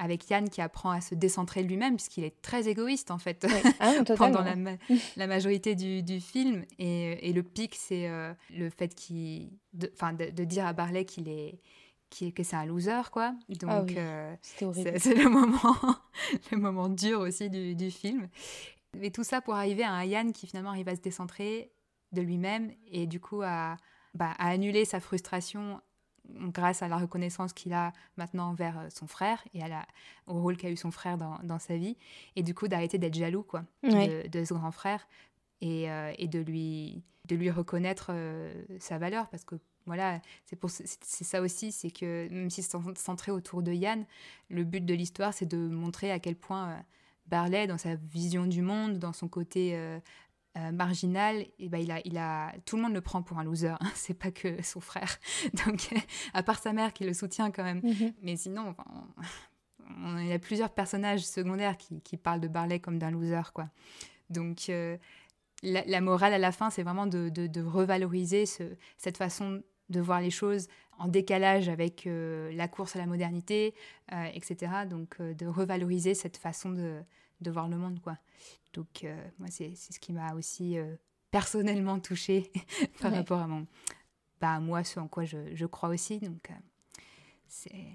avec 0.00 0.30
Yann 0.30 0.48
qui 0.48 0.62
apprend 0.62 0.90
à 0.90 1.02
se 1.02 1.14
décentrer 1.14 1.62
lui-même, 1.62 1.96
puisqu'il 1.96 2.24
est 2.24 2.40
très 2.40 2.68
égoïste 2.68 3.10
en 3.10 3.18
fait 3.18 3.46
ah 3.80 3.92
pendant 4.16 4.42
la, 5.16 5.26
majorité 5.26 5.74
du, 5.74 6.20
film. 6.20 6.64
Et, 6.78 7.32
le 7.32 7.42
pic, 7.42 7.76
c'est 7.76 8.08
euh, 8.08 8.32
le 8.56 8.70
fait 8.70 8.96
de, 9.74 10.30
de, 10.30 10.44
dire 10.44 10.66
à 10.66 10.72
Barley 10.72 11.04
qu'il 11.04 11.28
est 11.28 11.60
que 12.34 12.42
c'est 12.42 12.56
un 12.56 12.66
loser 12.66 13.10
quoi. 13.12 13.34
Ah 13.48 13.82
donc 13.82 13.96
euh, 13.96 14.34
c'est 14.42 15.14
le 15.14 15.28
moment 15.28 15.76
le 16.50 16.56
moment 16.56 16.88
dur 16.88 17.20
aussi 17.20 17.50
du, 17.50 17.90
film. 17.90 18.28
Mais 18.96 19.10
tout 19.10 19.22
ça 19.22 19.40
pour 19.40 19.54
arriver 19.54 19.84
à 19.84 19.92
un 19.92 20.04
Yann 20.04 20.32
qui 20.32 20.46
finalement 20.46 20.70
arrive 20.70 20.88
à 20.88 20.96
se 20.96 21.00
décentrer 21.00 21.70
de 22.12 22.22
lui-même 22.22 22.72
et 22.88 23.06
du 23.06 23.20
coup 23.20 23.42
à, 23.42 23.76
bah, 24.14 24.32
à 24.38 24.48
annuler 24.48 24.84
sa 24.84 24.98
frustration 24.98 25.80
grâce 26.36 26.82
à 26.82 26.88
la 26.88 26.96
reconnaissance 26.96 27.52
qu'il 27.52 27.72
a 27.72 27.92
maintenant 28.16 28.50
envers 28.50 28.78
euh, 28.78 28.88
son 28.90 29.06
frère 29.06 29.42
et 29.54 29.62
à 29.62 29.68
la, 29.68 29.86
au 30.26 30.34
rôle 30.34 30.56
qu'a 30.56 30.70
eu 30.70 30.76
son 30.76 30.90
frère 30.90 31.18
dans, 31.18 31.38
dans, 31.42 31.58
sa 31.58 31.76
vie. 31.76 31.96
Et 32.36 32.42
du 32.42 32.54
coup, 32.54 32.68
d'arrêter 32.68 32.98
d'être 32.98 33.14
jaloux 33.14 33.42
quoi, 33.42 33.64
de, 33.82 34.44
ce 34.44 34.54
grand 34.54 34.72
frère 34.72 35.06
et, 35.60 35.90
euh, 35.90 36.12
et, 36.18 36.28
de, 36.28 36.40
lui, 36.40 37.02
de 37.28 37.36
lui 37.36 37.50
reconnaître 37.50 38.08
euh, 38.10 38.52
sa 38.78 38.98
valeur. 38.98 39.28
Parce 39.28 39.44
que 39.44 39.56
voilà, 39.86 40.20
c'est, 40.44 40.56
pour, 40.56 40.70
c'est, 40.70 40.86
ça 41.24 41.40
aussi, 41.40 41.72
c'est 41.72 41.90
que 41.90 42.28
même 42.30 42.50
si 42.50 42.62
c'est 42.62 42.76
centré 42.96 43.32
autour 43.32 43.62
de 43.62 43.72
Yann, 43.72 44.04
le 44.48 44.64
but 44.64 44.84
de 44.84 44.94
l'histoire, 44.94 45.34
c'est 45.34 45.46
de 45.46 45.56
montrer 45.56 46.12
à 46.12 46.18
quel 46.18 46.36
point 46.36 46.82
Barley, 47.30 47.66
dans 47.66 47.78
sa 47.78 47.94
vision 47.94 48.46
du 48.46 48.60
monde, 48.60 48.98
dans 48.98 49.12
son 49.12 49.28
côté 49.28 49.72
euh, 49.74 50.00
marginal, 50.72 51.46
et 51.58 51.68
ben 51.68 51.78
il 51.78 51.90
a, 51.90 52.00
il 52.04 52.18
a, 52.18 52.52
tout 52.64 52.76
le 52.76 52.82
monde 52.82 52.92
le 52.92 53.00
prend 53.00 53.22
pour 53.22 53.38
un 53.38 53.44
loser. 53.44 53.68
Hein. 53.68 53.78
c'est 53.94 54.14
pas 54.14 54.30
que 54.30 54.62
son 54.62 54.80
frère. 54.80 55.18
Donc, 55.66 55.90
à 56.34 56.42
part 56.42 56.58
sa 56.58 56.72
mère 56.72 56.92
qui 56.92 57.04
le 57.04 57.14
soutient 57.14 57.50
quand 57.50 57.64
même. 57.64 57.80
Mhm. 57.82 58.12
Mais 58.22 58.36
sinon, 58.36 58.74
on, 60.04 60.18
il 60.18 60.26
y 60.26 60.32
a 60.32 60.38
plusieurs 60.38 60.70
personnages 60.70 61.24
secondaires 61.24 61.76
qui, 61.76 62.00
qui 62.00 62.16
parlent 62.16 62.40
de 62.40 62.48
Barley 62.48 62.80
comme 62.80 62.98
d'un 62.98 63.10
loser, 63.10 63.52
quoi. 63.52 63.68
Donc, 64.28 64.68
euh, 64.68 64.96
la, 65.62 66.00
morale 66.00 66.32
à 66.32 66.38
la 66.38 66.52
fin, 66.52 66.70
c'est 66.70 66.84
vraiment 66.84 67.06
de, 67.06 67.28
de, 67.28 67.62
revaloriser 67.62 68.46
ce, 68.46 68.62
cette 68.96 69.16
façon 69.16 69.62
de 69.88 70.00
voir 70.00 70.20
les 70.20 70.30
choses 70.30 70.68
en 70.98 71.08
décalage 71.08 71.68
avec 71.68 72.06
euh, 72.06 72.52
la 72.52 72.68
course 72.68 72.94
à 72.94 73.00
la 73.00 73.06
modernité, 73.06 73.74
etc. 74.32 74.72
Donc, 74.88 75.20
de 75.20 75.46
revaloriser 75.46 76.14
cette 76.14 76.36
façon 76.36 76.70
de, 76.70 77.02
de 77.40 77.50
voir 77.50 77.68
le 77.68 77.76
monde, 77.76 78.00
quoi. 78.00 78.16
Donc, 78.72 79.06
moi, 79.38 79.48
c'est 79.50 79.74
ce 79.74 79.98
qui 79.98 80.12
m'a 80.12 80.34
aussi 80.34 80.76
personnellement 81.30 81.98
touchée 81.98 82.50
par 83.00 83.12
rapport 83.12 83.40
à 83.40 83.46
mon, 83.46 83.66
bah, 84.40 84.60
moi, 84.60 84.84
ce 84.84 85.00
en 85.00 85.08
quoi 85.08 85.24
je, 85.24 85.54
je 85.54 85.66
crois 85.66 85.88
aussi. 85.88 86.18
Donc, 86.18 86.50
c'est 87.48 87.86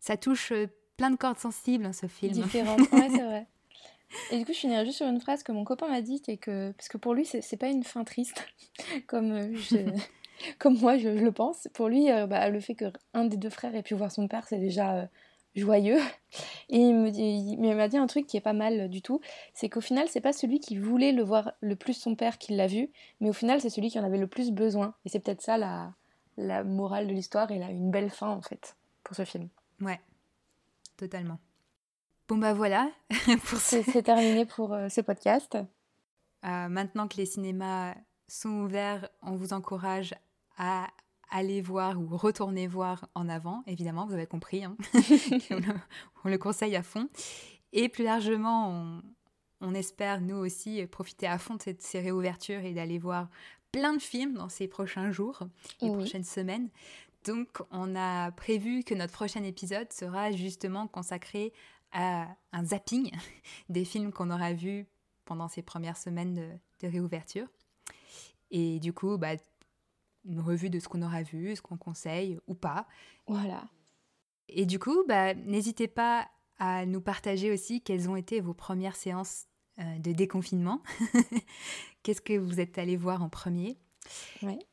ça 0.00 0.16
touche 0.16 0.52
plein 0.96 1.10
de 1.10 1.16
cordes 1.16 1.38
sensibles, 1.38 1.86
hein, 1.86 1.92
ce 1.92 2.06
film. 2.06 2.32
Différentes, 2.32 2.80
ouais, 2.92 3.08
c'est 3.10 3.24
vrai. 3.24 3.46
Et 4.32 4.38
du 4.38 4.44
coup, 4.44 4.52
je 4.52 4.58
finirai 4.58 4.84
juste 4.84 4.98
sur 4.98 5.06
une 5.06 5.20
phrase 5.20 5.42
que 5.42 5.52
mon 5.52 5.64
copain 5.64 5.88
m'a 5.88 6.02
dit, 6.02 6.20
c'est 6.24 6.36
que 6.36 6.72
parce 6.72 6.88
que 6.88 6.98
pour 6.98 7.14
lui, 7.14 7.24
c'est 7.24 7.56
pas 7.56 7.68
une 7.68 7.84
fin 7.84 8.02
triste, 8.02 8.44
comme 9.06 9.56
je, 9.56 9.78
comme 10.58 10.78
moi 10.78 10.98
je, 10.98 11.08
le 11.08 11.30
pense. 11.30 11.68
Pour 11.74 11.88
lui, 11.88 12.10
euh, 12.10 12.26
bah, 12.26 12.48
le 12.48 12.60
fait 12.60 12.74
qu'un 12.74 13.24
des 13.24 13.36
deux 13.36 13.50
frères 13.50 13.74
ait 13.74 13.82
pu 13.82 13.94
voir 13.94 14.10
son 14.10 14.26
père, 14.26 14.48
c'est 14.48 14.58
déjà 14.58 14.96
euh, 14.96 15.06
joyeux. 15.54 15.98
Et 16.68 16.78
il 16.78 16.94
me 16.94 17.10
dit, 17.10 17.56
m'a 17.56 17.88
dit 17.88 17.96
un 17.96 18.06
truc 18.06 18.26
qui 18.26 18.36
est 18.36 18.42
pas 18.42 18.52
mal 18.52 18.88
du 18.88 19.02
tout, 19.02 19.20
c'est 19.54 19.68
qu'au 19.68 19.80
final, 19.80 20.08
c'est 20.08 20.20
pas 20.20 20.32
celui 20.32 20.60
qui 20.60 20.76
voulait 20.76 21.12
le 21.12 21.22
voir 21.22 21.52
le 21.60 21.76
plus 21.76 21.94
son 21.94 22.14
père 22.14 22.38
qui 22.38 22.54
l'a 22.54 22.66
vu, 22.66 22.90
mais 23.20 23.28
au 23.28 23.32
final, 23.32 23.60
c'est 23.60 23.70
celui 23.70 23.90
qui 23.90 23.98
en 23.98 24.04
avait 24.04 24.18
le 24.18 24.28
plus 24.28 24.52
besoin. 24.52 24.94
Et 25.04 25.08
c'est 25.08 25.20
peut-être 25.20 25.42
ça 25.42 25.58
la, 25.58 25.92
la 26.36 26.64
morale 26.64 27.06
de 27.06 27.12
l'histoire 27.12 27.50
et 27.50 27.58
là 27.58 27.70
une 27.70 27.90
belle 27.90 28.10
fin 28.10 28.28
en 28.28 28.42
fait 28.42 28.76
pour 29.04 29.16
ce 29.16 29.24
film. 29.24 29.48
Ouais, 29.80 30.00
totalement. 30.96 31.38
Bon 32.28 32.38
bah 32.38 32.54
voilà, 32.54 32.90
c'est 33.58 34.02
terminé 34.02 34.46
pour 34.46 34.72
euh, 34.72 34.88
ce 34.88 35.00
podcast. 35.00 35.58
maintenant 36.42 37.08
que 37.08 37.16
les 37.16 37.26
cinémas 37.26 37.94
sont 38.28 38.60
ouverts, 38.60 39.08
on 39.22 39.34
vous 39.34 39.52
encourage 39.52 40.14
à 40.56 40.86
aller 41.30 41.60
voir 41.60 41.98
ou 42.00 42.16
retourner 42.16 42.66
voir 42.66 43.08
en 43.14 43.28
avant, 43.28 43.62
évidemment, 43.66 44.06
vous 44.06 44.14
avez 44.14 44.26
compris. 44.26 44.64
Hein. 44.64 44.76
on, 46.24 46.28
le, 46.28 46.38
conseille 46.38 46.76
à 46.76 46.82
fond. 46.82 47.08
Et 47.72 47.88
plus 47.88 48.04
largement, 48.04 49.00
on, 49.60 49.74
espère, 49.74 50.20
nous 50.20 50.36
aussi, 50.36 50.84
profiter 50.86 51.26
à 51.26 51.38
fond 51.38 51.54
de 51.54 51.62
cette, 51.62 51.82
ces 51.82 52.00
réouvertures 52.00 52.64
et 52.64 52.74
d'aller 52.74 52.98
voir 52.98 53.28
plein 53.72 53.94
de 53.94 54.02
films 54.02 54.34
dans 54.34 54.48
ces 54.48 54.66
prochains 54.66 55.12
jours 55.12 55.40
et 55.80 55.88
prochaines 55.88 56.24
semaines. 56.24 56.68
Donc, 57.24 57.48
on 57.70 57.94
a 57.94 58.32
prévu 58.32 58.82
que 58.82 58.94
notre 58.94 59.12
prochain 59.12 59.44
épisode 59.44 59.92
sera 59.92 60.32
justement 60.32 60.86
consacré 60.88 61.52
à 61.92 62.28
un 62.52 62.64
zapping 62.64 63.10
des 63.68 63.84
films 63.84 64.12
qu'on 64.12 64.30
aura 64.30 64.52
vus 64.52 64.86
pendant 65.24 65.48
ces 65.48 65.62
premières 65.62 65.96
semaines 65.96 66.34
de, 66.34 66.48
de 66.80 66.90
réouverture. 66.90 67.46
Et 68.50 68.80
du 68.80 68.92
coup, 68.92 69.16
bah, 69.16 69.36
une 70.24 70.40
revue 70.40 70.70
de 70.70 70.78
ce 70.78 70.88
qu'on 70.88 71.02
aura 71.02 71.22
vu, 71.22 71.56
ce 71.56 71.62
qu'on 71.62 71.76
conseille 71.76 72.38
ou 72.46 72.54
pas. 72.54 72.86
Voilà. 73.26 73.64
Et 74.48 74.66
du 74.66 74.78
coup, 74.78 75.04
bah, 75.06 75.34
n'hésitez 75.34 75.88
pas 75.88 76.28
à 76.58 76.84
nous 76.86 77.00
partager 77.00 77.50
aussi 77.50 77.80
quelles 77.80 78.08
ont 78.08 78.16
été 78.16 78.40
vos 78.40 78.54
premières 78.54 78.96
séances 78.96 79.46
euh, 79.78 79.98
de 79.98 80.12
déconfinement. 80.12 80.82
Qu'est-ce 82.02 82.20
que 82.20 82.36
vous 82.36 82.60
êtes 82.60 82.76
allé 82.78 82.96
voir 82.96 83.22
en 83.22 83.28
premier? 83.28 83.78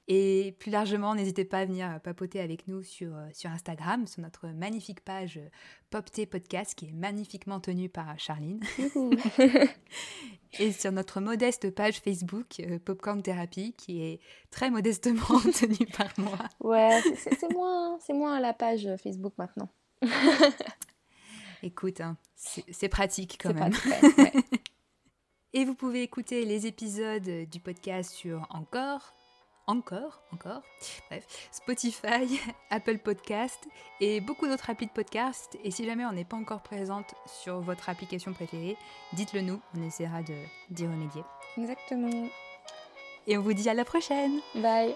Et 0.07 0.55
plus 0.59 0.71
largement, 0.71 1.13
n'hésitez 1.15 1.45
pas 1.45 1.59
à 1.59 1.65
venir 1.65 1.99
papoter 2.01 2.39
avec 2.39 2.67
nous 2.67 2.83
sur, 2.83 3.15
euh, 3.15 3.27
sur 3.33 3.49
Instagram, 3.49 4.07
sur 4.07 4.21
notre 4.21 4.47
magnifique 4.47 5.01
page 5.01 5.37
euh, 5.37 5.49
Popté 5.89 6.25
Podcast 6.25 6.75
qui 6.75 6.87
est 6.87 6.93
magnifiquement 6.93 7.59
tenue 7.59 7.89
par 7.89 8.17
Charline. 8.17 8.61
et 10.59 10.71
sur 10.71 10.91
notre 10.91 11.19
modeste 11.19 11.69
page 11.71 11.99
Facebook 11.99 12.59
euh, 12.59 12.79
Popcorn 12.79 13.21
Therapy 13.21 13.73
qui 13.73 14.01
est 14.01 14.19
très 14.49 14.69
modestement 14.69 15.39
tenue 15.53 15.87
par 15.97 16.11
moi. 16.17 16.37
Ouais, 16.61 17.01
c'est 17.17 17.51
moins, 17.51 17.99
moins 18.09 18.39
la 18.39 18.53
page 18.53 18.87
Facebook 19.03 19.33
maintenant. 19.37 19.69
Écoute, 21.63 22.01
hein, 22.01 22.17
c'est 22.35 22.87
pratique 22.87 23.39
quand 23.41 23.53
même. 23.53 23.73
Et 25.53 25.65
vous 25.65 25.73
pouvez 25.73 26.03
écouter 26.03 26.45
les 26.45 26.67
épisodes 26.67 27.49
du 27.49 27.59
podcast 27.59 28.11
sur 28.11 28.45
Encore, 28.51 29.15
encore, 29.67 30.21
encore, 30.33 30.63
bref, 31.09 31.49
Spotify, 31.51 32.39
Apple 32.69 32.97
Podcast 32.97 33.67
et 33.99 34.21
beaucoup 34.21 34.47
d'autres 34.47 34.69
applis 34.69 34.87
de 34.87 34.91
podcast. 34.91 35.57
Et 35.63 35.71
si 35.71 35.85
jamais 35.85 36.05
on 36.05 36.13
n'est 36.13 36.25
pas 36.25 36.37
encore 36.37 36.61
présente 36.61 37.13
sur 37.25 37.59
votre 37.59 37.89
application 37.89 38.33
préférée, 38.33 38.77
dites-le 39.13 39.41
nous, 39.41 39.59
on 39.77 39.83
essaiera 39.83 40.21
d'y 40.23 40.87
remédier. 40.87 41.23
Exactement. 41.57 42.27
Et 43.27 43.37
on 43.37 43.41
vous 43.41 43.53
dit 43.53 43.69
à 43.69 43.73
la 43.73 43.83
prochaine. 43.83 44.39
Bye. 44.55 44.95